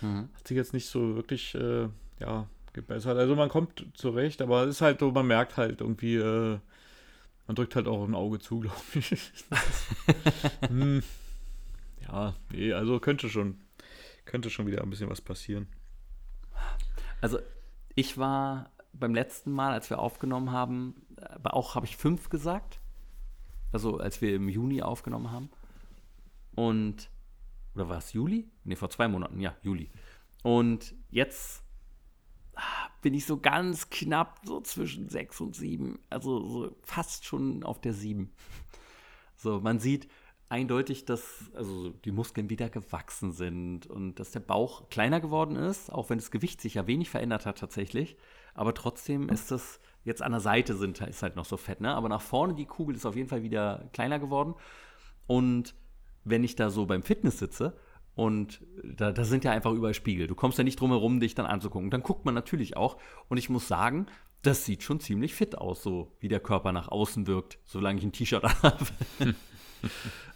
Mhm. 0.02 0.30
Hat 0.36 0.48
sich 0.48 0.58
jetzt 0.58 0.74
nicht 0.74 0.88
so 0.88 1.15
wirklich, 1.15 1.56
äh, 1.56 1.88
ja, 2.20 2.48
gebessert. 2.74 3.18
Also 3.18 3.36
man 3.36 3.50
kommt 3.50 3.86
zurecht, 3.94 4.42
aber 4.42 4.64
es 4.64 4.76
ist 4.76 4.82
halt 4.82 5.00
so, 5.00 5.12
man 5.12 5.28
merkt 5.28 5.58
halt 5.58 5.82
irgendwie, 5.82 6.16
äh, 6.16 6.60
man 7.48 7.56
drückt 7.56 7.76
halt 7.76 7.88
auch 7.88 8.06
ein 8.06 8.16
Auge 8.16 8.40
zu, 8.40 8.60
glaube 8.62 8.78
ich. 8.94 9.34
hm. 10.68 11.04
Ja, 12.08 12.36
nee, 12.52 12.74
also 12.74 13.00
könnte 13.00 13.30
schon, 13.30 13.60
könnte 14.26 14.50
schon 14.50 14.68
wieder 14.68 14.82
ein 14.82 14.90
bisschen 14.90 15.10
was 15.10 15.22
passieren. 15.22 15.68
Also 17.20 17.40
ich 17.96 18.18
war 18.18 18.72
beim 18.94 19.14
letzten 19.14 19.52
Mal, 19.52 19.74
als 19.74 19.90
wir 19.90 20.00
aufgenommen 20.00 20.52
haben, 20.52 20.96
aber 21.18 21.54
auch 21.54 21.76
habe 21.76 21.86
ich 21.86 21.98
fünf 21.98 22.30
gesagt. 22.30 22.80
Also 23.72 23.98
als 23.98 24.22
wir 24.22 24.36
im 24.36 24.48
Juni 24.48 24.82
aufgenommen 24.82 25.32
haben. 25.32 25.50
Und, 26.56 27.10
oder 27.76 27.90
war 27.90 27.98
es 27.98 28.14
Juli? 28.14 28.48
Ne, 28.64 28.76
vor 28.76 28.90
zwei 28.90 29.08
Monaten, 29.08 29.40
ja, 29.40 29.56
Juli. 29.62 29.90
Und 30.44 30.96
jetzt 31.10 31.64
bin 33.02 33.13
ich 33.13 33.26
so 33.26 33.38
ganz 33.38 33.89
knapp 33.89 34.39
so 34.43 34.62
zwischen 34.62 35.10
6 35.10 35.41
und 35.41 35.56
7. 35.56 36.00
Also 36.10 36.46
so 36.46 36.76
fast 36.84 37.26
schon 37.26 37.63
auf 37.63 37.80
der 37.82 37.93
7. 37.93 38.32
So, 39.36 39.60
man 39.60 39.80
sieht 39.80 40.08
eindeutig, 40.50 41.06
dass 41.06 41.52
also 41.54 41.89
die 41.89 42.12
Muskeln 42.12 42.50
wieder 42.50 42.70
gewachsen 42.70 43.32
sind 43.32 43.88
und 43.88 44.15
dass 44.15 44.32
der 44.32 44.39
Bauch 44.39 44.89
kleiner 44.89 45.20
geworden 45.20 45.56
ist, 45.56 45.91
auch 45.91 46.10
wenn 46.10 46.17
das 46.17 46.32
Gewicht 46.32 46.62
sich 46.62 46.76
ja 46.76 46.88
wenig 46.88 47.10
verändert 47.10 47.46
hat 47.46 47.60
tatsächlich. 47.60 48.17
Aber 48.54 48.74
trotzdem 48.74 49.30
ist 49.30 49.52
das 49.52 49.80
jetzt 50.04 50.22
an 50.22 50.32
der 50.32 50.41
Seite 50.41 50.76
sind, 50.76 51.02
ist 51.02 51.22
halt 51.22 51.36
noch 51.36 51.46
so 51.46 51.58
fett, 51.58 51.82
ne? 51.82 51.93
Aber 51.93 52.10
nach 52.10 52.22
vorne 52.22 52.56
die 52.56 52.65
Kugel 52.65 52.96
ist 52.96 53.06
auf 53.06 53.15
jeden 53.15 53.28
Fall 53.28 53.43
wieder 53.43 53.89
kleiner 53.91 54.20
geworden. 54.20 54.56
Und 55.28 55.76
wenn 56.24 56.43
ich 56.43 56.56
da 56.56 56.70
so 56.70 56.86
beim 56.86 57.04
Fitness 57.04 57.40
sitze, 57.40 57.77
und 58.18 58.65
da, 58.84 59.12
da, 59.12 59.24
sind 59.24 59.44
ja 59.44 59.52
einfach 59.52 59.72
überall 59.72 59.94
Spiegel. 59.94 60.26
Du 60.26 60.34
kommst 60.34 60.58
ja 60.58 60.63
nicht 60.63 60.80
drum 60.80 60.90
herum, 60.90 61.20
dich 61.20 61.36
dann 61.36 61.46
anzugucken. 61.46 61.92
Dann 61.92 62.02
guckt 62.02 62.26
man 62.26 62.34
natürlich 62.34 62.76
auch. 62.76 62.98
Und 63.30 63.38
ich 63.38 63.48
muss 63.48 63.68
sagen, 63.68 64.08
das 64.42 64.65
sieht 64.65 64.82
schon 64.82 65.00
ziemlich 65.00 65.36
fit 65.36 65.56
aus, 65.56 65.84
so 65.84 66.12
wie 66.20 66.28
der 66.28 66.40
Körper 66.40 66.72
nach 66.72 66.88
außen 66.88 67.28
wirkt, 67.28 67.60
solange 67.65 68.00
ich 68.00 68.06
ein 68.06 68.12
T-Shirt 68.12 68.44
habe. 68.63 68.88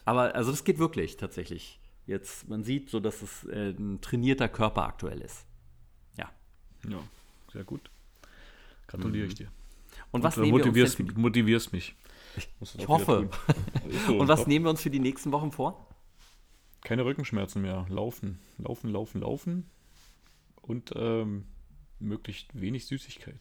Aber 0.06 0.36
also 0.36 0.52
das 0.52 0.64
geht 0.64 0.78
wirklich 0.78 1.18
tatsächlich. 1.18 1.80
Jetzt, 2.06 2.48
man 2.48 2.64
sieht 2.64 2.92
so, 2.92 3.00
dass 3.00 3.24
es 3.24 3.46
äh, 3.46 3.72
ein 3.72 4.00
trainierter 4.00 4.48
Körper 4.48 4.84
aktuell 4.84 5.20
ist. 5.20 5.48
Ja. 6.20 6.30
Ja, 6.88 7.00
sehr 7.52 7.64
gut. 7.64 7.90
Gratuliere 8.86 9.26
mhm. 9.26 9.32
ich 9.32 9.36
dir. 9.36 9.48
Und, 10.12 10.20
Und 10.20 10.24
was 10.24 10.38
motivierst, 10.38 11.00
wir 11.00 11.06
uns 11.06 11.14
denn 11.16 11.22
motivierst 11.22 11.74
mich. 11.74 11.96
Ich, 12.38 12.48
ich 12.78 12.88
hoffe. 12.88 13.28
Und 14.08 14.28
was 14.28 14.46
nehmen 14.46 14.66
wir 14.66 14.70
uns 14.70 14.84
für 14.84 14.92
die 14.92 15.00
nächsten 15.00 15.32
Wochen 15.32 15.52
vor? 15.52 15.88
Keine 16.84 17.06
Rückenschmerzen 17.06 17.62
mehr. 17.62 17.86
Laufen, 17.90 18.40
laufen, 18.58 18.90
laufen, 18.90 19.22
laufen. 19.22 19.70
Und 20.62 20.92
ähm, 20.96 21.46
möglichst 22.00 22.60
wenig 22.60 22.86
Süßigkeiten. 22.86 23.40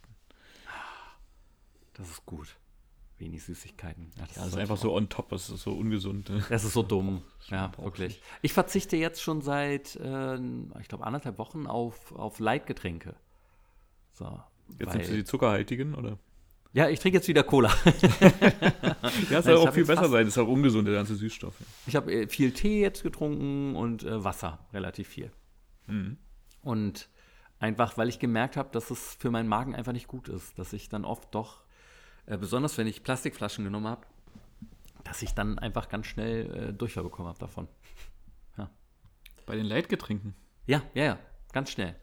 Das 1.94 2.10
ist 2.10 2.24
gut. 2.26 2.56
Wenig 3.18 3.42
Süßigkeiten. 3.44 4.10
Ja, 4.16 4.26
das, 4.26 4.36
ja, 4.36 4.42
das 4.42 4.52
ist 4.52 4.58
einfach 4.58 4.78
so 4.78 4.94
on 4.94 5.10
top, 5.10 5.28
das 5.28 5.50
ist 5.50 5.62
so 5.62 5.72
ungesund. 5.72 6.30
Ne? 6.30 6.42
Das 6.48 6.64
ist 6.64 6.72
so 6.72 6.82
dumm. 6.82 7.22
ja, 7.48 7.70
wirklich. 7.76 8.22
Ich 8.40 8.54
verzichte 8.54 8.96
jetzt 8.96 9.20
schon 9.20 9.42
seit, 9.42 9.96
äh, 9.96 10.36
ich 10.80 10.88
glaube, 10.88 11.04
anderthalb 11.04 11.36
Wochen 11.38 11.66
auf, 11.66 12.12
auf 12.12 12.38
Leitgetränke. 12.38 13.14
So. 14.12 14.40
Jetzt 14.78 14.94
nimmst 14.94 15.10
du 15.10 15.16
die 15.16 15.24
zuckerhaltigen, 15.24 15.94
oder? 15.94 16.18
Ja, 16.72 16.88
ich 16.88 17.00
trinke 17.00 17.18
jetzt 17.18 17.26
wieder 17.26 17.42
Cola. 17.42 17.70
ja, 19.30 19.42
soll 19.42 19.56
auch 19.56 19.72
viel 19.72 19.84
besser 19.84 20.08
sein. 20.08 20.24
Das 20.24 20.36
ist 20.36 20.38
auch 20.38 20.48
ungesund, 20.48 20.86
der 20.86 20.94
ganze 20.94 21.16
Süßstoff. 21.16 21.54
Ich 21.86 21.96
habe 21.96 22.12
äh, 22.12 22.28
viel 22.28 22.52
Tee 22.52 22.80
jetzt 22.80 23.02
getrunken 23.02 23.74
und 23.74 24.04
äh, 24.04 24.22
Wasser, 24.22 24.60
relativ 24.72 25.08
viel. 25.08 25.32
Mhm. 25.88 26.16
Und 26.62 27.08
einfach, 27.58 27.98
weil 27.98 28.08
ich 28.08 28.20
gemerkt 28.20 28.56
habe, 28.56 28.68
dass 28.70 28.90
es 28.90 29.16
für 29.18 29.30
meinen 29.30 29.48
Magen 29.48 29.74
einfach 29.74 29.92
nicht 29.92 30.06
gut 30.06 30.28
ist. 30.28 30.58
Dass 30.58 30.72
ich 30.72 30.88
dann 30.88 31.04
oft 31.04 31.34
doch, 31.34 31.64
äh, 32.26 32.38
besonders 32.38 32.78
wenn 32.78 32.86
ich 32.86 33.02
Plastikflaschen 33.02 33.64
genommen 33.64 33.88
habe, 33.88 34.06
dass 35.02 35.22
ich 35.22 35.34
dann 35.34 35.58
einfach 35.58 35.88
ganz 35.88 36.06
schnell 36.06 36.68
äh, 36.68 36.72
Durchfall 36.72 37.02
bekommen 37.02 37.28
habe 37.28 37.38
davon. 37.38 37.66
Ja. 38.56 38.70
Bei 39.44 39.56
den 39.56 39.66
Leitgetränken? 39.66 40.34
Ja, 40.66 40.82
ja, 40.94 41.04
ja, 41.04 41.18
ganz 41.52 41.72
schnell. 41.72 41.96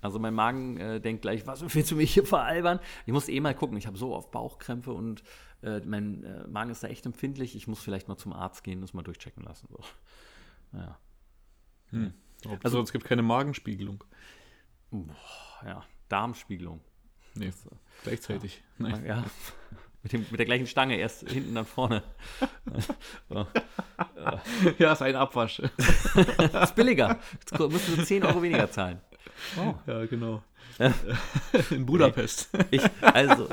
Also 0.00 0.18
mein 0.18 0.34
Magen 0.34 0.76
äh, 0.76 1.00
denkt 1.00 1.22
gleich, 1.22 1.46
was 1.46 1.62
willst 1.74 1.90
du 1.90 1.96
mich 1.96 2.14
hier 2.14 2.26
veralbern? 2.26 2.80
Ich 3.06 3.12
muss 3.12 3.28
eh 3.28 3.40
mal 3.40 3.54
gucken, 3.54 3.76
ich 3.76 3.86
habe 3.86 3.96
so 3.96 4.14
oft 4.14 4.30
Bauchkrämpfe 4.30 4.92
und 4.92 5.22
äh, 5.62 5.80
mein 5.80 6.22
äh, 6.24 6.46
Magen 6.46 6.70
ist 6.70 6.82
da 6.82 6.88
echt 6.88 7.06
empfindlich. 7.06 7.56
Ich 7.56 7.66
muss 7.66 7.80
vielleicht 7.80 8.08
mal 8.08 8.16
zum 8.16 8.32
Arzt 8.32 8.62
gehen, 8.62 8.80
das 8.80 8.94
mal 8.94 9.02
durchchecken 9.02 9.42
lassen. 9.42 9.68
So. 9.70 9.80
Naja. 10.72 10.98
Hm. 11.90 12.12
Also 12.62 12.80
es 12.80 12.92
gibt 12.92 13.04
keine 13.04 13.22
Magenspiegelung. 13.22 14.04
Boah, 14.90 15.16
ja, 15.64 15.84
Darmspiegelung. 16.08 16.80
Nee, 17.34 17.46
das, 17.46 17.68
gleichzeitig. 18.04 18.62
Ja. 18.78 18.98
ja. 18.98 19.24
Mit, 20.02 20.12
dem, 20.12 20.26
mit 20.30 20.38
der 20.38 20.46
gleichen 20.46 20.66
Stange, 20.66 20.96
erst 20.96 21.28
hinten, 21.28 21.54
dann 21.54 21.66
vorne. 21.66 22.02
so. 23.28 23.46
Ja, 24.78 24.92
ist 24.92 25.02
ein 25.02 25.16
Abwasch. 25.16 25.60
das 26.38 26.54
ist 26.70 26.74
billiger. 26.76 27.18
Jetzt 27.32 27.58
müssen 27.58 27.96
wir 27.96 28.04
10 28.04 28.24
Euro 28.24 28.40
weniger 28.42 28.70
zahlen. 28.70 29.00
Oh. 29.58 29.74
Ja, 29.86 30.06
genau. 30.06 30.42
In 31.70 31.86
Budapest. 31.86 32.50
Ich, 32.70 32.82
also, 33.00 33.48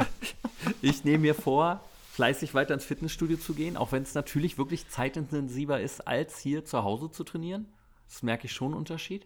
ich 0.82 1.04
nehme 1.04 1.20
mir 1.20 1.36
vor, 1.36 1.82
fleißig 2.14 2.54
weiter 2.54 2.74
ins 2.74 2.86
Fitnessstudio 2.86 3.38
zu 3.38 3.54
gehen, 3.54 3.78
auch 3.78 3.92
wenn 3.92 4.04
es 4.04 4.14
natürlich 4.14 4.58
wirklich 4.58 4.88
zeitintensiver 4.90 5.80
ist, 5.80 6.08
als 6.08 6.40
hier 6.40 6.66
zu 6.66 6.84
Hause 6.84 7.12
zu 7.12 7.24
trainieren. 7.24 7.66
Das 8.08 8.24
merke 8.24 8.46
ich 8.46 8.54
schon 8.54 8.68
einen 8.68 8.78
Unterschied. 8.78 9.26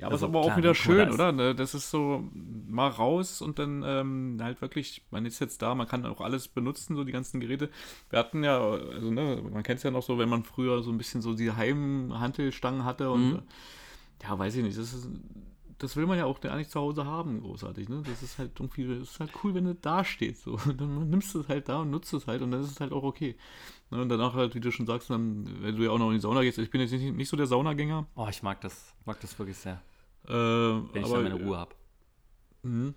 Ja, 0.00 0.06
aber 0.06 0.14
also, 0.14 0.26
ist 0.26 0.30
aber 0.30 0.40
klar, 0.40 0.54
auch 0.54 0.58
wieder 0.58 0.74
schön, 0.74 1.10
oder? 1.10 1.30
Ne, 1.30 1.54
das 1.54 1.74
ist 1.74 1.90
so 1.90 2.24
mal 2.32 2.88
raus 2.88 3.42
und 3.42 3.58
dann 3.58 3.84
ähm, 3.84 4.38
halt 4.40 4.62
wirklich, 4.62 5.02
man 5.10 5.26
ist 5.26 5.40
jetzt 5.40 5.60
da, 5.60 5.74
man 5.74 5.86
kann 5.86 6.06
auch 6.06 6.22
alles 6.22 6.48
benutzen, 6.48 6.96
so 6.96 7.04
die 7.04 7.12
ganzen 7.12 7.38
Geräte. 7.38 7.68
Wir 8.08 8.18
hatten 8.18 8.42
ja, 8.42 8.58
also 8.58 9.10
ne, 9.10 9.42
man 9.52 9.62
kennt 9.62 9.76
es 9.76 9.82
ja 9.82 9.90
noch 9.90 10.02
so, 10.02 10.18
wenn 10.18 10.30
man 10.30 10.42
früher 10.42 10.82
so 10.82 10.90
ein 10.90 10.96
bisschen 10.96 11.20
so 11.20 11.34
die 11.34 11.52
Heimhantelstangen 11.52 12.84
hatte 12.84 13.10
und 13.10 13.32
mhm. 13.32 13.42
ja, 14.22 14.38
weiß 14.38 14.56
ich 14.56 14.64
nicht, 14.64 14.78
das 14.78 14.94
ist 14.94 15.08
das 15.80 15.96
will 15.96 16.06
man 16.06 16.18
ja 16.18 16.26
auch 16.26 16.40
gar 16.40 16.56
nicht 16.56 16.70
zu 16.70 16.78
Hause 16.78 17.06
haben, 17.06 17.40
großartig. 17.40 17.88
Ne? 17.88 18.02
Das 18.04 18.22
ist 18.22 18.38
halt 18.38 18.52
irgendwie, 18.60 18.86
das 18.86 19.12
ist 19.12 19.20
halt 19.20 19.32
cool, 19.42 19.54
wenn 19.54 19.64
du 19.64 19.74
da 19.74 20.04
stehst. 20.04 20.44
So. 20.44 20.56
Dann 20.76 21.08
nimmst 21.08 21.34
du 21.34 21.40
es 21.40 21.48
halt 21.48 21.68
da 21.68 21.80
und 21.80 21.90
nutzt 21.90 22.12
es 22.12 22.26
halt 22.26 22.42
und 22.42 22.50
dann 22.50 22.60
ist 22.60 22.70
es 22.70 22.80
halt 22.80 22.92
auch 22.92 23.02
okay. 23.02 23.34
Ne? 23.90 24.02
Und 24.02 24.10
danach 24.10 24.34
halt, 24.34 24.54
wie 24.54 24.60
du 24.60 24.70
schon 24.70 24.86
sagst, 24.86 25.08
dann, 25.08 25.48
wenn 25.62 25.76
du 25.76 25.82
ja 25.82 25.90
auch 25.90 25.98
noch 25.98 26.08
in 26.08 26.14
die 26.14 26.20
Sauna 26.20 26.42
gehst, 26.42 26.58
ich 26.58 26.70
bin 26.70 26.82
jetzt 26.82 26.92
nicht, 26.92 27.14
nicht 27.14 27.28
so 27.28 27.36
der 27.36 27.46
Saunagänger. 27.46 28.06
Oh, 28.14 28.26
ich 28.28 28.42
mag 28.42 28.60
das, 28.60 28.94
mag 29.06 29.18
das 29.20 29.38
wirklich 29.38 29.56
sehr. 29.56 29.80
Äh, 30.28 30.32
wenn 30.32 30.84
ich 30.94 31.04
aber, 31.04 31.22
dann 31.22 31.32
meine 31.32 31.44
Ruhe 31.44 31.56
habe. 31.56 31.74
Mhm. 32.62 32.94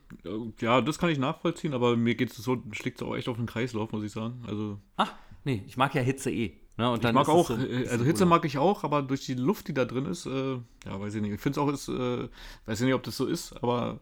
Ja, 0.60 0.82
das 0.82 1.00
kann 1.00 1.10
ich 1.10 1.18
nachvollziehen, 1.18 1.74
aber 1.74 1.96
mir 1.96 2.16
geht 2.16 2.32
es 2.32 2.38
so, 2.38 2.62
schlägt 2.72 3.02
es 3.02 3.08
auch 3.08 3.16
echt 3.16 3.30
auf 3.30 3.38
den 3.38 3.46
Kreislauf, 3.46 3.94
muss 3.94 4.04
ich 4.04 4.12
sagen. 4.12 4.44
Also. 4.46 4.78
Ach, 4.98 5.14
nee, 5.46 5.64
ich 5.66 5.78
mag 5.78 5.96
ja 5.96 6.02
Hitze 6.02 6.32
eh. 6.32 6.60
Ne, 6.76 6.98
ich 7.00 7.14
mag 7.14 7.30
auch, 7.30 7.48
so, 7.48 7.56
äh, 7.56 7.88
also 7.88 8.04
Hitze 8.04 8.26
mag 8.26 8.46
ich 8.46 8.58
auch, 8.58 8.84
aber 8.84 9.04
durch 9.04 9.26
die 9.26 9.36
Luft, 9.36 9.68
die 9.68 9.76
da 9.76 9.86
drin 9.86 10.08
ist, 10.08 10.26
äh, 10.26 10.54
ja, 10.86 11.00
weiß 11.00 11.14
ich 11.14 11.22
nicht. 11.22 11.34
Ich 11.34 11.40
finde 11.40 11.60
es 11.60 11.64
auch, 11.64 11.72
ist, 11.72 11.88
äh, 11.88 12.30
weiß 12.66 12.80
ich 12.80 12.86
nicht, 12.86 12.96
ob 12.96 13.04
das 13.04 13.16
so 13.16 13.28
ist, 13.28 13.54
aber 13.62 14.00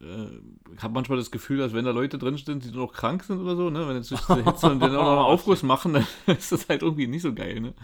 äh, 0.00 0.28
ich 0.74 0.82
habe 0.82 0.94
manchmal 0.94 1.18
das 1.18 1.30
Gefühl, 1.30 1.58
dass 1.58 1.74
wenn 1.74 1.84
da 1.84 1.90
Leute 1.90 2.16
drin 2.16 2.38
sind, 2.38 2.64
die 2.64 2.70
noch 2.70 2.94
krank 2.94 3.24
sind 3.24 3.40
oder 3.40 3.54
so, 3.54 3.68
ne, 3.68 3.86
wenn 3.86 3.96
jetzt 3.96 4.10
durch 4.10 4.22
diese 4.22 4.44
Hitze 4.50 4.70
und 4.70 4.80
dann 4.80 4.96
auch 4.96 5.04
noch 5.04 5.10
einen 5.10 5.18
Aufguss 5.20 5.62
machen, 5.62 5.92
dann 6.26 6.36
ist 6.36 6.52
das 6.52 6.68
halt 6.68 6.80
irgendwie 6.80 7.06
nicht 7.06 7.22
so 7.22 7.34
geil, 7.34 7.60
ne? 7.60 7.74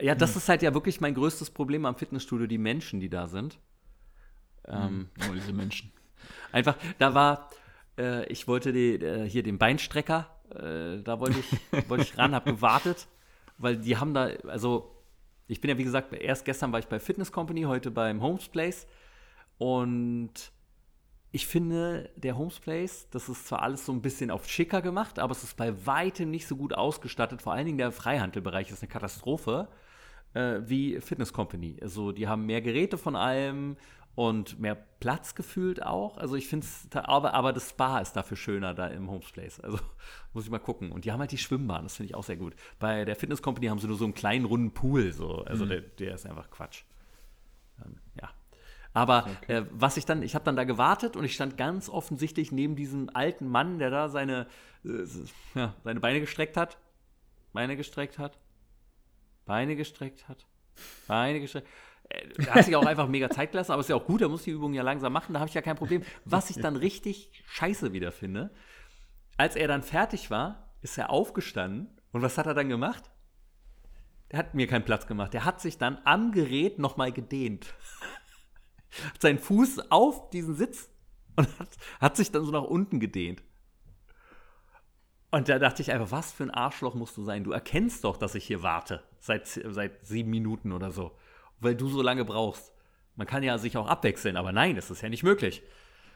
Ja, 0.00 0.14
das 0.14 0.36
ist 0.36 0.48
halt 0.48 0.62
ja 0.62 0.74
wirklich 0.74 1.00
mein 1.00 1.14
größtes 1.14 1.50
Problem 1.50 1.84
am 1.84 1.96
Fitnessstudio, 1.96 2.46
die 2.46 2.58
Menschen, 2.58 3.00
die 3.00 3.08
da 3.08 3.26
sind. 3.26 3.58
Ähm, 4.64 5.08
oh, 5.28 5.34
diese 5.34 5.52
Menschen. 5.52 5.92
Einfach, 6.52 6.76
da 6.98 7.14
war, 7.14 7.50
äh, 7.98 8.24
ich 8.26 8.46
wollte 8.46 8.72
die, 8.72 8.94
äh, 8.94 9.28
hier 9.28 9.42
den 9.42 9.58
Beinstrecker 9.58 10.37
äh, 10.54 11.02
da 11.02 11.20
wollte 11.20 11.38
ich, 11.38 11.88
wollte 11.88 12.04
ich 12.04 12.16
ran, 12.18 12.34
habe 12.34 12.52
gewartet, 12.52 13.08
weil 13.58 13.76
die 13.76 13.96
haben 13.96 14.14
da, 14.14 14.28
also 14.46 14.94
ich 15.46 15.60
bin 15.60 15.70
ja 15.70 15.78
wie 15.78 15.84
gesagt, 15.84 16.12
erst 16.12 16.44
gestern 16.44 16.72
war 16.72 16.78
ich 16.78 16.86
bei 16.86 16.98
Fitness 16.98 17.32
Company, 17.32 17.62
heute 17.62 17.90
beim 17.90 18.22
Homes 18.22 18.48
Place 18.48 18.86
und 19.58 20.52
ich 21.30 21.46
finde, 21.46 22.10
der 22.16 22.38
Homes 22.38 22.58
Place, 22.58 23.08
das 23.10 23.28
ist 23.28 23.46
zwar 23.46 23.62
alles 23.62 23.84
so 23.84 23.92
ein 23.92 24.00
bisschen 24.00 24.30
auf 24.30 24.48
schicker 24.48 24.80
gemacht, 24.80 25.18
aber 25.18 25.32
es 25.32 25.44
ist 25.44 25.56
bei 25.56 25.86
weitem 25.86 26.30
nicht 26.30 26.46
so 26.46 26.56
gut 26.56 26.72
ausgestattet. 26.72 27.42
Vor 27.42 27.52
allen 27.52 27.66
Dingen 27.66 27.78
der 27.78 27.92
Freihandelbereich 27.92 28.70
ist 28.70 28.82
eine 28.82 28.88
Katastrophe 28.88 29.68
äh, 30.32 30.60
wie 30.64 31.00
Fitness 31.00 31.32
Company. 31.32 31.76
Also 31.82 32.12
die 32.12 32.28
haben 32.28 32.46
mehr 32.46 32.62
Geräte 32.62 32.96
von 32.96 33.14
allem 33.14 33.76
und 34.18 34.58
mehr 34.58 34.74
Platz 34.74 35.36
gefühlt 35.36 35.80
auch. 35.80 36.18
Also 36.18 36.34
ich 36.34 36.48
finde 36.48 36.66
es, 36.66 36.88
aber, 36.92 37.34
aber 37.34 37.52
das 37.52 37.70
Spa 37.70 38.00
ist 38.00 38.14
dafür 38.14 38.36
schöner 38.36 38.74
da 38.74 38.88
im 38.88 39.08
Homes 39.08 39.30
Place. 39.30 39.60
Also 39.60 39.78
muss 40.32 40.42
ich 40.42 40.50
mal 40.50 40.58
gucken. 40.58 40.90
Und 40.90 41.04
die 41.04 41.12
haben 41.12 41.20
halt 41.20 41.30
die 41.30 41.38
Schwimmbahn, 41.38 41.84
das 41.84 41.94
finde 41.94 42.10
ich 42.10 42.16
auch 42.16 42.24
sehr 42.24 42.36
gut. 42.36 42.56
Bei 42.80 43.04
der 43.04 43.14
Fitness 43.14 43.42
Company 43.42 43.68
haben 43.68 43.78
sie 43.78 43.86
nur 43.86 43.96
so 43.96 44.02
einen 44.02 44.14
kleinen 44.14 44.44
runden 44.44 44.74
Pool. 44.74 45.12
So. 45.12 45.44
Also 45.44 45.66
mhm. 45.66 45.68
der, 45.68 45.80
der, 45.82 46.14
ist 46.16 46.26
einfach 46.26 46.50
Quatsch. 46.50 46.82
Ähm, 47.84 47.94
ja. 48.20 48.28
Aber 48.92 49.28
okay. 49.40 49.58
äh, 49.58 49.66
was 49.70 49.96
ich 49.96 50.04
dann, 50.04 50.24
ich 50.24 50.34
habe 50.34 50.44
dann 50.44 50.56
da 50.56 50.64
gewartet 50.64 51.14
und 51.14 51.22
ich 51.22 51.34
stand 51.34 51.56
ganz 51.56 51.88
offensichtlich 51.88 52.50
neben 52.50 52.74
diesem 52.74 53.10
alten 53.14 53.46
Mann, 53.46 53.78
der 53.78 53.90
da 53.90 54.08
seine, 54.08 54.48
äh, 54.84 55.04
ja, 55.54 55.74
seine 55.84 56.00
Beine 56.00 56.18
gestreckt 56.18 56.56
hat. 56.56 56.76
Beine 57.52 57.76
gestreckt 57.76 58.18
hat. 58.18 58.36
Beine 59.46 59.76
gestreckt 59.76 60.28
hat. 60.28 60.44
Beine 61.06 61.38
gestreckt. 61.38 61.68
Er 62.08 62.24
äh, 62.38 62.46
hat 62.46 62.64
sich 62.64 62.76
auch 62.76 62.86
einfach 62.86 63.08
mega 63.08 63.28
Zeit 63.30 63.52
gelassen, 63.52 63.72
aber 63.72 63.80
ist 63.80 63.88
ja 63.88 63.96
auch 63.96 64.06
gut, 64.06 64.22
er 64.22 64.28
muss 64.28 64.44
die 64.44 64.50
Übung 64.50 64.72
ja 64.74 64.82
langsam 64.82 65.12
machen, 65.12 65.34
da 65.34 65.40
habe 65.40 65.48
ich 65.48 65.54
ja 65.54 65.62
kein 65.62 65.76
Problem. 65.76 66.02
Was 66.24 66.50
ich 66.50 66.56
dann 66.56 66.76
richtig 66.76 67.30
scheiße 67.46 67.92
wieder 67.92 68.12
finde, 68.12 68.50
als 69.36 69.56
er 69.56 69.68
dann 69.68 69.82
fertig 69.82 70.30
war, 70.30 70.72
ist 70.80 70.98
er 70.98 71.10
aufgestanden 71.10 72.00
und 72.12 72.22
was 72.22 72.38
hat 72.38 72.46
er 72.46 72.54
dann 72.54 72.68
gemacht? 72.68 73.10
Der 74.30 74.38
hat 74.38 74.54
mir 74.54 74.66
keinen 74.66 74.84
Platz 74.84 75.06
gemacht. 75.06 75.32
Der 75.32 75.44
hat 75.44 75.60
sich 75.60 75.78
dann 75.78 75.98
am 76.04 76.32
Gerät 76.32 76.78
nochmal 76.78 77.12
gedehnt. 77.12 77.74
hat 79.04 79.22
seinen 79.22 79.38
Fuß 79.38 79.90
auf 79.90 80.28
diesen 80.30 80.54
Sitz 80.54 80.90
und 81.36 81.48
hat, 81.58 81.70
hat 82.00 82.16
sich 82.16 82.30
dann 82.30 82.44
so 82.44 82.50
nach 82.50 82.64
unten 82.64 83.00
gedehnt. 83.00 83.42
Und 85.30 85.48
da 85.48 85.58
dachte 85.58 85.82
ich 85.82 85.92
einfach, 85.92 86.10
was 86.10 86.32
für 86.32 86.44
ein 86.44 86.50
Arschloch 86.50 86.94
musst 86.94 87.16
du 87.16 87.22
sein? 87.22 87.44
Du 87.44 87.52
erkennst 87.52 88.04
doch, 88.04 88.16
dass 88.16 88.34
ich 88.34 88.46
hier 88.46 88.62
warte. 88.62 89.02
Seit, 89.18 89.46
seit 89.46 90.06
sieben 90.06 90.30
Minuten 90.30 90.72
oder 90.72 90.90
so 90.90 91.16
weil 91.60 91.74
du 91.74 91.88
so 91.88 92.02
lange 92.02 92.24
brauchst. 92.24 92.72
Man 93.16 93.26
kann 93.26 93.42
ja 93.42 93.58
sich 93.58 93.76
auch 93.76 93.88
abwechseln, 93.88 94.36
aber 94.36 94.52
nein, 94.52 94.76
das 94.76 94.90
ist 94.90 95.02
ja 95.02 95.08
nicht 95.08 95.22
möglich. 95.22 95.62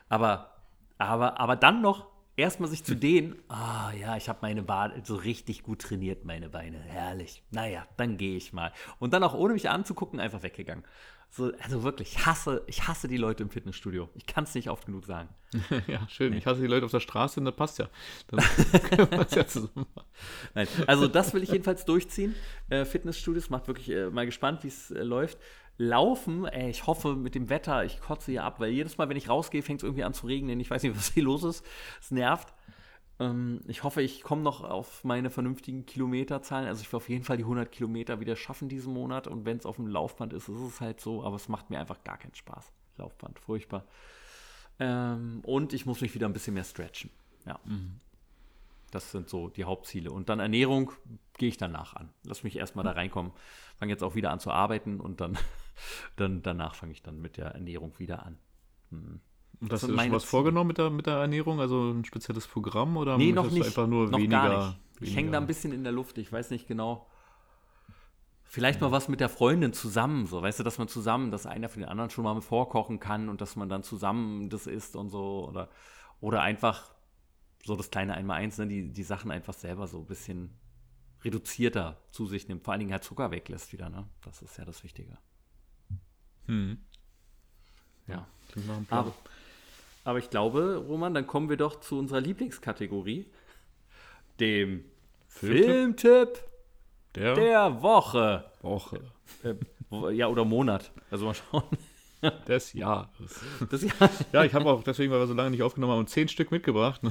Aber, 0.09 0.53
aber, 0.99 1.41
aber 1.41 1.57
dann 1.57 1.83
noch 1.83 2.07
erstmal 2.37 2.69
sich 2.69 2.85
zu 2.85 2.95
dehnen, 2.95 3.37
ah 3.49 3.89
oh, 3.89 3.97
ja, 3.97 4.17
ich 4.17 4.29
habe 4.29 4.39
meine 4.43 4.63
Beine 4.63 5.03
so 5.05 5.17
richtig 5.17 5.63
gut 5.63 5.83
trainiert, 5.83 6.25
meine 6.25 6.49
Beine, 6.49 6.79
herrlich. 6.79 7.43
Naja, 7.51 7.87
dann 7.97 8.17
gehe 8.17 8.37
ich 8.37 8.53
mal. 8.53 8.73
Und 8.99 9.13
dann 9.13 9.23
auch 9.25 9.35
ohne 9.35 9.55
mich 9.55 9.69
anzugucken, 9.69 10.21
einfach 10.21 10.43
weggegangen. 10.43 10.85
So, 11.35 11.51
also 11.63 11.83
wirklich, 11.83 12.13
ich 12.13 12.27
hasse, 12.27 12.63
ich 12.67 12.87
hasse 12.87 13.09
die 13.09 13.17
Leute 13.17 13.43
im 13.43 13.49
Fitnessstudio. 13.49 14.11
Ich 14.15 14.27
kann 14.27 14.45
es 14.45 14.55
nicht 14.55 14.69
oft 14.69 14.85
genug 14.85 15.07
sagen. 15.07 15.31
ja, 15.87 16.07
schön. 16.11 16.33
Nee. 16.33 16.39
Ich 16.39 16.47
hasse 16.47 16.61
die 16.61 16.67
Leute 16.67 16.85
auf 16.85 16.91
der 16.91 17.01
Straße 17.01 17.41
und 17.41 17.47
das 17.47 17.57
passt 17.57 17.79
ja. 17.79 17.89
Das 18.31 19.35
ja 19.35 19.63
Nein, 20.55 20.69
also 20.87 21.09
das 21.09 21.33
will 21.33 21.43
ich 21.43 21.51
jedenfalls 21.51 21.87
durchziehen. 21.87 22.35
Äh, 22.69 22.85
Fitnessstudios, 22.85 23.49
macht 23.49 23.67
wirklich 23.67 23.89
äh, 23.89 24.11
mal 24.11 24.27
gespannt, 24.27 24.63
wie 24.63 24.69
es 24.69 24.91
äh, 24.91 25.03
läuft. 25.03 25.39
Laufen, 25.79 26.45
ey, 26.45 26.69
ich 26.69 26.87
hoffe 26.87 27.17
mit 27.17 27.35
dem 27.35 27.49
Wetter, 27.49 27.83
ich 27.83 28.03
kotze 28.03 28.31
hier 28.31 28.45
ab, 28.45 28.61
weil 28.61 28.71
jedes 28.71 28.99
Mal, 28.99 29.09
wenn 29.09 29.17
ich 29.17 29.31
rausgehe, 29.31 29.63
fängt 29.63 29.81
es 29.81 29.85
irgendwie 29.85 30.05
an 30.05 30.13
zu 30.13 30.27
regnen. 30.27 30.61
Ich 30.61 30.71
weiß 30.71 30.83
nicht, 30.83 30.95
was 30.99 31.15
hier 31.15 31.25
los 31.25 31.45
ist. 31.45 31.65
Es 31.99 32.11
nervt. 32.11 32.53
Ähm, 33.21 33.61
ich 33.67 33.83
hoffe, 33.83 34.03
ich 34.03 34.23
komme 34.23 34.43
noch 34.43 34.63
auf 34.63 35.05
meine 35.05 35.31
vernünftigen 35.31 35.87
Kilometerzahlen. 35.87 36.67
Also 36.67 36.83
ich 36.83 36.93
will 36.93 36.99
auf 36.99 37.09
jeden 37.09 37.25
Fall 37.25 37.37
die 37.37 37.45
100 37.45 37.71
Kilometer 37.71 38.21
wieder 38.21 38.37
schaffen 38.37 38.69
diesen 38.69 38.93
Monat. 38.93 39.27
Und 39.27 39.45
wenn 39.45 39.59
es 39.59 39.67
auf 39.67 39.77
dem 39.77 39.87
Laufband 39.87 40.33
ist, 40.33 40.49
ist 40.49 40.61
es 40.61 40.81
halt 40.81 41.01
so. 41.01 41.23
Aber 41.25 41.37
es 41.37 41.49
macht 41.49 41.71
mir 41.71 41.79
einfach 41.79 42.03
gar 42.05 42.19
keinen 42.19 42.35
Spaß. 42.35 42.73
Laufband, 42.97 43.39
furchtbar. 43.39 43.85
Ähm, 44.79 45.41
und 45.45 45.73
ich 45.73 45.87
muss 45.87 46.01
mich 46.01 46.15
wieder 46.15 46.27
ein 46.27 46.33
bisschen 46.33 46.55
mehr 46.55 46.65
stretchen. 46.65 47.11
Ja. 47.47 47.59
Mhm. 47.65 48.01
Das 48.91 49.11
sind 49.11 49.29
so 49.29 49.49
die 49.49 49.65
Hauptziele. 49.65 50.11
Und 50.11 50.29
dann 50.29 50.39
Ernährung 50.39 50.93
gehe 51.39 51.49
ich 51.49 51.57
danach 51.57 51.95
an. 51.95 52.11
Lass 52.25 52.45
mich 52.45 52.57
erstmal 52.57 52.85
da 52.85 52.93
reinkommen. 52.93 53.33
Fange 53.77 53.91
jetzt 53.93 54.03
auch 54.03 54.15
wieder 54.15 54.31
an 54.31 54.39
zu 54.39 54.51
arbeiten 54.51 55.01
und 55.01 55.21
dann, 55.21 55.39
dann 56.17 56.43
danach 56.43 56.75
fange 56.75 56.93
ich 56.93 57.03
dann 57.03 57.21
mit 57.21 57.37
der 57.37 57.47
Ernährung 57.47 57.99
wieder 57.99 58.27
an. 58.27 58.39
Hm. 58.91 59.21
Und 59.63 59.73
hast 59.73 59.85
du 59.85 59.97
schon 59.97 60.13
was 60.13 60.25
vorgenommen 60.25 60.69
mit 60.69 60.79
der, 60.79 60.91
mit 60.91 61.07
der 61.07 61.15
Ernährung? 61.15 61.61
Also 61.61 61.93
ein 61.93 62.05
spezielles 62.05 62.49
Programm 62.49 62.97
oder 62.97 63.17
nee, 63.17 63.31
noch 63.31 63.49
nicht. 63.49 63.65
einfach 63.65 63.87
nur 63.87 64.11
noch 64.11 64.19
weniger? 64.19 64.49
Gar 64.49 64.67
nicht. 64.69 64.79
Ich 65.01 65.17
hänge 65.17 65.31
da 65.31 65.39
ein 65.39 65.47
bisschen 65.47 65.73
in 65.73 65.85
der 65.85 65.93
Luft. 65.93 66.19
Ich 66.19 66.33
weiß 66.33 66.51
nicht 66.51 66.67
genau. 66.67 67.07
Vielleicht 68.45 68.81
mal 68.81 68.91
was 68.91 69.09
mit 69.09 69.21
der 69.21 69.29
Freundin 69.29 69.73
zusammen, 69.73 70.27
so, 70.27 70.43
weißt 70.43 70.59
du, 70.59 70.63
dass 70.63 70.77
man 70.77 70.87
zusammen, 70.87 71.31
dass 71.31 71.47
einer 71.47 71.71
für 71.71 71.79
den 71.79 71.89
anderen 71.89 72.11
schon 72.11 72.25
mal 72.25 72.39
vorkochen 72.43 73.01
kann 73.01 73.31
und 73.31 73.41
dass 73.41 73.57
man 73.57 73.71
dann 73.71 73.83
zusammen 73.83 74.51
das 74.51 74.67
isst 74.67 74.95
und 74.95 75.09
so. 75.09 75.49
Oder, 75.49 75.71
oder 76.21 76.43
einfach 76.43 76.93
so 77.65 77.77
das 77.77 77.91
kleine 77.91 78.15
Einmal-Eins, 78.15 78.59
ne, 78.59 78.67
die, 78.67 78.93
die 78.93 79.03
Sachen 79.05 79.31
einfach 79.31 79.55
selber 79.55 79.87
so 79.87 80.01
ein 80.01 80.07
bisschen 80.07 80.51
reduzierter 81.25 82.03
zu 82.11 82.27
sich 82.27 82.49
nimmt. 82.49 82.65
Vor 82.65 82.73
allen 82.73 82.81
Dingen 82.81 82.93
halt 82.93 83.05
Zucker 83.05 83.31
weglässt 83.31 83.73
wieder, 83.73 83.89
ne? 83.89 84.07
Das 84.23 84.43
ist 84.43 84.59
ja 84.59 84.65
das 84.65 84.83
Wichtige. 84.83 85.17
Hm. 86.47 86.79
Ja. 88.09 88.27
Aber, 88.91 89.15
aber 90.05 90.19
ich 90.19 90.31
glaube, 90.31 90.85
Roman, 90.89 91.15
dann 91.15 91.27
kommen 91.27 91.49
wir 91.49 91.57
doch 91.57 91.81
zu 91.81 91.99
unserer 91.99 92.21
Lieblingskategorie, 92.21 93.27
dem 94.41 94.85
Filmtipp, 95.29 95.65
Filmtipp 95.67 96.45
der, 97.15 97.35
der, 97.35 97.83
Woche. 97.83 98.45
Woche. 98.63 99.01
Äh, 99.45 99.55
ja, 100.15 100.29
oder 100.29 100.45
Monat. 100.45 100.91
Also 101.11 101.27
mal 101.27 101.35
schauen. 101.35 101.65
Des 102.47 102.73
Jahres. 102.73 103.41
Des 103.71 103.83
Jahres. 103.83 104.25
Ja, 104.33 104.45
ich 104.45 104.55
habe 104.55 104.71
auch 104.71 104.83
deswegen, 104.83 105.13
weil 105.13 105.19
wir 105.19 105.27
so 105.27 105.35
lange 105.35 105.51
nicht 105.51 105.63
aufgenommen 105.63 105.93
haben, 105.95 106.07
zehn 106.07 106.29
Stück 106.29 106.53
mitgebracht. 106.53 107.01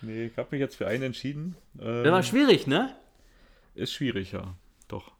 nee, 0.00 0.26
ich 0.26 0.36
habe 0.38 0.48
mich 0.50 0.60
jetzt 0.60 0.76
für 0.76 0.86
einen 0.86 1.02
entschieden. 1.02 1.56
Ähm, 1.78 2.04
das 2.04 2.12
war 2.12 2.22
schwierig, 2.22 2.66
ne? 2.66 2.96
Ist 3.74 3.92
schwierig, 3.92 4.32
ja. 4.32 4.54
Doch. 4.88 5.12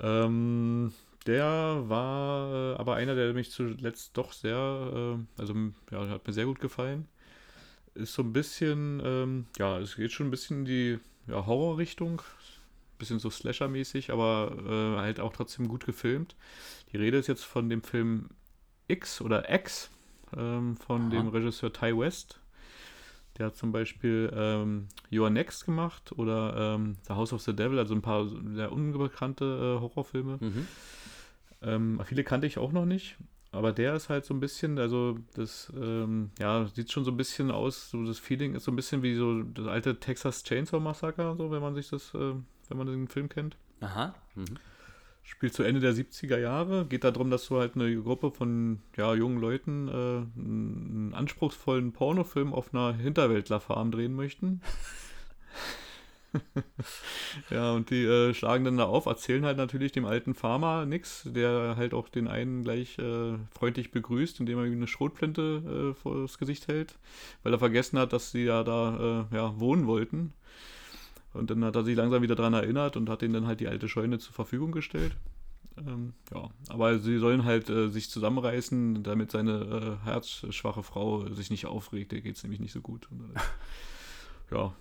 Ähm, 0.00 0.92
der 1.26 1.84
war 1.88 2.74
äh, 2.74 2.76
aber 2.76 2.96
einer, 2.96 3.14
der 3.14 3.32
mich 3.32 3.50
zuletzt 3.50 4.16
doch 4.16 4.32
sehr, 4.32 5.16
äh, 5.18 5.40
also 5.40 5.54
ja, 5.90 6.08
hat 6.08 6.26
mir 6.26 6.32
sehr 6.32 6.46
gut 6.46 6.60
gefallen. 6.60 7.08
Ist 7.94 8.14
so 8.14 8.22
ein 8.22 8.32
bisschen, 8.32 9.00
ähm, 9.04 9.46
ja, 9.58 9.78
es 9.78 9.96
geht 9.96 10.12
schon 10.12 10.26
ein 10.26 10.30
bisschen 10.30 10.60
in 10.60 10.64
die 10.64 10.98
ja, 11.26 11.46
Horrorrichtung. 11.46 12.22
Bisschen 12.98 13.18
so 13.18 13.28
Slasher-mäßig, 13.28 14.12
aber 14.12 14.56
äh, 14.66 15.00
halt 15.00 15.20
auch 15.20 15.32
trotzdem 15.32 15.68
gut 15.68 15.84
gefilmt. 15.84 16.36
Die 16.92 16.96
Rede 16.96 17.18
ist 17.18 17.26
jetzt 17.26 17.44
von 17.44 17.68
dem 17.68 17.82
Film 17.82 18.30
X 18.86 19.20
oder 19.20 19.52
X 19.52 19.90
ähm, 20.36 20.76
von 20.76 21.02
Aha. 21.02 21.10
dem 21.10 21.28
Regisseur 21.28 21.72
Ty 21.72 21.96
West. 21.98 22.40
Der 23.38 23.46
hat 23.46 23.56
zum 23.56 23.72
Beispiel 23.72 24.32
ähm, 24.34 24.88
You 25.10 25.24
Are 25.24 25.32
Next 25.32 25.64
gemacht 25.64 26.12
oder 26.12 26.76
ähm, 26.76 26.96
The 27.08 27.14
House 27.14 27.32
of 27.32 27.42
the 27.42 27.54
Devil, 27.54 27.80
also 27.80 27.94
ein 27.94 28.02
paar 28.02 28.28
sehr 28.28 28.70
unbekannte 28.70 29.44
äh, 29.44 29.80
Horrorfilme. 29.80 30.38
Mhm. 30.40 30.68
Ähm, 31.64 32.00
viele 32.04 32.24
kannte 32.24 32.46
ich 32.46 32.58
auch 32.58 32.72
noch 32.72 32.84
nicht, 32.84 33.16
aber 33.52 33.72
der 33.72 33.94
ist 33.94 34.08
halt 34.08 34.24
so 34.24 34.34
ein 34.34 34.40
bisschen, 34.40 34.78
also 34.78 35.18
das, 35.34 35.72
ähm, 35.76 36.30
ja, 36.38 36.66
sieht 36.66 36.92
schon 36.92 37.04
so 37.04 37.10
ein 37.10 37.16
bisschen 37.16 37.50
aus, 37.50 37.90
so 37.90 38.04
das 38.04 38.18
Feeling 38.18 38.54
ist 38.54 38.64
so 38.64 38.72
ein 38.72 38.76
bisschen 38.76 39.02
wie 39.02 39.14
so 39.14 39.42
das 39.42 39.66
alte 39.66 39.98
Texas 39.98 40.42
Chainsaw 40.44 40.80
Massacre, 40.80 41.34
so 41.36 41.50
wenn 41.50 41.62
man 41.62 41.74
sich 41.74 41.88
das, 41.88 42.14
äh, 42.14 42.34
wenn 42.68 42.78
man 42.78 42.86
den 42.86 43.08
Film 43.08 43.28
kennt. 43.28 43.56
Aha. 43.80 44.14
Mhm 44.34 44.58
spielt 45.24 45.54
zu 45.54 45.62
Ende 45.62 45.80
der 45.80 45.94
70er 45.94 46.38
Jahre. 46.38 46.86
Geht 46.86 47.02
darum, 47.02 47.30
dass 47.30 47.48
du 47.48 47.58
halt 47.58 47.74
eine 47.74 47.94
Gruppe 47.96 48.30
von 48.30 48.80
ja, 48.96 49.14
jungen 49.14 49.40
Leuten 49.40 49.88
äh, 49.88 49.92
einen 50.38 51.12
anspruchsvollen 51.14 51.92
Pornofilm 51.92 52.52
auf 52.52 52.72
einer 52.72 52.94
Hinterwäldlerfarm 52.94 53.90
drehen 53.90 54.14
möchten. 54.14 54.60
ja, 57.50 57.72
und 57.72 57.90
die 57.90 58.04
äh, 58.04 58.34
schlagen 58.34 58.64
dann 58.64 58.76
da 58.76 58.84
auf, 58.84 59.06
erzählen 59.06 59.44
halt 59.44 59.56
natürlich 59.56 59.92
dem 59.92 60.04
alten 60.04 60.34
Farmer 60.34 60.86
nichts, 60.86 61.22
der 61.24 61.74
halt 61.76 61.94
auch 61.94 62.08
den 62.08 62.28
einen 62.28 62.64
gleich 62.64 62.98
äh, 62.98 63.38
freundlich 63.56 63.90
begrüßt, 63.90 64.40
indem 64.40 64.58
er 64.58 64.66
ihm 64.66 64.74
eine 64.74 64.86
Schrotflinte 64.86 65.92
äh, 65.92 65.94
vor 65.94 66.22
das 66.22 66.38
Gesicht 66.38 66.68
hält, 66.68 66.96
weil 67.42 67.52
er 67.52 67.58
vergessen 67.58 67.98
hat, 67.98 68.12
dass 68.12 68.30
sie 68.30 68.44
ja 68.44 68.64
da 68.64 69.26
äh, 69.30 69.36
ja, 69.36 69.58
wohnen 69.58 69.86
wollten. 69.86 70.32
Und 71.32 71.50
dann 71.50 71.64
hat 71.64 71.76
er 71.76 71.84
sich 71.84 71.96
langsam 71.96 72.22
wieder 72.22 72.36
daran 72.36 72.54
erinnert 72.54 72.96
und 72.96 73.08
hat 73.08 73.22
ihnen 73.22 73.34
dann 73.34 73.46
halt 73.46 73.60
die 73.60 73.68
alte 73.68 73.88
Scheune 73.88 74.18
zur 74.18 74.32
Verfügung 74.32 74.70
gestellt. 74.70 75.16
Ähm, 75.76 76.12
ja, 76.32 76.48
aber 76.68 76.98
sie 77.00 77.18
sollen 77.18 77.44
halt 77.44 77.68
äh, 77.68 77.88
sich 77.88 78.08
zusammenreißen, 78.08 79.02
damit 79.02 79.32
seine 79.32 79.98
äh, 80.02 80.04
herzschwache 80.04 80.84
Frau 80.84 81.28
sich 81.30 81.50
nicht 81.50 81.66
aufregt. 81.66 82.12
Der 82.12 82.20
geht 82.20 82.36
es 82.36 82.42
nämlich 82.44 82.60
nicht 82.60 82.72
so 82.72 82.80
gut. 82.80 83.08
Äh, 84.50 84.54
ja, 84.54 84.74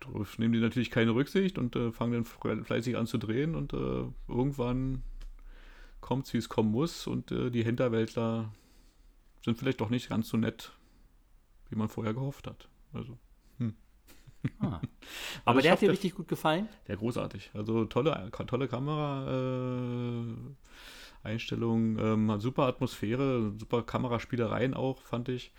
darauf 0.00 0.38
nehmen 0.38 0.52
die 0.52 0.60
natürlich 0.60 0.90
keine 0.90 1.14
Rücksicht 1.14 1.58
und 1.58 1.76
äh, 1.76 1.92
fangen 1.92 2.24
dann 2.42 2.64
fleißig 2.64 2.96
an 2.96 3.06
zu 3.06 3.18
drehen 3.18 3.54
und 3.54 3.72
äh, 3.72 4.04
irgendwann 4.28 5.02
kommt 6.00 6.26
es, 6.26 6.34
wie 6.34 6.38
es 6.38 6.48
kommen 6.48 6.70
muss 6.70 7.06
und 7.06 7.32
äh, 7.32 7.50
die 7.50 7.64
Hinterwäldler 7.64 8.52
sind 9.44 9.58
vielleicht 9.58 9.80
doch 9.80 9.90
nicht 9.90 10.08
ganz 10.08 10.28
so 10.28 10.36
nett, 10.36 10.72
wie 11.70 11.76
man 11.76 11.88
vorher 11.88 12.14
gehofft 12.14 12.46
hat. 12.46 12.68
Also 12.92 13.18
Ah. 14.60 14.80
Aber 15.44 15.62
der 15.62 15.72
hat 15.72 15.80
dir 15.80 15.90
richtig 15.90 16.14
gut 16.14 16.28
gefallen? 16.28 16.68
Der 16.86 16.96
großartig. 16.96 17.50
Also 17.54 17.84
tolle, 17.86 18.30
tolle 18.30 18.68
Kamera. 18.68 20.22
Äh, 20.22 20.34
Einstellung, 21.24 21.98
ähm, 21.98 22.38
super 22.38 22.66
Atmosphäre, 22.66 23.52
super 23.58 23.82
Kameraspielereien 23.82 24.74
auch, 24.74 25.02
fand 25.02 25.28
ich. 25.28 25.52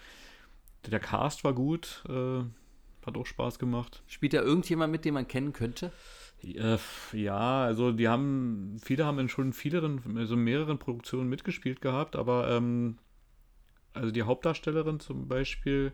Der 0.89 1.01
Cast 1.01 1.43
war 1.43 1.53
gut, 1.53 2.03
äh, 2.07 2.43
hat 3.06 3.18
auch 3.18 3.26
Spaß 3.26 3.60
gemacht. 3.60 4.04
Spielt 4.08 4.34
da 4.34 4.41
irgendjemand 4.41 4.91
mit, 4.91 5.06
den 5.06 5.14
man 5.14 5.28
kennen 5.28 5.54
könnte? 5.54 5.91
Ja, 7.12 7.64
also 7.64 7.91
die 7.91 8.08
haben, 8.08 8.78
viele 8.84 9.06
haben 9.06 9.20
in 9.20 9.30
schon 9.30 9.52
vieleren, 9.54 10.18
also 10.18 10.36
mehreren 10.38 10.80
Produktionen 10.80 11.30
mitgespielt 11.30 11.82
gehabt, 11.82 12.16
aber 12.16 12.50
ähm, 12.50 12.97
also 13.93 14.12
die 14.12 14.24
Hauptdarstellerin 14.24 15.00
zum 15.00 15.28
Beispiel, 15.28 15.91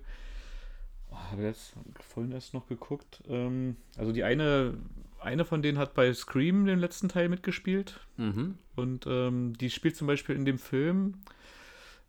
Oh, 1.15 1.31
habe 1.31 1.43
jetzt 1.43 1.73
vorhin 1.99 2.31
erst 2.31 2.53
noch 2.53 2.67
geguckt. 2.67 3.23
Ähm, 3.27 3.77
also 3.97 4.11
die 4.11 4.23
eine, 4.23 4.77
eine 5.19 5.45
von 5.45 5.61
denen 5.61 5.77
hat 5.77 5.93
bei 5.93 6.13
Scream 6.13 6.65
den 6.65 6.79
letzten 6.79 7.09
Teil 7.09 7.29
mitgespielt. 7.29 7.99
Mhm. 8.17 8.57
Und 8.75 9.05
ähm, 9.07 9.53
die 9.57 9.69
spielt 9.69 9.95
zum 9.95 10.07
Beispiel 10.07 10.35
in 10.35 10.45
dem 10.45 10.59
Film, 10.59 11.15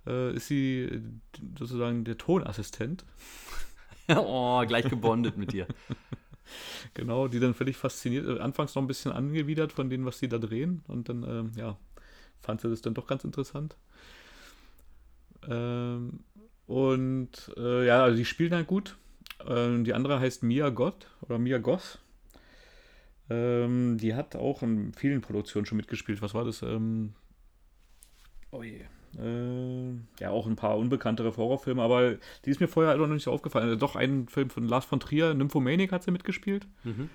äh, 0.06 0.34
ist 0.34 0.48
sie 0.48 1.02
sozusagen 1.58 2.04
der 2.04 2.18
Tonassistent. 2.18 3.04
oh, 4.16 4.64
gleich 4.66 4.88
gebondet 4.88 5.36
mit 5.36 5.52
dir. 5.52 5.66
Genau, 6.94 7.28
die 7.28 7.40
dann 7.40 7.54
völlig 7.54 7.76
fasziniert, 7.76 8.26
äh, 8.26 8.40
anfangs 8.40 8.74
noch 8.74 8.82
ein 8.82 8.86
bisschen 8.86 9.12
angewidert 9.12 9.72
von 9.72 9.90
denen, 9.90 10.06
was 10.06 10.18
sie 10.18 10.28
da 10.28 10.38
drehen. 10.38 10.82
Und 10.86 11.08
dann, 11.08 11.22
ähm, 11.24 11.52
ja, 11.56 11.76
fand 12.40 12.60
sie 12.60 12.68
das 12.68 12.82
dann 12.82 12.94
doch 12.94 13.06
ganz 13.06 13.24
interessant. 13.24 13.76
Ähm, 15.48 16.20
und 16.66 17.52
äh, 17.56 17.86
ja, 17.86 18.04
also 18.04 18.16
die 18.16 18.24
spielen 18.24 18.54
halt 18.54 18.66
gut. 18.66 18.96
Ähm, 19.46 19.84
die 19.84 19.92
andere 19.92 20.20
heißt 20.20 20.42
Mia 20.42 20.70
Gott 20.70 21.08
oder 21.22 21.38
Mia 21.38 21.58
Goth. 21.58 21.98
Ähm, 23.28 23.98
die 23.98 24.14
hat 24.14 24.36
auch 24.36 24.62
in 24.62 24.92
vielen 24.94 25.20
Produktionen 25.20 25.66
schon 25.66 25.76
mitgespielt. 25.76 26.22
Was 26.22 26.34
war 26.34 26.44
das? 26.44 26.62
Ähm, 26.62 27.14
oh 28.50 28.62
je. 28.62 28.84
Äh, 29.18 29.92
ja, 30.20 30.30
auch 30.30 30.46
ein 30.46 30.56
paar 30.56 30.76
unbekanntere 30.76 31.36
Horrorfilme, 31.36 31.82
aber 31.82 32.16
die 32.44 32.50
ist 32.50 32.60
mir 32.60 32.68
vorher 32.68 32.90
halt 32.90 33.00
noch 33.00 33.06
nicht 33.06 33.24
so 33.24 33.32
aufgefallen. 33.32 33.66
Also 33.66 33.76
doch 33.76 33.96
ein 33.96 34.28
Film 34.28 34.50
von 34.50 34.66
Lars 34.66 34.84
von 34.84 35.00
Trier, 35.00 35.34
Nymphomaniac 35.34 35.92
hat 35.92 36.02
sie 36.02 36.10
mitgespielt. 36.10 36.66
Mhm. 36.84 37.08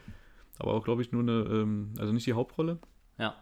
Aber 0.60 0.74
auch, 0.74 0.84
glaube 0.84 1.02
ich, 1.02 1.12
nur 1.12 1.22
eine, 1.22 1.32
ähm, 1.32 1.94
also 1.98 2.14
nicht 2.14 2.26
die 2.26 2.34
Hauptrolle. 2.34 2.80
Ja. 3.18 3.36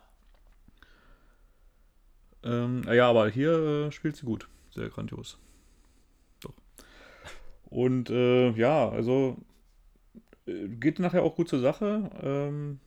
Ähm, 2.43 2.83
ja, 2.91 3.09
aber 3.09 3.29
hier 3.29 3.87
äh, 3.87 3.91
spielt 3.91 4.15
sie 4.15 4.25
gut. 4.25 4.47
Sehr 4.71 4.89
grandios. 4.89 5.37
Und 7.69 8.09
äh, 8.09 8.51
ja, 8.51 8.89
also 8.89 9.37
äh, 10.47 10.67
geht 10.67 10.99
nachher 10.99 11.23
auch 11.23 11.35
gut 11.35 11.49
zur 11.49 11.59
Sache. 11.59 12.09
Ähm, 12.21 12.79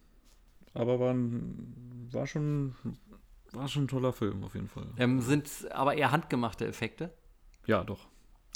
aber 0.74 0.98
war, 0.98 1.12
ein, 1.12 2.08
war, 2.10 2.26
schon, 2.26 2.74
war 3.52 3.68
schon 3.68 3.84
ein 3.84 3.88
toller 3.88 4.12
Film 4.12 4.44
auf 4.44 4.54
jeden 4.54 4.68
Fall. 4.68 4.86
Ähm, 4.96 5.20
sind 5.20 5.48
aber 5.72 5.94
eher 5.94 6.10
handgemachte 6.10 6.66
Effekte? 6.66 7.12
Ja, 7.66 7.84
doch. 7.84 8.08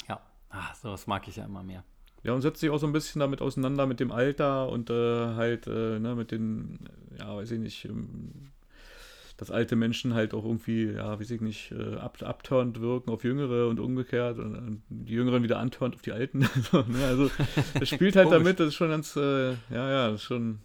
Ja, 0.07 0.21
Ach, 0.49 0.75
sowas 0.75 1.07
mag 1.07 1.27
ich 1.27 1.35
ja 1.35 1.45
immer 1.45 1.63
mehr. 1.63 1.83
Ja, 2.23 2.33
und 2.33 2.41
setzt 2.41 2.59
sich 2.59 2.69
auch 2.69 2.79
so 2.79 2.87
ein 2.87 2.93
bisschen 2.93 3.19
damit 3.19 3.41
auseinander 3.41 3.85
mit 3.85 3.99
dem 3.99 4.11
Alter 4.11 4.69
und 4.69 4.89
äh, 4.89 5.35
halt 5.35 5.67
äh, 5.67 5.99
ne, 5.99 6.15
mit 6.15 6.31
den, 6.31 6.79
ja, 7.17 7.35
weiß 7.35 7.51
ich 7.51 7.59
nicht, 7.59 7.85
ähm, 7.85 8.51
dass 9.37 9.51
alte 9.51 9.75
Menschen 9.75 10.15
halt 10.15 10.33
auch 10.33 10.43
irgendwie, 10.43 10.85
ja, 10.85 11.19
weiß 11.19 11.29
ich 11.29 11.41
nicht, 11.41 11.71
äh, 11.71 11.95
up, 11.97 12.21
upturnt 12.23 12.81
wirken 12.81 13.11
auf 13.11 13.23
Jüngere 13.23 13.67
und 13.67 13.79
umgekehrt 13.79 14.39
und, 14.39 14.55
und 14.55 14.81
die 14.89 15.13
Jüngeren 15.13 15.43
wieder 15.43 15.59
antörnt 15.59 15.95
auf 15.95 16.01
die 16.01 16.11
Alten. 16.11 16.41
so, 16.71 16.81
ne? 16.81 17.05
Also 17.05 17.29
es 17.79 17.87
spielt 17.87 18.15
halt 18.15 18.31
damit, 18.31 18.59
das 18.59 18.69
ist 18.69 18.75
schon 18.75 18.89
ganz, 18.89 19.15
äh, 19.15 19.51
ja, 19.51 19.57
ja, 19.69 20.11
das 20.11 20.21
ist 20.21 20.23
schon. 20.23 20.59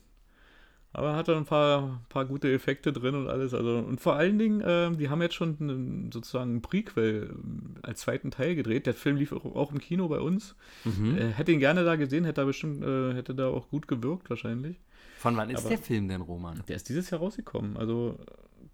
Aber 0.95 1.17
hat 1.17 1.29
dann 1.29 1.39
ein 1.39 1.45
paar, 1.47 2.03
paar 2.11 2.27
gute 2.27 2.53
Effekte 2.53 2.93
drin 2.93 3.15
und 3.15 3.27
alles. 3.27 3.55
Also, 3.55 3.79
und 3.79 4.01
vor 4.01 4.17
allen 4.17 4.39
Dingen, 4.39 4.61
äh, 4.61 4.91
die 4.93 5.09
haben 5.09 5.23
jetzt 5.23 5.35
schon 5.35 5.57
einen, 5.59 6.13
sozusagen 6.13 6.57
ein 6.57 6.63
Prequel 6.63 7.31
ähm, 7.33 7.77
als 7.83 8.01
zweiten 8.01 8.31
Teil 8.31 8.55
gedreht. 8.55 8.87
Der 8.87 8.93
Film 8.93 9.17
lief 9.17 9.33
auch, 9.33 9.45
auch 9.45 9.73
im 9.73 9.79
Kino 9.79 10.09
bei 10.09 10.21
uns. 10.21 10.55
Mhm. 10.85 11.17
Äh, 11.17 11.29
hätte 11.31 11.53
ihn 11.53 11.61
gerne 11.61 11.85
da 11.85 11.97
gesehen, 11.97 12.25
hätte 12.25 12.43
da 12.43 12.45
bestimmt, 12.45 12.85
äh, 12.85 13.15
hätte 13.15 13.35
da 13.35 13.49
auch 13.49 13.71
gut 13.71 13.89
gewirkt 13.89 14.29
wahrscheinlich. 14.29 14.81
Von 15.17 15.37
wann 15.37 15.49
ist 15.49 15.61
Aber 15.61 15.71
der 15.71 15.79
Film 15.79 16.09
denn, 16.09 16.21
Roman? 16.21 16.63
Der 16.69 16.77
ist 16.77 16.89
dieses 16.89 17.09
Jahr 17.09 17.21
rausgekommen. 17.21 17.77
Also 17.79 18.19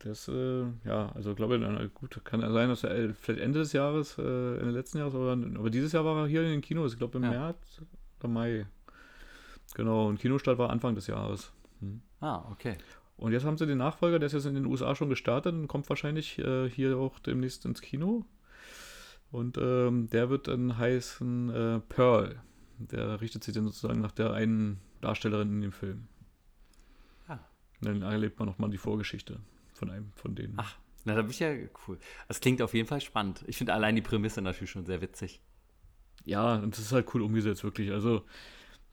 das, 0.01 0.29
äh, 0.29 0.65
ja, 0.85 1.13
also 1.15 1.35
glaube 1.35 1.57
ich, 1.57 1.95
gut, 1.95 2.21
kann 2.25 2.41
ja 2.41 2.51
sein, 2.51 2.69
dass 2.69 2.85
er 2.85 3.15
vielleicht 3.15 3.41
Ende 3.41 3.61
des 3.61 3.73
Jahres, 3.73 4.17
äh, 4.19 4.59
Ende 4.59 4.71
letzten 4.71 4.99
Jahres, 4.99 5.15
aber, 5.15 5.33
aber 5.33 5.71
dieses 5.71 5.93
Jahr 5.93 6.05
war 6.05 6.23
er 6.23 6.27
hier 6.27 6.43
in 6.43 6.51
den 6.51 6.61
Kinos, 6.63 6.93
ich 6.93 6.99
glaube 6.99 7.19
im 7.19 7.25
ja. 7.25 7.31
März 7.31 7.83
oder 8.19 8.29
Mai. 8.29 8.67
Genau, 9.75 10.09
und 10.09 10.19
Kinostart 10.19 10.59
war 10.59 10.71
Anfang 10.71 10.95
des 10.95 11.07
Jahres. 11.07 11.53
Hm. 11.81 12.01
Ah, 12.21 12.45
okay. 12.51 12.77
Und 13.17 13.33
jetzt 13.33 13.45
haben 13.45 13.59
sie 13.59 13.67
den 13.67 13.79
Nachfolger, 13.79 14.19
der 14.19 14.27
ist 14.27 14.33
jetzt 14.33 14.47
in 14.47 14.55
den 14.55 14.67
USA 14.67 14.95
schon 14.95 15.09
gestartet 15.09 15.53
und 15.53 15.67
kommt 15.67 15.89
wahrscheinlich 15.89 16.39
äh, 16.39 16.71
hier 16.71 16.99
auch 16.99 17.19
demnächst 17.19 17.65
ins 17.65 17.81
Kino. 17.81 18.25
Und 19.31 19.59
ähm, 19.59 20.09
der 20.11 20.31
wird 20.31 20.49
dann 20.49 20.79
heißen 20.79 21.51
äh, 21.51 21.81
Pearl. 21.81 22.41
Der 22.79 23.21
richtet 23.21 23.45
sich 23.45 23.55
dann 23.55 23.65
sozusagen 23.65 24.01
nach 24.01 24.13
der 24.13 24.33
einen 24.33 24.81
Darstellerin 25.01 25.53
in 25.53 25.61
dem 25.61 25.73
Film. 25.73 26.07
Ah. 27.27 27.39
Und 27.81 27.89
dann 27.89 28.03
erlebt 28.03 28.39
man 28.39 28.49
nochmal 28.49 28.71
die 28.71 28.79
Vorgeschichte 28.79 29.41
von 29.75 29.91
einem 29.91 30.13
von 30.15 30.35
denen. 30.35 30.55
Ach, 30.57 30.77
na, 31.05 31.15
da 31.15 31.23
bin 31.23 31.31
ich 31.31 31.41
ja 31.41 31.53
cool. 31.87 31.99
Das 32.29 32.41
klingt 32.41 32.63
auf 32.63 32.75
jeden 32.75 32.87
Fall 32.89 33.01
spannend. 33.01 33.45
Ich 33.47 33.57
finde 33.57 33.75
allein 33.75 33.97
die 33.97 34.03
Prämisse 34.03 34.43
natürlich 34.43 34.71
schon 34.71 34.87
sehr 34.87 35.01
witzig. 35.01 35.41
Ja, 36.25 36.57
und 36.57 36.75
das 36.75 36.81
ist 36.81 36.93
halt 36.93 37.13
cool 37.15 37.23
umgesetzt, 37.23 37.65
wirklich. 37.65 37.91
Also, 37.93 38.25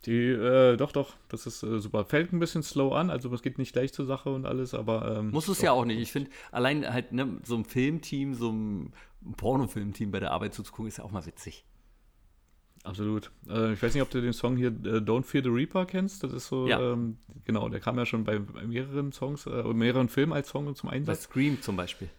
die, 0.05 0.29
äh, 0.29 0.77
doch, 0.77 0.91
doch, 0.91 1.15
das 1.29 1.47
ist 1.47 1.63
äh, 1.63 1.79
super. 1.79 2.05
Fällt 2.05 2.31
ein 2.31 2.39
bisschen 2.39 2.63
slow 2.63 2.95
an, 2.95 3.09
also 3.09 3.33
es 3.33 3.41
geht 3.41 3.57
nicht 3.57 3.73
gleich 3.73 3.93
zur 3.93 4.05
Sache 4.05 4.29
und 4.29 4.45
alles, 4.45 4.73
aber. 4.73 5.17
Ähm, 5.17 5.31
Muss 5.31 5.47
es 5.47 5.61
ja 5.61 5.71
auch 5.71 5.85
nicht. 5.85 5.99
Ich 5.99 6.11
finde, 6.11 6.29
allein 6.51 6.91
halt 6.91 7.11
ne, 7.11 7.39
so 7.43 7.55
ein 7.55 7.65
Filmteam, 7.65 8.35
so 8.35 8.51
ein 8.51 8.93
Pornofilmteam 9.37 10.11
bei 10.11 10.19
der 10.19 10.31
Arbeit 10.31 10.53
zuzugucken, 10.53 10.87
ist 10.87 10.97
ja 10.97 11.03
auch 11.03 11.11
mal 11.11 11.25
witzig. 11.25 11.65
Absolut. 12.83 13.31
Äh, 13.49 13.73
ich 13.73 13.81
weiß 13.81 13.95
nicht, 13.95 14.03
ob 14.03 14.11
du 14.11 14.21
den 14.21 14.33
Song 14.33 14.57
hier 14.57 14.67
äh, 14.67 14.99
Don't 14.99 15.23
Fear 15.23 15.43
the 15.43 15.49
Reaper 15.49 15.85
kennst. 15.85 16.23
Das 16.23 16.31
ist 16.31 16.47
so, 16.47 16.67
ja. 16.67 16.79
ähm, 16.79 17.17
genau, 17.43 17.67
der 17.67 17.79
kam 17.79 17.97
ja 17.97 18.05
schon 18.05 18.23
bei, 18.23 18.37
bei 18.37 18.61
mehreren 18.67 19.11
Songs, 19.11 19.47
äh, 19.47 19.63
mehreren 19.73 20.07
Filmen 20.07 20.33
als 20.33 20.49
Song 20.49 20.73
zum 20.75 20.89
Einsatz. 20.89 21.17
Bei 21.17 21.23
Scream 21.23 21.61
zum 21.61 21.75
Beispiel. 21.75 22.09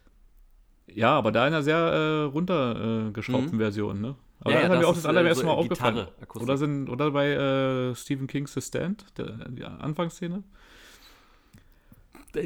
Ja, 0.87 1.17
aber 1.17 1.31
da 1.31 1.47
in 1.47 1.53
einer 1.53 1.63
sehr 1.63 1.77
äh, 1.77 2.23
runtergeschraubten 2.23 3.55
mhm. 3.55 3.59
Version, 3.59 4.01
ne? 4.01 4.15
Aber 4.39 4.51
ja, 4.51 4.57
da 4.57 4.63
ja, 4.63 4.69
hat 4.69 4.79
mir 4.79 4.87
auch 4.87 4.93
das 4.93 5.05
allererste 5.05 5.41
so 5.41 5.47
Mal 5.47 5.53
aufgefallen. 5.53 6.07
oder, 6.35 6.57
sind, 6.57 6.89
oder 6.89 7.11
bei 7.11 7.31
äh, 7.31 7.95
Stephen 7.95 8.27
King's 8.27 8.53
The 8.53 8.61
Stand, 8.61 9.05
der, 9.17 9.49
die 9.49 9.63
Anfangsszene. 9.63 10.43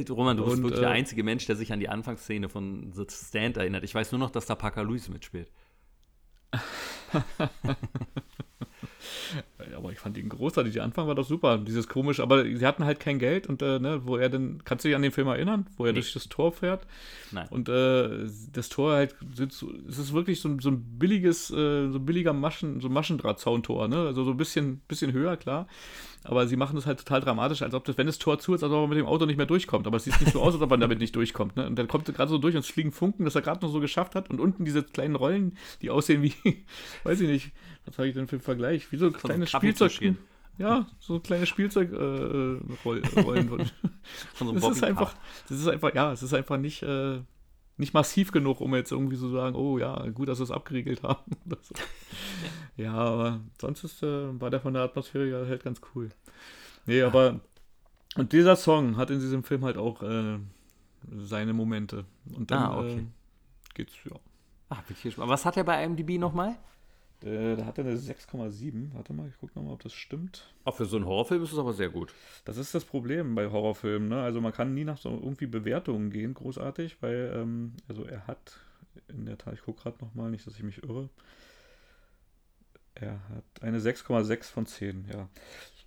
Roman, 0.09 0.37
du 0.37 0.45
bist 0.45 0.57
Und, 0.57 0.63
wirklich 0.63 0.79
äh, 0.79 0.83
der 0.83 0.91
einzige 0.91 1.23
Mensch, 1.23 1.45
der 1.47 1.57
sich 1.57 1.73
an 1.73 1.81
die 1.81 1.89
Anfangsszene 1.89 2.47
von 2.47 2.93
The 2.93 3.05
Stand 3.09 3.57
erinnert. 3.57 3.83
Ich 3.83 3.93
weiß 3.93 4.13
nur 4.13 4.19
noch, 4.19 4.29
dass 4.29 4.45
da 4.45 4.55
Parker 4.55 4.85
Lewis 4.85 5.09
mitspielt. 5.09 5.51
aber 9.73 9.91
ich 9.91 9.99
fand 9.99 10.17
ihn 10.17 10.29
großartig. 10.29 10.73
Der 10.73 10.83
Anfang 10.83 11.07
war 11.07 11.15
doch 11.15 11.25
super. 11.25 11.57
Dieses 11.57 11.87
komisch, 11.87 12.19
aber 12.19 12.43
sie 12.43 12.65
hatten 12.65 12.85
halt 12.85 12.99
kein 12.99 13.19
Geld 13.19 13.47
und 13.47 13.61
äh, 13.61 13.79
ne, 13.79 14.01
wo 14.05 14.17
er 14.17 14.29
dann, 14.29 14.61
kannst 14.63 14.85
du 14.85 14.89
dich 14.89 14.95
an 14.95 15.01
den 15.01 15.11
Film 15.11 15.27
erinnern, 15.27 15.67
wo 15.77 15.85
er 15.85 15.91
nee. 15.91 15.99
durch 15.99 16.13
das 16.13 16.29
Tor 16.29 16.51
fährt? 16.51 16.85
Nein. 17.31 17.47
Und 17.49 17.69
äh, 17.69 18.27
das 18.51 18.69
Tor 18.69 18.93
halt, 18.93 19.15
es 19.37 19.97
ist 19.97 20.13
wirklich 20.13 20.41
so, 20.41 20.59
so 20.59 20.69
ein 20.69 20.81
billiges, 20.97 21.49
äh, 21.51 21.89
so 21.89 21.99
ein 21.99 22.05
billiger 22.05 22.33
Maschen, 22.33 22.81
so 22.81 22.89
Maschendrahtzauntor, 22.89 23.87
ne? 23.87 23.97
Also 24.07 24.23
so 24.23 24.31
ein 24.31 24.37
bisschen, 24.37 24.81
bisschen 24.87 25.13
höher, 25.13 25.37
klar. 25.37 25.67
Aber 26.23 26.47
sie 26.47 26.55
machen 26.55 26.75
das 26.75 26.85
halt 26.85 26.99
total 26.99 27.21
dramatisch, 27.21 27.63
als 27.63 27.73
ob 27.73 27.83
das, 27.85 27.97
wenn 27.97 28.05
das 28.05 28.19
Tor 28.19 28.37
zu 28.37 28.53
ist, 28.53 28.63
als 28.63 28.71
ob 28.71 28.81
man 28.81 28.89
mit 28.89 28.97
dem 28.99 29.07
Auto 29.07 29.25
nicht 29.25 29.37
mehr 29.37 29.47
durchkommt. 29.47 29.87
Aber 29.87 29.97
es 29.97 30.03
sieht 30.03 30.19
nicht 30.21 30.33
so 30.33 30.41
aus, 30.41 30.53
als 30.53 30.61
ob 30.61 30.69
man 30.69 30.79
damit 30.79 30.99
nicht 30.99 31.15
durchkommt. 31.15 31.55
Ne? 31.55 31.65
Und 31.65 31.77
dann 31.77 31.87
kommt 31.87 32.07
er 32.07 32.13
gerade 32.13 32.29
so 32.29 32.37
durch 32.37 32.55
und 32.55 32.61
es 32.61 32.67
fliegen 32.67 32.91
Funken, 32.91 33.25
dass 33.25 33.33
er 33.33 33.41
gerade 33.41 33.65
noch 33.65 33.71
so 33.71 33.79
geschafft 33.79 34.13
hat. 34.13 34.29
Und 34.29 34.39
unten 34.39 34.63
diese 34.63 34.83
kleinen 34.83 35.15
Rollen, 35.15 35.57
die 35.81 35.89
aussehen 35.89 36.21
wie, 36.21 36.33
weiß 37.03 37.21
ich 37.21 37.27
nicht, 37.27 37.51
was 37.85 37.97
habe 37.97 38.07
ich 38.07 38.13
denn 38.13 38.27
für 38.27 38.35
einen 38.35 38.43
Vergleich? 38.43 38.91
Wie 38.91 38.97
so 38.97 39.11
kleine 39.11 39.47
Spielzeug. 39.47 39.99
Ja, 40.57 40.85
so 40.99 41.19
kleine 41.19 41.47
Spielzeugrollen. 41.47 42.61
Äh, 43.15 43.19
Rollen. 43.21 43.71
das 44.39 44.77
ist 44.77 44.83
einfach, 44.83 45.15
das 45.49 45.59
ist 45.59 45.67
einfach, 45.67 45.95
ja, 45.95 46.11
es 46.11 46.21
ist 46.21 46.33
einfach 46.35 46.57
nicht, 46.57 46.83
äh, 46.83 47.19
nicht 47.81 47.93
massiv 47.93 48.31
genug, 48.31 48.61
um 48.61 48.73
jetzt 48.75 48.91
irgendwie 48.91 49.15
so 49.17 49.27
zu 49.27 49.33
sagen, 49.33 49.55
oh 49.55 49.77
ja, 49.77 50.07
gut, 50.09 50.29
dass 50.29 50.39
wir 50.39 50.43
es 50.43 50.51
abgeriegelt 50.51 51.03
haben. 51.03 51.35
So. 51.61 51.75
ja, 52.77 52.93
aber 52.93 53.41
sonst 53.59 53.83
ist, 53.83 54.03
äh, 54.03 54.39
war 54.39 54.49
der 54.49 54.61
von 54.61 54.73
der 54.73 54.83
Atmosphäre 54.83 55.47
halt 55.47 55.63
ganz 55.63 55.81
cool. 55.93 56.09
Nee, 56.85 57.01
aber 57.01 57.41
und 58.15 58.33
dieser 58.33 58.55
Song 58.55 58.97
hat 58.97 59.09
in 59.09 59.19
diesem 59.19 59.43
Film 59.43 59.65
halt 59.65 59.77
auch 59.77 60.03
äh, 60.03 60.37
seine 61.17 61.53
Momente. 61.53 62.05
Und 62.35 62.51
dann 62.51 62.63
ah, 62.63 62.79
okay. 62.79 62.99
äh, 62.99 63.03
geht's, 63.73 63.93
ja. 64.05 64.17
Ach, 64.69 64.81
wirklich. 64.87 65.17
Was 65.17 65.45
hat 65.45 65.57
er 65.57 65.63
bei 65.63 65.83
IMDb 65.83 66.19
nochmal? 66.19 66.55
Der, 67.23 67.55
der 67.55 67.65
hatte 67.65 67.81
eine 67.81 67.95
6,7. 67.95 68.93
Warte 68.93 69.13
mal, 69.13 69.27
ich 69.27 69.37
gucke 69.37 69.53
nochmal, 69.55 69.73
ob 69.73 69.83
das 69.83 69.93
stimmt. 69.93 70.53
Auch 70.63 70.75
für 70.75 70.85
so 70.85 70.97
einen 70.97 71.05
Horrorfilm 71.05 71.43
ist 71.43 71.51
es 71.51 71.59
aber 71.59 71.73
sehr 71.73 71.89
gut. 71.89 72.13
Das 72.45 72.57
ist 72.57 72.73
das 72.73 72.83
Problem 72.83 73.35
bei 73.35 73.49
Horrorfilmen. 73.49 74.09
Ne? 74.09 74.21
Also 74.21 74.41
man 74.41 74.53
kann 74.53 74.73
nie 74.73 74.83
nach 74.83 74.97
so 74.97 75.09
irgendwie 75.09 75.45
Bewertungen 75.45 76.09
gehen, 76.09 76.33
großartig, 76.33 76.97
weil, 77.01 77.31
ähm, 77.35 77.73
also 77.87 78.05
er 78.05 78.25
hat 78.25 78.59
in 79.07 79.25
der 79.25 79.37
Tat, 79.37 79.53
ich 79.53 79.61
gucke 79.61 79.83
gerade 79.83 80.03
nochmal, 80.03 80.31
nicht, 80.31 80.47
dass 80.47 80.55
ich 80.55 80.63
mich 80.63 80.83
irre. 80.83 81.09
Er 82.95 83.19
hat 83.29 83.45
eine 83.61 83.79
6,6 83.79 84.43
von 84.51 84.65
10, 84.65 85.05
ja. 85.13 85.29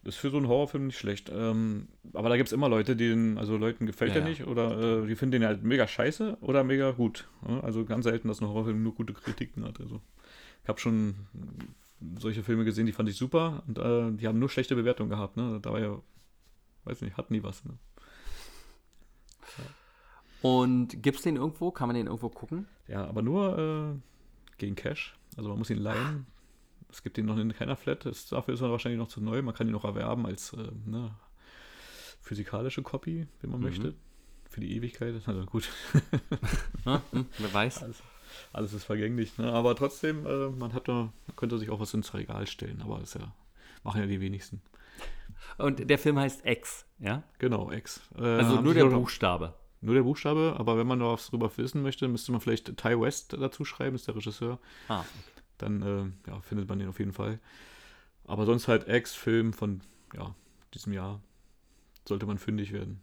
Ist 0.04 0.16
für 0.16 0.30
so 0.30 0.36
einen 0.36 0.48
Horrorfilm 0.48 0.86
nicht 0.86 0.98
schlecht. 0.98 1.32
Ähm, 1.34 1.88
aber 2.12 2.28
da 2.28 2.36
gibt 2.36 2.48
es 2.48 2.52
immer 2.52 2.68
Leute, 2.68 2.94
denen, 2.94 3.38
also 3.38 3.56
Leuten 3.56 3.86
gefällt 3.86 4.14
ja, 4.14 4.20
der 4.20 4.28
nicht 4.28 4.46
oder 4.46 5.02
äh, 5.02 5.06
die 5.06 5.16
finden 5.16 5.40
den 5.40 5.46
halt 5.46 5.62
mega 5.62 5.88
scheiße 5.88 6.36
oder 6.42 6.62
mega 6.62 6.90
gut. 6.90 7.26
Ne? 7.46 7.64
Also 7.64 7.86
ganz 7.86 8.04
selten, 8.04 8.28
dass 8.28 8.42
ein 8.42 8.46
Horrorfilm 8.46 8.82
nur 8.82 8.94
gute 8.94 9.14
Kritiken 9.14 9.64
hat. 9.64 9.80
Also 9.80 10.02
ich 10.64 10.68
habe 10.68 10.80
schon 10.80 11.14
solche 12.18 12.42
Filme 12.42 12.64
gesehen, 12.64 12.86
die 12.86 12.92
fand 12.92 13.08
ich 13.08 13.16
super 13.16 13.62
und 13.66 13.78
äh, 13.78 14.10
die 14.12 14.26
haben 14.26 14.38
nur 14.38 14.48
schlechte 14.48 14.74
Bewertungen 14.74 15.10
gehabt. 15.10 15.36
Ne? 15.36 15.60
Da 15.60 15.72
war 15.72 15.80
ja, 15.80 16.00
weiß 16.84 17.02
nicht, 17.02 17.16
hat 17.16 17.30
nie 17.30 17.42
was. 17.42 17.64
Ne? 17.64 17.78
Und 20.40 21.02
gibt 21.02 21.18
es 21.18 21.22
den 21.22 21.36
irgendwo? 21.36 21.70
Kann 21.70 21.88
man 21.88 21.96
den 21.96 22.06
irgendwo 22.06 22.28
gucken? 22.28 22.66
Ja, 22.88 23.06
aber 23.06 23.22
nur 23.22 23.58
äh, 23.58 24.58
gegen 24.58 24.74
Cash. 24.74 25.16
Also 25.36 25.50
man 25.50 25.58
muss 25.58 25.70
ihn 25.70 25.78
leihen. 25.78 26.26
Es 26.90 27.02
gibt 27.02 27.18
ihn 27.18 27.26
noch 27.26 27.38
in 27.38 27.52
keiner 27.52 27.76
Flat. 27.76 28.04
Das, 28.04 28.28
dafür 28.28 28.54
ist 28.54 28.60
er 28.60 28.70
wahrscheinlich 28.70 28.98
noch 28.98 29.08
zu 29.08 29.22
neu. 29.22 29.42
Man 29.42 29.54
kann 29.54 29.66
ihn 29.66 29.72
noch 29.72 29.84
erwerben 29.84 30.26
als 30.26 30.52
äh, 30.52 30.70
ne, 30.86 31.14
physikalische 32.20 32.82
Copy, 32.82 33.26
wenn 33.40 33.50
man 33.50 33.60
mhm. 33.60 33.66
möchte. 33.66 33.94
Für 34.48 34.60
die 34.60 34.76
Ewigkeit. 34.76 35.14
Also 35.26 35.46
gut. 35.46 35.68
hm, 36.84 37.26
wer 37.38 37.54
weiß. 37.54 37.82
Also, 37.82 38.02
alles 38.52 38.72
ist 38.72 38.84
vergänglich. 38.84 39.36
Ne? 39.38 39.52
Aber 39.52 39.74
trotzdem, 39.74 40.26
äh, 40.26 40.48
man, 40.50 40.72
hat 40.72 40.88
da, 40.88 41.12
man 41.26 41.36
könnte 41.36 41.58
sich 41.58 41.70
auch 41.70 41.80
was 41.80 41.94
ins 41.94 42.14
Regal 42.14 42.46
stellen, 42.46 42.80
aber 42.82 42.98
das 42.98 43.14
ja, 43.14 43.32
machen 43.82 44.00
ja 44.00 44.06
die 44.06 44.20
wenigsten. 44.20 44.62
Und 45.58 45.88
der 45.88 45.98
Film 45.98 46.18
heißt 46.18 46.44
X, 46.44 46.86
ja? 46.98 47.22
Genau, 47.38 47.70
X. 47.70 48.00
Äh, 48.16 48.22
also 48.22 48.60
nur 48.60 48.74
der 48.74 48.86
Buchstabe. 48.86 49.54
Nur 49.80 49.94
der 49.94 50.02
Buchstabe, 50.02 50.56
aber 50.58 50.78
wenn 50.78 50.86
man 50.86 50.98
noch 50.98 51.12
was 51.12 51.26
drüber 51.26 51.50
wissen 51.56 51.82
möchte, 51.82 52.08
müsste 52.08 52.32
man 52.32 52.40
vielleicht 52.40 52.76
Ty 52.76 53.00
West 53.00 53.34
dazu 53.34 53.64
schreiben, 53.64 53.94
ist 53.94 54.08
der 54.08 54.16
Regisseur. 54.16 54.58
Ah. 54.88 55.00
Okay. 55.00 55.08
Dann 55.58 55.82
äh, 55.82 56.30
ja, 56.30 56.40
findet 56.40 56.68
man 56.68 56.78
den 56.78 56.88
auf 56.88 56.98
jeden 56.98 57.12
Fall. 57.12 57.38
Aber 58.26 58.46
sonst 58.46 58.66
halt 58.66 58.88
X-Film 58.88 59.52
von 59.52 59.82
ja, 60.14 60.34
diesem 60.72 60.92
Jahr. 60.92 61.20
Sollte 62.06 62.26
man 62.26 62.38
fündig 62.38 62.72
werden. 62.72 63.00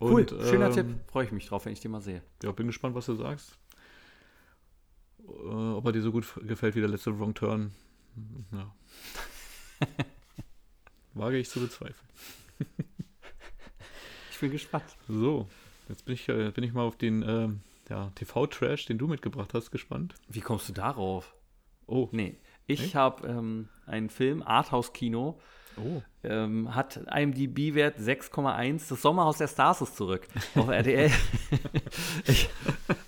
Cool, 0.00 0.22
Und, 0.22 0.30
schöner 0.30 0.66
ähm, 0.66 0.72
Tipp. 0.72 0.86
Freue 1.06 1.24
ich 1.24 1.32
mich 1.32 1.46
drauf, 1.46 1.64
wenn 1.64 1.72
ich 1.72 1.80
den 1.80 1.90
mal 1.90 2.00
sehe. 2.00 2.22
Ja, 2.42 2.52
bin 2.52 2.66
gespannt, 2.66 2.94
was 2.94 3.06
du 3.06 3.14
sagst. 3.14 3.58
Äh, 5.26 5.30
ob 5.30 5.86
er 5.86 5.92
dir 5.92 6.02
so 6.02 6.12
gut 6.12 6.26
gefällt 6.42 6.74
wie 6.74 6.80
der 6.80 6.88
letzte 6.88 7.18
Wrong 7.18 7.34
Turn. 7.34 7.72
Ja. 8.52 8.74
Wage 11.14 11.38
ich 11.38 11.50
zu 11.50 11.60
bezweifeln. 11.60 12.08
ich 14.30 14.38
bin 14.38 14.50
gespannt. 14.50 14.84
So, 15.08 15.48
jetzt 15.88 16.04
bin 16.04 16.14
ich, 16.14 16.28
äh, 16.28 16.50
bin 16.50 16.64
ich 16.64 16.72
mal 16.72 16.82
auf 16.82 16.96
den 16.96 17.22
äh, 17.22 17.48
ja, 17.90 18.10
TV-Trash, 18.14 18.86
den 18.86 18.98
du 18.98 19.06
mitgebracht 19.06 19.54
hast, 19.54 19.70
gespannt. 19.70 20.14
Wie 20.28 20.40
kommst 20.40 20.68
du 20.68 20.72
darauf? 20.72 21.34
Oh. 21.86 22.08
Nee, 22.12 22.38
ich 22.66 22.96
habe 22.96 23.26
ähm, 23.26 23.68
einen 23.86 24.08
Film, 24.08 24.42
Arthouse-Kino, 24.42 25.40
Oh. 25.76 26.02
Ähm, 26.24 26.74
hat 26.74 27.00
IMDb-Wert 27.12 27.98
6,1. 27.98 28.88
Das 28.88 29.02
Sommerhaus 29.02 29.38
der 29.38 29.48
Stars 29.48 29.80
ist 29.80 29.96
zurück 29.96 30.28
auf 30.54 30.68
RTL. 30.68 31.10
ich 32.26 32.48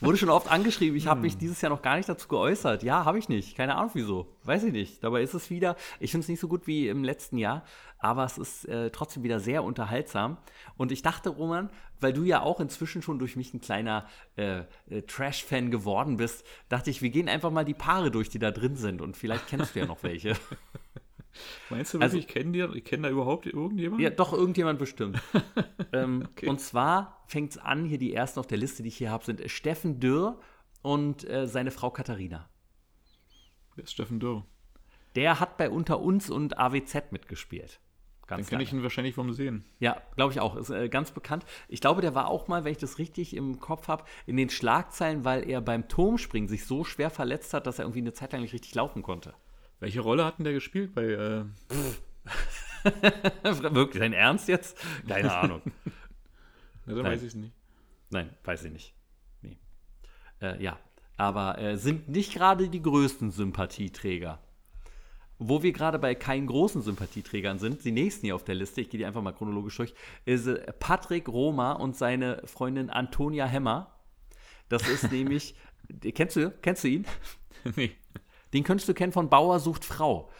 wurde 0.00 0.18
schon 0.18 0.30
oft 0.30 0.50
angeschrieben, 0.50 0.96
ich 0.96 1.06
habe 1.06 1.20
mich 1.20 1.34
hm. 1.34 1.38
dieses 1.40 1.60
Jahr 1.60 1.70
noch 1.70 1.82
gar 1.82 1.96
nicht 1.96 2.08
dazu 2.08 2.26
geäußert. 2.28 2.82
Ja, 2.82 3.04
habe 3.04 3.18
ich 3.18 3.28
nicht. 3.28 3.56
Keine 3.56 3.76
Ahnung 3.76 3.90
wieso. 3.94 4.26
Weiß 4.42 4.64
ich 4.64 4.72
nicht. 4.72 5.02
Dabei 5.04 5.22
ist 5.22 5.34
es 5.34 5.50
wieder, 5.50 5.76
ich 6.00 6.10
finde 6.10 6.24
es 6.24 6.28
nicht 6.28 6.40
so 6.40 6.48
gut 6.48 6.66
wie 6.66 6.88
im 6.88 7.04
letzten 7.04 7.38
Jahr, 7.38 7.64
aber 7.98 8.24
es 8.24 8.36
ist 8.36 8.68
äh, 8.68 8.90
trotzdem 8.90 9.22
wieder 9.22 9.40
sehr 9.40 9.64
unterhaltsam. 9.64 10.36
Und 10.76 10.92
ich 10.92 11.02
dachte, 11.02 11.30
Roman, 11.30 11.70
weil 12.00 12.12
du 12.12 12.22
ja 12.22 12.42
auch 12.42 12.60
inzwischen 12.60 13.00
schon 13.00 13.18
durch 13.18 13.36
mich 13.36 13.54
ein 13.54 13.60
kleiner 13.60 14.06
äh, 14.36 14.64
äh, 14.90 15.02
Trash-Fan 15.06 15.70
geworden 15.70 16.18
bist, 16.18 16.44
dachte 16.68 16.90
ich, 16.90 17.00
wir 17.00 17.10
gehen 17.10 17.28
einfach 17.28 17.50
mal 17.50 17.64
die 17.64 17.74
Paare 17.74 18.10
durch, 18.10 18.28
die 18.28 18.38
da 18.38 18.50
drin 18.50 18.76
sind. 18.76 19.00
Und 19.00 19.16
vielleicht 19.16 19.46
kennst 19.46 19.74
du 19.74 19.80
ja 19.80 19.86
noch 19.86 20.02
welche. 20.02 20.34
Meinst 21.70 21.94
du 21.94 21.98
wirklich, 21.98 22.02
also, 22.02 22.18
ich 22.18 22.28
kenne 22.28 22.52
die, 22.52 22.78
ich 22.78 22.84
kenne 22.84 23.04
da 23.04 23.10
überhaupt 23.10 23.46
irgendjemand? 23.46 24.00
Ja, 24.00 24.10
doch, 24.10 24.32
irgendjemand 24.32 24.78
bestimmt. 24.78 25.20
ähm, 25.92 26.28
okay. 26.30 26.48
Und 26.48 26.60
zwar 26.60 27.24
fängt 27.26 27.52
es 27.52 27.58
an, 27.58 27.84
hier 27.84 27.98
die 27.98 28.14
ersten 28.14 28.40
auf 28.40 28.46
der 28.46 28.58
Liste, 28.58 28.82
die 28.82 28.88
ich 28.88 28.96
hier 28.96 29.10
habe, 29.10 29.24
sind 29.24 29.42
Steffen 29.50 30.00
Dürr 30.00 30.40
und 30.82 31.28
äh, 31.28 31.46
seine 31.46 31.70
Frau 31.70 31.90
Katharina. 31.90 32.48
Wer 33.74 33.84
ist 33.84 33.92
Steffen 33.92 34.20
Dürr? 34.20 34.46
Der 35.16 35.40
hat 35.40 35.56
bei 35.56 35.70
Unter 35.70 36.00
uns 36.00 36.30
und 36.30 36.58
AWZ 36.58 37.12
mitgespielt. 37.12 37.80
Ganz 38.26 38.46
Dann 38.46 38.50
kenne 38.50 38.62
ich 38.62 38.72
ihn 38.72 38.82
wahrscheinlich 38.82 39.14
vom 39.14 39.32
Sehen. 39.34 39.64
Ja, 39.80 40.00
glaube 40.16 40.32
ich 40.32 40.40
auch. 40.40 40.56
Ist 40.56 40.70
äh, 40.70 40.88
ganz 40.88 41.10
bekannt. 41.10 41.44
Ich 41.68 41.80
glaube, 41.80 42.00
der 42.00 42.14
war 42.14 42.28
auch 42.28 42.48
mal, 42.48 42.64
wenn 42.64 42.72
ich 42.72 42.78
das 42.78 42.98
richtig 42.98 43.36
im 43.36 43.60
Kopf 43.60 43.88
habe, 43.88 44.04
in 44.26 44.36
den 44.36 44.48
Schlagzeilen, 44.48 45.24
weil 45.24 45.48
er 45.48 45.60
beim 45.60 45.88
Turmspringen 45.88 46.48
sich 46.48 46.64
so 46.64 46.84
schwer 46.84 47.10
verletzt 47.10 47.52
hat, 47.52 47.66
dass 47.66 47.78
er 47.78 47.84
irgendwie 47.84 48.00
eine 48.00 48.14
Zeit 48.14 48.32
lang 48.32 48.40
nicht 48.40 48.54
richtig 48.54 48.74
laufen 48.74 49.02
konnte. 49.02 49.34
Welche 49.84 50.00
Rolle 50.00 50.24
hat 50.24 50.38
denn 50.38 50.44
der 50.44 50.54
gespielt 50.54 50.94
bei. 50.94 51.04
Äh... 51.04 51.44
Wirklich, 53.74 54.00
dein 54.00 54.14
Ernst 54.14 54.48
jetzt? 54.48 54.78
Keine 55.06 55.30
Ahnung. 55.36 55.60
Na, 56.86 56.94
dann 56.94 57.04
weiß 57.04 57.20
ich 57.20 57.28
es 57.28 57.34
nicht. 57.34 57.52
Nein, 58.08 58.30
weiß 58.44 58.64
ich 58.64 58.72
nicht. 58.72 58.94
Nee. 59.42 59.58
Äh, 60.40 60.62
ja, 60.62 60.78
aber 61.18 61.58
äh, 61.58 61.76
sind 61.76 62.08
nicht 62.08 62.32
gerade 62.32 62.70
die 62.70 62.80
größten 62.80 63.30
Sympathieträger. 63.30 64.38
Wo 65.38 65.62
wir 65.62 65.72
gerade 65.72 65.98
bei 65.98 66.14
keinen 66.14 66.46
großen 66.46 66.80
Sympathieträgern 66.80 67.58
sind, 67.58 67.84
die 67.84 67.92
nächsten 67.92 68.24
hier 68.24 68.36
auf 68.36 68.44
der 68.44 68.54
Liste, 68.54 68.80
ich 68.80 68.88
gehe 68.88 68.96
die 68.96 69.04
einfach 69.04 69.20
mal 69.20 69.34
chronologisch 69.34 69.76
durch, 69.76 69.92
ist 70.24 70.46
äh, 70.46 70.72
Patrick 70.80 71.28
Roma 71.28 71.72
und 71.72 71.94
seine 71.94 72.40
Freundin 72.46 72.88
Antonia 72.88 73.44
Hemmer. 73.44 74.00
Das 74.70 74.88
ist 74.88 75.12
nämlich, 75.12 75.54
kennst 76.14 76.36
du, 76.36 76.54
kennst 76.62 76.84
du 76.84 76.88
ihn? 76.88 77.06
Nee. 77.76 77.94
Den 78.54 78.64
könntest 78.64 78.88
du 78.88 78.94
kennen 78.94 79.12
von 79.12 79.28
Bauer 79.28 79.60
sucht 79.60 79.84
Frau 79.84 80.30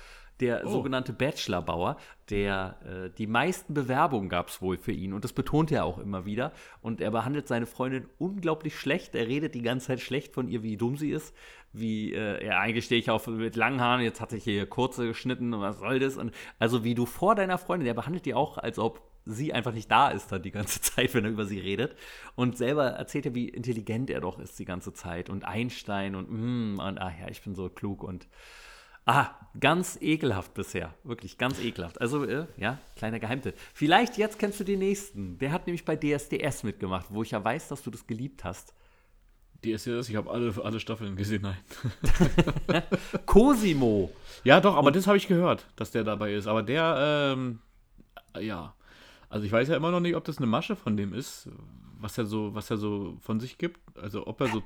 der 0.41 0.63
oh. 0.67 0.71
sogenannte 0.71 1.13
Bachelorbauer, 1.13 1.97
der 2.31 2.77
äh, 2.85 3.11
die 3.11 3.27
meisten 3.27 3.75
Bewerbungen 3.75 4.29
gab 4.29 4.49
es 4.49 4.61
wohl 4.61 4.77
für 4.77 4.93
ihn 4.93 5.13
und 5.13 5.23
das 5.25 5.33
betont 5.33 5.71
er 5.71 5.85
auch 5.85 5.99
immer 5.99 6.27
wieder. 6.27 6.53
Und 6.81 7.01
er 7.01 7.11
behandelt 7.11 7.47
seine 7.47 7.67
Freundin 7.67 8.07
unglaublich 8.19 8.79
schlecht. 8.79 9.15
Er 9.15 9.29
redet 9.29 9.55
die 9.55 9.63
ganze 9.63 9.89
Zeit 9.89 10.01
schlecht 10.01 10.35
von 10.35 10.49
ihr, 10.49 10.63
wie 10.63 10.77
dumm 10.77 10.97
sie 10.97 11.11
ist, 11.11 11.35
wie 11.73 12.13
äh, 12.15 12.47
ja, 12.47 12.59
eigentlich 12.59 12.87
stehe 12.87 13.01
ich 13.01 13.11
auf 13.11 13.27
mit 13.27 13.57
langen 13.57 13.81
Haaren, 13.81 14.01
jetzt 14.01 14.21
hat 14.21 14.31
sich 14.31 14.45
hier 14.45 14.67
kurze 14.67 15.07
geschnitten 15.07 15.55
und 15.55 15.61
was 15.61 15.79
soll 15.79 15.99
das? 15.99 16.17
Und 16.17 16.33
also 16.59 16.85
wie 16.85 16.95
du 16.95 17.07
vor 17.07 17.35
deiner 17.35 17.59
Freundin, 17.59 17.87
der 17.87 17.95
behandelt 17.95 18.27
die 18.27 18.35
auch, 18.35 18.59
als 18.59 18.79
ob 18.79 19.03
sie 19.27 19.53
einfach 19.53 19.73
nicht 19.73 19.91
da 19.91 20.09
ist 20.09 20.31
dann 20.31 20.43
die 20.43 20.51
ganze 20.51 20.81
Zeit, 20.83 21.15
wenn 21.15 21.25
er 21.25 21.31
über 21.31 21.47
sie 21.47 21.59
redet. 21.59 21.97
Und 22.35 22.57
selber 22.57 22.87
erzählt 22.87 23.27
er, 23.27 23.35
wie 23.35 23.49
intelligent 23.49 24.11
er 24.11 24.21
doch 24.21 24.39
ist 24.39 24.59
die 24.59 24.65
ganze 24.65 24.93
Zeit. 24.93 25.31
Und 25.31 25.45
Einstein 25.45 26.15
und, 26.15 26.31
mm, 26.31 26.79
und 26.79 26.99
ach 26.99 27.13
ja, 27.21 27.29
ich 27.29 27.43
bin 27.43 27.55
so 27.55 27.69
klug 27.69 28.03
und 28.03 28.27
Ah, 29.07 29.35
ganz 29.61 29.99
ekelhaft 30.01 30.55
bisher. 30.55 30.95
Wirklich 31.05 31.37
ganz 31.37 31.61
ekelhaft. 31.61 32.01
Also, 32.01 32.25
äh, 32.25 32.47
ja, 32.57 32.79
kleiner 32.97 33.19
Geheimtipp. 33.19 33.55
Vielleicht 33.75 34.17
jetzt 34.17 34.39
kennst 34.39 34.61
du 34.61 34.65
den 34.65 34.79
nächsten. 34.79 35.37
Der 35.39 35.53
hat 35.53 35.67
nämlich 35.67 35.85
bei 35.85 35.95
DSDS 35.95 36.63
mitgemacht, 36.63 37.07
wo 37.11 37.23
ich 37.23 37.33
ja 37.33 37.45
weiß, 37.45 37.69
dass 37.69 37.83
du 37.83 37.91
das 37.91 38.07
geliebt 38.07 38.45
hast. 38.45 38.73
DSDS, 39.63 40.09
ich 40.09 40.17
habe 40.17 40.31
alle, 40.31 40.55
alle 40.63 40.81
Staffeln 40.81 41.17
gesehen, 41.17 41.43
nein. 41.43 41.57
Cosimo. 43.27 44.11
Ja, 44.43 44.61
doch, 44.61 44.75
aber 44.75 44.87
Und, 44.87 44.97
das 44.97 45.07
habe 45.07 45.19
ich 45.19 45.29
gehört, 45.29 45.67
dass 45.77 45.91
der 45.91 46.05
dabei 46.05 46.33
ist. 46.33 46.47
Aber 46.47 46.63
der, 46.63 47.35
ähm, 47.37 47.59
ja. 48.41 48.75
Also 49.35 49.47
ich 49.47 49.53
weiß 49.53 49.69
ja 49.69 49.77
immer 49.77 49.91
noch 49.91 49.99
nicht, 49.99 50.15
ob 50.15 50.23
das 50.23 50.39
eine 50.39 50.47
Masche 50.47 50.77
von 50.77 50.97
dem 50.97 51.13
ist, 51.13 51.49
was 51.99 52.17
er 52.17 52.25
so, 52.25 52.55
was 52.55 52.71
er 52.71 52.77
so 52.77 53.17
von 53.21 53.41
sich 53.41 53.59
gibt. 53.59 53.81
Also 53.99 54.29
ob 54.29 54.41
er 54.41 54.47
so 54.47 54.63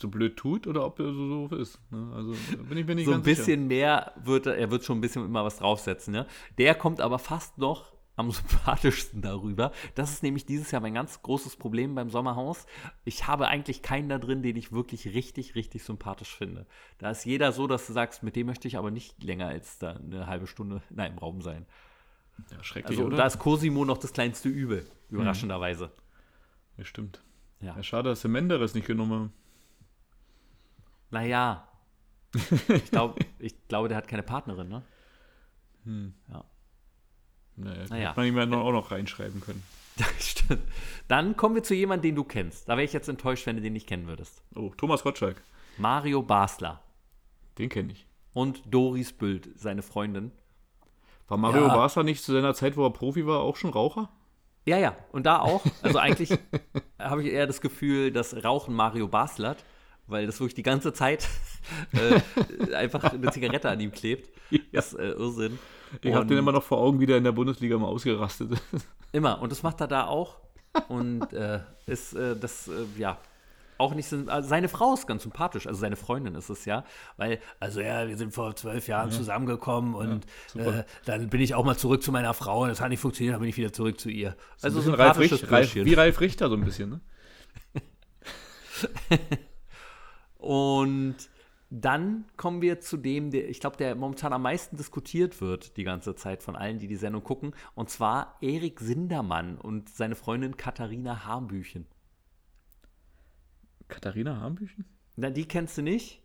so 0.00 0.08
blöd 0.08 0.36
tut 0.36 0.66
oder 0.66 0.86
ob 0.86 0.98
er 1.00 1.12
so, 1.12 1.48
so 1.48 1.56
ist. 1.56 1.78
Ne? 1.90 2.12
Also 2.14 2.34
bin 2.68 2.78
ich 2.78 2.86
mir 2.86 2.94
nicht 2.94 3.04
so 3.04 3.12
ganz 3.12 3.22
ein 3.22 3.24
bisschen 3.24 3.44
sicher. 3.44 3.68
mehr 3.68 4.12
wird 4.22 4.46
er, 4.46 4.56
er 4.56 4.70
wird 4.70 4.84
schon 4.84 4.98
ein 4.98 5.00
bisschen 5.02 5.24
immer 5.24 5.44
was 5.44 5.58
draufsetzen. 5.58 6.12
Ne? 6.12 6.26
Der 6.56 6.74
kommt 6.74 7.02
aber 7.02 7.18
fast 7.18 7.58
noch 7.58 7.92
am 8.16 8.30
sympathischsten 8.32 9.20
darüber. 9.20 9.72
Das 9.94 10.12
ist 10.12 10.22
nämlich 10.22 10.46
dieses 10.46 10.70
Jahr 10.70 10.80
mein 10.80 10.94
ganz 10.94 11.20
großes 11.20 11.56
Problem 11.56 11.94
beim 11.94 12.08
Sommerhaus. 12.08 12.66
Ich 13.04 13.26
habe 13.26 13.48
eigentlich 13.48 13.82
keinen 13.82 14.08
da 14.08 14.18
drin, 14.18 14.42
den 14.42 14.56
ich 14.56 14.72
wirklich 14.72 15.08
richtig, 15.14 15.54
richtig 15.54 15.84
sympathisch 15.84 16.34
finde. 16.34 16.66
Da 16.98 17.10
ist 17.10 17.26
jeder 17.26 17.52
so, 17.52 17.66
dass 17.66 17.86
du 17.86 17.92
sagst, 17.92 18.22
mit 18.22 18.36
dem 18.36 18.46
möchte 18.46 18.68
ich 18.68 18.78
aber 18.78 18.90
nicht 18.90 19.22
länger 19.22 19.48
als 19.48 19.78
da 19.78 19.92
eine 19.92 20.26
halbe 20.26 20.46
Stunde 20.46 20.82
nein, 20.88 21.12
im 21.12 21.18
Raum 21.18 21.42
sein. 21.42 21.66
Ja, 22.50 22.62
schrecklich, 22.62 22.98
also, 22.98 23.08
oder? 23.08 23.16
Da 23.16 23.26
ist 23.26 23.38
Cosimo 23.38 23.84
noch 23.84 23.98
das 23.98 24.12
kleinste 24.12 24.48
Übel, 24.48 24.86
überraschenderweise. 25.10 25.90
Ja, 26.76 26.84
stimmt. 26.84 27.22
Ja. 27.60 27.76
ja 27.76 27.82
schade, 27.82 28.10
dass 28.10 28.22
der 28.22 28.30
Menderes 28.30 28.74
nicht 28.74 28.86
genommen 28.86 29.12
haben. 29.12 29.32
Naja. 31.10 31.68
Ich, 32.68 32.90
glaub, 32.90 33.18
ich 33.38 33.68
glaube, 33.68 33.88
der 33.88 33.96
hat 33.96 34.08
keine 34.08 34.22
Partnerin, 34.22 34.68
ne? 34.68 34.82
Hm. 35.84 36.14
Ja. 36.28 36.44
Naja, 37.56 37.84
naja. 37.88 38.08
hätte 38.10 38.20
man 38.20 38.26
ihm 38.26 38.52
ja 38.52 38.58
auch 38.58 38.72
noch 38.72 38.90
reinschreiben 38.90 39.40
können. 39.40 39.62
Stimmt. 40.18 40.62
Dann 41.08 41.36
kommen 41.36 41.54
wir 41.54 41.62
zu 41.62 41.74
jemandem, 41.74 42.10
den 42.10 42.16
du 42.16 42.24
kennst. 42.24 42.68
Da 42.68 42.74
wäre 42.74 42.84
ich 42.84 42.92
jetzt 42.92 43.08
enttäuscht, 43.08 43.46
wenn 43.46 43.56
du 43.56 43.62
den 43.62 43.72
nicht 43.72 43.86
kennen 43.86 44.06
würdest. 44.06 44.42
Oh, 44.54 44.72
Thomas 44.76 45.02
Gottschalk. 45.02 45.42
Mario 45.78 46.22
Basler. 46.22 46.82
Den 47.58 47.70
kenne 47.70 47.92
ich. 47.92 48.06
Und 48.34 48.62
Doris 48.66 49.14
Bült, 49.14 49.48
seine 49.58 49.82
Freundin. 49.82 50.32
War 51.28 51.38
Mario 51.38 51.66
ja. 51.66 51.74
Basler 51.74 52.02
nicht 52.02 52.22
zu 52.22 52.32
seiner 52.32 52.54
Zeit, 52.54 52.76
wo 52.76 52.84
er 52.84 52.90
Profi 52.90 53.26
war, 53.26 53.40
auch 53.40 53.56
schon 53.56 53.70
Raucher? 53.70 54.08
Ja, 54.64 54.78
ja. 54.78 54.96
Und 55.12 55.26
da 55.26 55.40
auch. 55.40 55.64
Also 55.82 55.98
eigentlich 55.98 56.30
habe 56.98 57.22
ich 57.22 57.32
eher 57.32 57.46
das 57.46 57.60
Gefühl, 57.60 58.12
dass 58.12 58.44
Rauchen 58.44 58.74
Mario 58.74 59.08
Basler 59.08 59.56
weil 60.06 60.26
das 60.26 60.40
wirklich 60.40 60.54
die 60.54 60.62
ganze 60.62 60.92
Zeit 60.92 61.28
äh, 61.92 62.74
einfach 62.74 63.12
eine 63.12 63.30
Zigarette 63.30 63.68
an 63.68 63.80
ihm 63.80 63.92
klebt. 63.92 64.30
Ja. 64.50 64.60
Das 64.72 64.92
ist 64.92 64.98
äh, 64.98 65.10
Irrsinn. 65.10 65.58
Ich 66.02 66.14
habe 66.14 66.26
den 66.26 66.38
immer 66.38 66.52
noch 66.52 66.62
vor 66.62 66.78
Augen, 66.78 67.00
wie 67.00 67.06
der 67.06 67.16
in 67.16 67.24
der 67.24 67.32
Bundesliga 67.32 67.78
mal 67.78 67.86
ausgerastet 67.86 68.52
ist. 68.72 68.88
Immer. 69.12 69.40
Und 69.40 69.52
das 69.52 69.62
macht 69.62 69.80
er 69.80 69.86
da 69.86 70.06
auch. 70.06 70.36
Und 70.88 71.32
äh, 71.32 71.60
ist 71.86 72.14
äh, 72.14 72.36
das, 72.36 72.68
äh, 72.68 72.72
ja, 72.98 73.18
auch 73.78 73.94
nicht 73.94 74.08
so, 74.08 74.24
also 74.26 74.48
seine 74.48 74.68
Frau 74.68 74.94
ist 74.94 75.06
ganz 75.06 75.22
sympathisch, 75.22 75.66
also 75.66 75.78
seine 75.78 75.96
Freundin 75.96 76.34
ist 76.34 76.48
es 76.48 76.64
ja, 76.64 76.84
weil, 77.16 77.40
also 77.60 77.80
ja, 77.80 78.08
wir 78.08 78.16
sind 78.16 78.32
vor 78.32 78.54
zwölf 78.56 78.88
Jahren 78.88 79.10
ja. 79.10 79.16
zusammengekommen 79.16 79.94
und 79.94 80.26
ja, 80.54 80.80
äh, 80.80 80.84
dann 81.04 81.28
bin 81.28 81.40
ich 81.40 81.54
auch 81.54 81.64
mal 81.64 81.76
zurück 81.76 82.02
zu 82.02 82.12
meiner 82.12 82.34
Frau 82.34 82.62
und 82.62 82.68
das 82.68 82.80
hat 82.80 82.88
nicht 82.88 83.00
funktioniert, 83.00 83.34
dann 83.34 83.40
bin 83.40 83.50
ich 83.50 83.56
wieder 83.56 83.72
zurück 83.72 84.00
zu 84.00 84.10
ihr. 84.10 84.36
Also 84.62 84.80
so 84.80 84.92
Ralf 84.92 85.18
Richt, 85.18 85.50
Ralf, 85.50 85.74
wie 85.74 85.94
Ralf 85.94 86.20
Richter 86.20 86.48
so 86.48 86.54
ein 86.54 86.64
bisschen, 86.64 86.90
ne? 86.90 87.00
Und 90.38 91.16
dann 91.70 92.26
kommen 92.36 92.62
wir 92.62 92.80
zu 92.80 92.96
dem, 92.96 93.30
der, 93.30 93.48
ich 93.48 93.58
glaube, 93.58 93.76
der 93.76 93.96
momentan 93.96 94.32
am 94.32 94.42
meisten 94.42 94.76
diskutiert 94.76 95.40
wird 95.40 95.76
die 95.76 95.84
ganze 95.84 96.14
Zeit 96.14 96.42
von 96.42 96.54
allen, 96.54 96.78
die 96.78 96.86
die 96.86 96.96
Sendung 96.96 97.24
gucken. 97.24 97.54
Und 97.74 97.90
zwar 97.90 98.36
Erik 98.40 98.80
Sindermann 98.80 99.58
und 99.58 99.88
seine 99.88 100.14
Freundin 100.14 100.56
Katharina 100.56 101.26
Hambüchen. 101.26 101.86
Katharina 103.88 104.40
Hambüchen? 104.40 104.84
Na, 105.16 105.30
die 105.30 105.46
kennst 105.46 105.78
du 105.78 105.82
nicht. 105.82 106.22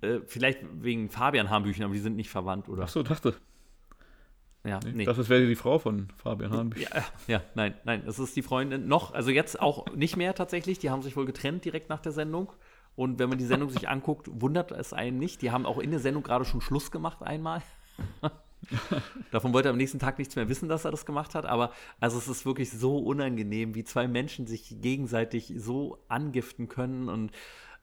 Äh, 0.00 0.20
vielleicht 0.26 0.60
wegen 0.82 1.10
Fabian 1.10 1.50
Hambüchen, 1.50 1.84
aber 1.84 1.94
die 1.94 2.00
sind 2.00 2.16
nicht 2.16 2.30
verwandt, 2.30 2.68
oder? 2.68 2.84
Ach 2.84 2.88
so, 2.88 3.02
dachte. 3.02 3.34
Ja, 4.64 4.80
nee. 4.92 5.04
Das 5.04 5.28
wäre 5.28 5.46
die 5.46 5.54
Frau 5.54 5.78
von 5.78 6.08
Fabian 6.16 6.52
Hambüchen. 6.52 6.88
Ja, 6.92 7.04
ja, 7.26 7.42
nein, 7.54 7.74
nein, 7.84 8.02
das 8.04 8.18
ist 8.18 8.36
die 8.36 8.42
Freundin 8.42 8.88
noch, 8.88 9.14
also 9.14 9.30
jetzt 9.30 9.60
auch 9.60 9.86
nicht 9.94 10.16
mehr 10.16 10.34
tatsächlich. 10.34 10.78
Die 10.78 10.90
haben 10.90 11.02
sich 11.02 11.16
wohl 11.16 11.26
getrennt 11.26 11.64
direkt 11.64 11.88
nach 11.88 12.00
der 12.00 12.12
Sendung. 12.12 12.52
Und 12.96 13.20
wenn 13.20 13.28
man 13.28 13.38
die 13.38 13.44
Sendung 13.44 13.70
sich 13.70 13.88
anguckt, 13.88 14.28
wundert 14.28 14.72
es 14.72 14.92
einen 14.92 15.18
nicht. 15.18 15.40
Die 15.40 15.52
haben 15.52 15.66
auch 15.66 15.78
in 15.78 15.92
der 15.92 16.00
Sendung 16.00 16.24
gerade 16.24 16.44
schon 16.44 16.60
Schluss 16.60 16.90
gemacht 16.90 17.22
einmal. 17.22 17.62
Davon 19.30 19.52
wollte 19.52 19.68
er 19.68 19.72
am 19.72 19.76
nächsten 19.76 19.98
Tag 19.98 20.18
nichts 20.18 20.36
mehr 20.36 20.48
wissen, 20.48 20.68
dass 20.68 20.84
er 20.84 20.90
das 20.90 21.06
gemacht 21.06 21.34
hat. 21.34 21.46
Aber 21.46 21.72
also 22.00 22.18
es 22.18 22.28
ist 22.28 22.46
wirklich 22.46 22.70
so 22.70 22.98
unangenehm, 22.98 23.74
wie 23.74 23.84
zwei 23.84 24.08
Menschen 24.08 24.46
sich 24.46 24.80
gegenseitig 24.80 25.52
so 25.56 26.04
angiften 26.08 26.68
können. 26.68 27.08
Und 27.08 27.32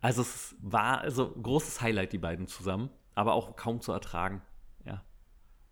also 0.01 0.21
es 0.21 0.55
war 0.59 1.01
also 1.01 1.31
großes 1.31 1.81
Highlight, 1.81 2.13
die 2.13 2.17
beiden 2.17 2.47
zusammen, 2.47 2.89
aber 3.13 3.33
auch 3.33 3.55
kaum 3.55 3.81
zu 3.81 3.91
ertragen. 3.91 4.41
Ja. 4.85 5.03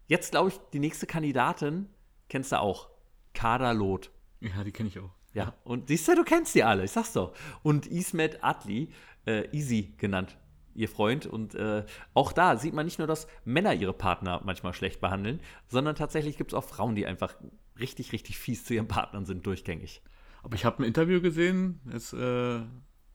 Jetzt 0.08 0.32
glaube 0.32 0.49
ich, 0.49 0.60
die 0.74 0.80
nächste 0.80 1.06
Kandidatin 1.06 1.89
kennst 2.30 2.51
du 2.51 2.60
auch. 2.60 2.89
Kader 3.34 3.74
Loth. 3.74 4.12
Ja, 4.41 4.64
die 4.64 4.72
kenne 4.72 4.89
ich 4.89 4.99
auch. 4.99 5.12
Ja, 5.34 5.56
und 5.64 5.88
siehst 5.88 6.08
du, 6.08 6.16
du 6.16 6.24
kennst 6.24 6.54
die 6.54 6.64
alle, 6.64 6.84
ich 6.84 6.91
sag's 6.91 7.14
doch. 7.14 7.34
Und 7.64 7.88
Ismet 7.88 8.43
Adli, 8.43 8.89
äh, 9.26 9.49
Easy 9.51 9.93
genannt, 9.97 10.38
ihr 10.76 10.89
Freund. 10.89 11.26
Und 11.26 11.55
äh, 11.55 11.86
auch 12.13 12.32
da 12.32 12.57
sieht 12.57 12.74
man 12.74 12.86
nicht 12.86 12.99
nur, 12.99 13.07
dass 13.07 13.28
Männer 13.45 13.74
ihre 13.74 13.93
Partner 13.93 14.41
manchmal 14.43 14.74
schlecht 14.74 15.01
behandeln, 15.01 15.39
sondern 15.67 15.95
tatsächlich 15.95 16.38
gibt 16.38 16.51
es 16.51 16.53
auch 16.57 16.63
Frauen, 16.63 16.95
die 16.95 17.05
einfach 17.05 17.36
richtig, 17.80 18.11
richtig 18.11 18.38
fies 18.38 18.65
zu 18.65 18.74
ihren 18.74 18.88
Partnern 18.88 19.26
sind, 19.26 19.45
durchgängig. 19.45 20.01
Aber 20.43 20.55
ich 20.55 20.65
habe 20.65 20.84
ein 20.84 20.86
Interview 20.86 21.21
gesehen, 21.21 21.80
es, 21.91 22.13
äh, 22.13 22.59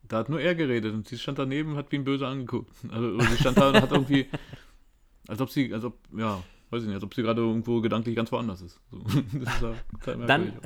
da 0.02 0.16
hat 0.16 0.28
nur 0.28 0.40
er 0.40 0.54
geredet 0.54 0.94
und 0.94 1.06
sie 1.06 1.18
stand 1.18 1.38
daneben 1.38 1.72
und 1.72 1.76
hat 1.76 1.92
wie 1.92 1.96
ein 1.96 2.04
Böse 2.04 2.26
angeguckt. 2.26 2.72
Also 2.90 3.20
sie 3.20 3.36
stand 3.36 3.58
da 3.58 3.68
und 3.68 3.80
hat 3.80 3.92
irgendwie, 3.92 4.28
als 5.28 5.40
ob 5.40 5.50
sie, 5.50 5.72
als 5.72 5.84
ob, 5.84 5.98
ja, 6.16 6.42
weiß 6.70 6.82
ich 6.82 6.88
nicht, 6.88 6.94
als 6.94 7.04
ob 7.04 7.14
sie 7.14 7.22
gerade 7.22 7.42
irgendwo 7.42 7.80
gedanklich 7.80 8.16
ganz 8.16 8.32
woanders 8.32 8.62
ist. 8.62 8.80
So, 8.90 8.98
ist 9.38 9.62
ja 9.62 10.14
dann, 10.26 10.58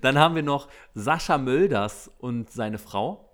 dann 0.00 0.18
haben 0.18 0.34
wir 0.34 0.42
noch 0.42 0.68
Sascha 0.94 1.38
Mölders 1.38 2.10
und 2.18 2.50
seine 2.50 2.78
Frau. 2.78 3.30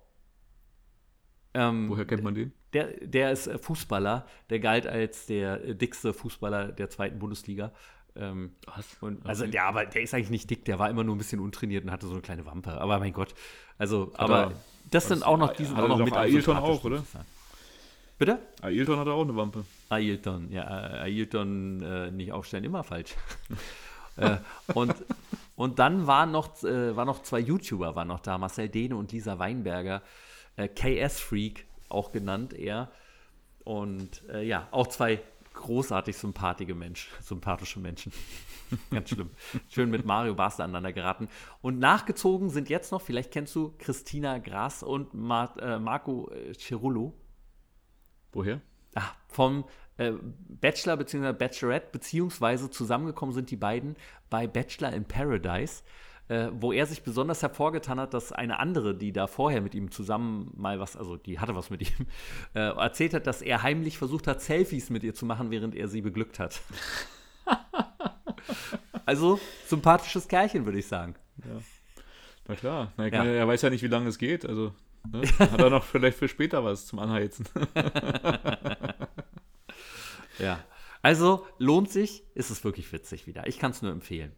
Ähm, 1.53 1.89
Woher 1.89 2.05
kennt 2.05 2.23
man 2.23 2.35
den? 2.35 2.53
Der, 2.73 2.87
der 3.01 3.31
ist 3.31 3.47
äh, 3.47 3.57
Fußballer, 3.57 4.25
der 4.49 4.59
galt 4.59 4.87
als 4.87 5.25
der 5.25 5.63
äh, 5.63 5.75
dickste 5.75 6.13
Fußballer 6.13 6.71
der 6.71 6.89
zweiten 6.89 7.19
Bundesliga. 7.19 7.71
Ähm, 8.15 8.55
Was? 8.65 8.85
Und, 9.01 9.25
also, 9.25 9.45
okay. 9.45 9.55
ja, 9.55 9.65
aber 9.65 9.85
der 9.85 10.01
ist 10.01 10.13
eigentlich 10.13 10.29
nicht 10.29 10.49
dick, 10.49 10.65
der 10.65 10.79
war 10.79 10.89
immer 10.89 11.03
nur 11.03 11.15
ein 11.15 11.17
bisschen 11.17 11.39
untrainiert 11.39 11.85
und 11.85 11.91
hatte 11.91 12.07
so 12.07 12.13
eine 12.13 12.21
kleine 12.21 12.45
Wampe. 12.45 12.79
Aber 12.79 12.99
mein 12.99 13.13
Gott, 13.13 13.33
also, 13.77 14.11
hat 14.13 14.19
aber 14.19 14.39
er, 14.41 14.51
das 14.89 15.07
sind 15.07 15.25
auch 15.25 15.37
noch, 15.37 15.53
die 15.53 15.65
sind 15.65 15.79
auch 15.79 15.87
noch 15.87 15.97
mit 15.97 16.15
Ailton 16.15 16.57
auch, 16.57 16.83
oder? 16.83 17.03
Bitte? 18.17 18.39
Ailton 18.61 18.99
hat 18.99 19.07
auch 19.07 19.21
eine 19.21 19.35
Wampe. 19.35 19.65
Ailton, 19.89 20.51
ja, 20.51 20.65
Ailton 20.65 21.81
äh, 21.81 22.11
nicht 22.11 22.31
aufstellen, 22.31 22.65
immer 22.65 22.83
falsch. 22.83 23.15
äh, 24.17 24.37
und, 24.73 24.93
und 25.55 25.79
dann 25.79 26.05
waren 26.05 26.31
noch, 26.31 26.63
äh, 26.63 26.95
waren 26.95 27.07
noch 27.07 27.23
zwei 27.23 27.39
YouTuber 27.39 27.95
waren 27.95 28.09
noch 28.09 28.19
da, 28.19 28.37
Marcel 28.37 28.69
Dehne 28.69 28.95
und 28.95 29.11
Lisa 29.11 29.39
Weinberger 29.39 30.01
äh, 30.57 30.67
KS 30.67 31.19
Freak 31.19 31.65
auch 31.91 32.11
genannt 32.11 32.53
eher. 32.53 32.91
Und 33.63 34.27
äh, 34.29 34.43
ja, 34.43 34.67
auch 34.71 34.87
zwei 34.87 35.21
großartig 35.53 36.17
sympathische 36.17 36.75
Mensch, 36.75 37.09
sympathische 37.21 37.79
Menschen. 37.79 38.11
Ganz 38.89 39.09
schlimm. 39.09 39.29
Schön 39.69 39.89
mit 39.89 40.05
Mario 40.05 40.33
Basler 40.33 40.65
aneinander 40.65 40.93
geraten. 40.93 41.27
Und 41.61 41.79
nachgezogen 41.79 42.49
sind 42.49 42.69
jetzt 42.69 42.91
noch, 42.91 43.01
vielleicht 43.01 43.31
kennst 43.31 43.55
du 43.55 43.73
Christina 43.77 44.37
Gras 44.37 44.81
und 44.81 45.13
Mar 45.13 45.55
äh, 45.61 45.77
Marco 45.77 46.29
äh, 46.31 46.53
Cerullo. 46.53 47.13
Woher? 48.31 48.61
Ah, 48.95 49.11
vom 49.27 49.65
äh, 49.97 50.13
Bachelor 50.49 50.97
bzw. 50.97 51.33
Bachelorette, 51.33 51.89
beziehungsweise 51.91 52.69
zusammengekommen 52.69 53.35
sind 53.35 53.51
die 53.51 53.57
beiden 53.57 53.95
bei 54.29 54.47
Bachelor 54.47 54.93
in 54.93 55.05
Paradise 55.05 55.83
äh, 56.31 56.49
wo 56.53 56.71
er 56.71 56.85
sich 56.85 57.03
besonders 57.03 57.41
hervorgetan 57.41 57.99
hat, 57.99 58.13
dass 58.13 58.31
eine 58.31 58.57
andere, 58.59 58.95
die 58.95 59.11
da 59.11 59.27
vorher 59.27 59.59
mit 59.59 59.75
ihm 59.75 59.91
zusammen 59.91 60.49
mal 60.55 60.79
was, 60.79 60.95
also 60.95 61.17
die 61.17 61.39
hatte 61.39 61.55
was 61.55 61.69
mit 61.69 61.81
ihm, 61.99 62.07
äh, 62.53 62.59
erzählt 62.59 63.13
hat, 63.13 63.27
dass 63.27 63.41
er 63.41 63.63
heimlich 63.63 63.97
versucht 63.97 64.27
hat, 64.27 64.41
Selfies 64.41 64.89
mit 64.89 65.03
ihr 65.03 65.13
zu 65.13 65.25
machen, 65.25 65.51
während 65.51 65.75
er 65.75 65.89
sie 65.89 65.99
beglückt 65.99 66.39
hat. 66.39 66.61
also 69.05 69.41
sympathisches 69.65 70.29
Kerlchen, 70.29 70.63
würde 70.63 70.79
ich 70.79 70.87
sagen. 70.87 71.15
Ja. 71.39 71.61
Na 72.47 72.55
klar, 72.55 72.93
Na, 72.95 73.07
ja. 73.07 73.25
er 73.25 73.47
weiß 73.49 73.63
ja 73.63 73.69
nicht, 73.69 73.83
wie 73.83 73.87
lange 73.87 74.07
es 74.07 74.17
geht, 74.17 74.45
also 74.45 74.73
ne? 75.11 75.21
hat 75.39 75.59
er 75.59 75.69
noch 75.69 75.83
vielleicht 75.83 76.17
für 76.17 76.29
später 76.29 76.63
was 76.63 76.87
zum 76.87 76.99
Anheizen. 76.99 77.45
ja. 80.39 80.63
Also 81.01 81.45
lohnt 81.57 81.91
sich, 81.91 82.23
ist 82.35 82.51
es 82.51 82.63
wirklich 82.63 82.93
witzig 82.93 83.27
wieder. 83.27 83.47
Ich 83.47 83.59
kann 83.59 83.71
es 83.71 83.81
nur 83.81 83.91
empfehlen. 83.91 84.31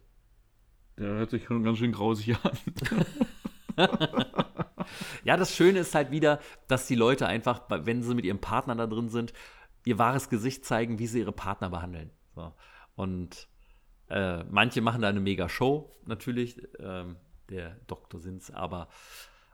Der 0.98 1.08
hört 1.08 1.30
sich 1.30 1.44
schon 1.44 1.64
ganz 1.64 1.78
schön 1.78 1.92
grausig 1.92 2.36
an. 2.42 2.58
ja, 5.24 5.36
das 5.36 5.54
Schöne 5.54 5.80
ist 5.80 5.94
halt 5.94 6.10
wieder, 6.10 6.40
dass 6.68 6.86
die 6.86 6.94
Leute 6.94 7.26
einfach, 7.26 7.62
wenn 7.68 8.02
sie 8.02 8.14
mit 8.14 8.24
ihrem 8.24 8.40
Partner 8.40 8.74
da 8.76 8.86
drin 8.86 9.08
sind, 9.08 9.32
ihr 9.84 9.98
wahres 9.98 10.28
Gesicht 10.28 10.64
zeigen, 10.64 10.98
wie 10.98 11.06
sie 11.06 11.20
ihre 11.20 11.32
Partner 11.32 11.70
behandeln. 11.70 12.10
So. 12.34 12.52
Und 12.96 13.48
äh, 14.08 14.44
manche 14.44 14.80
machen 14.80 15.02
da 15.02 15.08
eine 15.08 15.20
mega 15.20 15.48
Show, 15.48 15.90
natürlich, 16.06 16.56
ähm, 16.78 17.16
der 17.50 17.76
Doktor 17.86 18.20
sind's, 18.20 18.50
aber, 18.50 18.88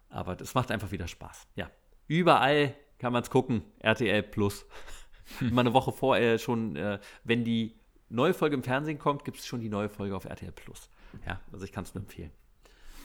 aber 0.09 0.37
das 0.37 0.55
macht 0.55 0.71
einfach 0.71 0.93
wieder 0.93 1.09
Spaß. 1.09 1.49
Ja. 1.57 1.71
Überall 2.07 2.75
kann 2.99 3.13
man 3.13 3.23
es 3.23 3.31
gucken, 3.31 3.63
RTL 3.79 4.23
Plus. 4.23 4.67
Immer 5.41 5.61
eine 5.61 5.73
Woche 5.73 5.93
vorher 5.93 6.39
schon, 6.39 6.77
äh, 6.77 6.99
wenn 7.25 7.45
die 7.45 7.77
neue 8.09 8.35
Folge 8.35 8.57
im 8.57 8.63
Fernsehen 8.63 8.99
kommt, 8.99 9.25
gibt 9.25 9.39
es 9.39 9.47
schon 9.47 9.61
die 9.61 9.69
neue 9.69 9.89
Folge 9.89 10.17
auf 10.17 10.25
RTL 10.25 10.53
Plus. 10.53 10.91
Ja, 11.27 11.41
also 11.53 11.65
ich 11.65 11.73
kann 11.73 11.85
es 11.85 11.95
nur 11.95 12.03
empfehlen. 12.03 12.31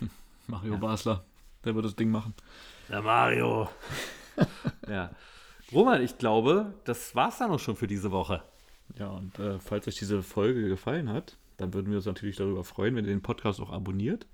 Mario 0.47 0.73
ja. 0.73 0.79
Basler, 0.79 1.25
der 1.63 1.75
wird 1.75 1.85
das 1.85 1.95
Ding 1.95 2.11
machen. 2.11 2.33
Der 2.89 3.01
Mario. 3.01 3.69
ja. 4.87 5.11
Roman, 5.71 6.01
ich 6.01 6.17
glaube, 6.17 6.73
das 6.83 7.15
war 7.15 7.29
es 7.29 7.37
dann 7.39 7.51
auch 7.51 7.59
schon 7.59 7.75
für 7.75 7.87
diese 7.87 8.11
Woche. 8.11 8.43
Ja, 8.97 9.09
und 9.09 9.39
äh, 9.39 9.59
falls 9.59 9.87
euch 9.87 9.95
diese 9.95 10.21
Folge 10.21 10.67
gefallen 10.69 11.09
hat, 11.09 11.37
dann 11.57 11.73
würden 11.73 11.89
wir 11.89 11.97
uns 11.97 12.05
natürlich 12.05 12.35
darüber 12.35 12.63
freuen, 12.63 12.95
wenn 12.95 13.05
ihr 13.05 13.11
den 13.11 13.21
Podcast 13.21 13.59
auch 13.59 13.71
abonniert. 13.71 14.27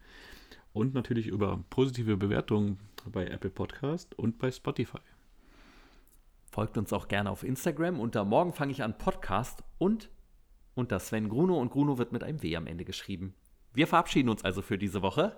Und 0.74 0.94
natürlich 0.94 1.28
über 1.28 1.64
positive 1.70 2.18
Bewertungen 2.18 2.80
bei 3.12 3.28
Apple 3.28 3.50
Podcast 3.50 4.18
und 4.18 4.38
bei 4.40 4.52
Spotify. 4.52 5.00
Folgt 6.52 6.78
uns 6.78 6.92
auch 6.94 7.08
gerne 7.08 7.30
auf 7.30 7.44
Instagram 7.44 8.00
unter 8.00 8.26
Morgen 8.26 8.54
fange 8.54 8.72
ich 8.72 8.84
an 8.84 8.98
Podcast 8.98 9.64
und 9.78 10.10
unter 10.76 11.00
Sven 11.00 11.30
Gruno 11.30 11.58
und 11.58 11.72
Gruno 11.72 11.98
wird 11.98 12.12
mit 12.12 12.24
einem 12.24 12.42
W 12.44 12.56
am 12.56 12.68
Ende 12.68 12.86
geschrieben. 12.86 13.34
Wir 13.74 13.88
verabschieden 13.88 14.30
uns 14.30 14.44
also 14.44 14.62
für 14.62 14.78
diese 14.78 15.02
Woche. 15.02 15.36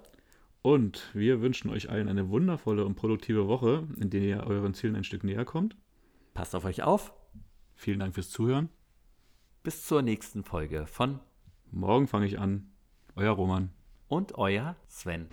Und 0.61 1.09
wir 1.13 1.41
wünschen 1.41 1.69
euch 1.69 1.89
allen 1.89 2.07
eine 2.07 2.29
wundervolle 2.29 2.85
und 2.85 2.95
produktive 2.95 3.47
Woche, 3.47 3.87
in 3.99 4.09
der 4.09 4.21
ihr 4.21 4.43
euren 4.47 4.73
Zielen 4.73 4.95
ein 4.95 5.03
Stück 5.03 5.23
näher 5.23 5.43
kommt. 5.43 5.75
Passt 6.33 6.55
auf 6.55 6.65
euch 6.65 6.83
auf. 6.83 7.13
Vielen 7.75 7.99
Dank 7.99 8.15
fürs 8.15 8.29
Zuhören. 8.29 8.69
Bis 9.61 9.85
zur 9.85 10.01
nächsten 10.01 10.43
Folge 10.43 10.87
von 10.87 11.19
Morgen 11.71 12.07
fange 12.07 12.27
ich 12.27 12.39
an. 12.39 12.71
Euer 13.15 13.31
Roman. 13.31 13.71
Und 14.07 14.37
euer 14.37 14.75
Sven. 14.87 15.27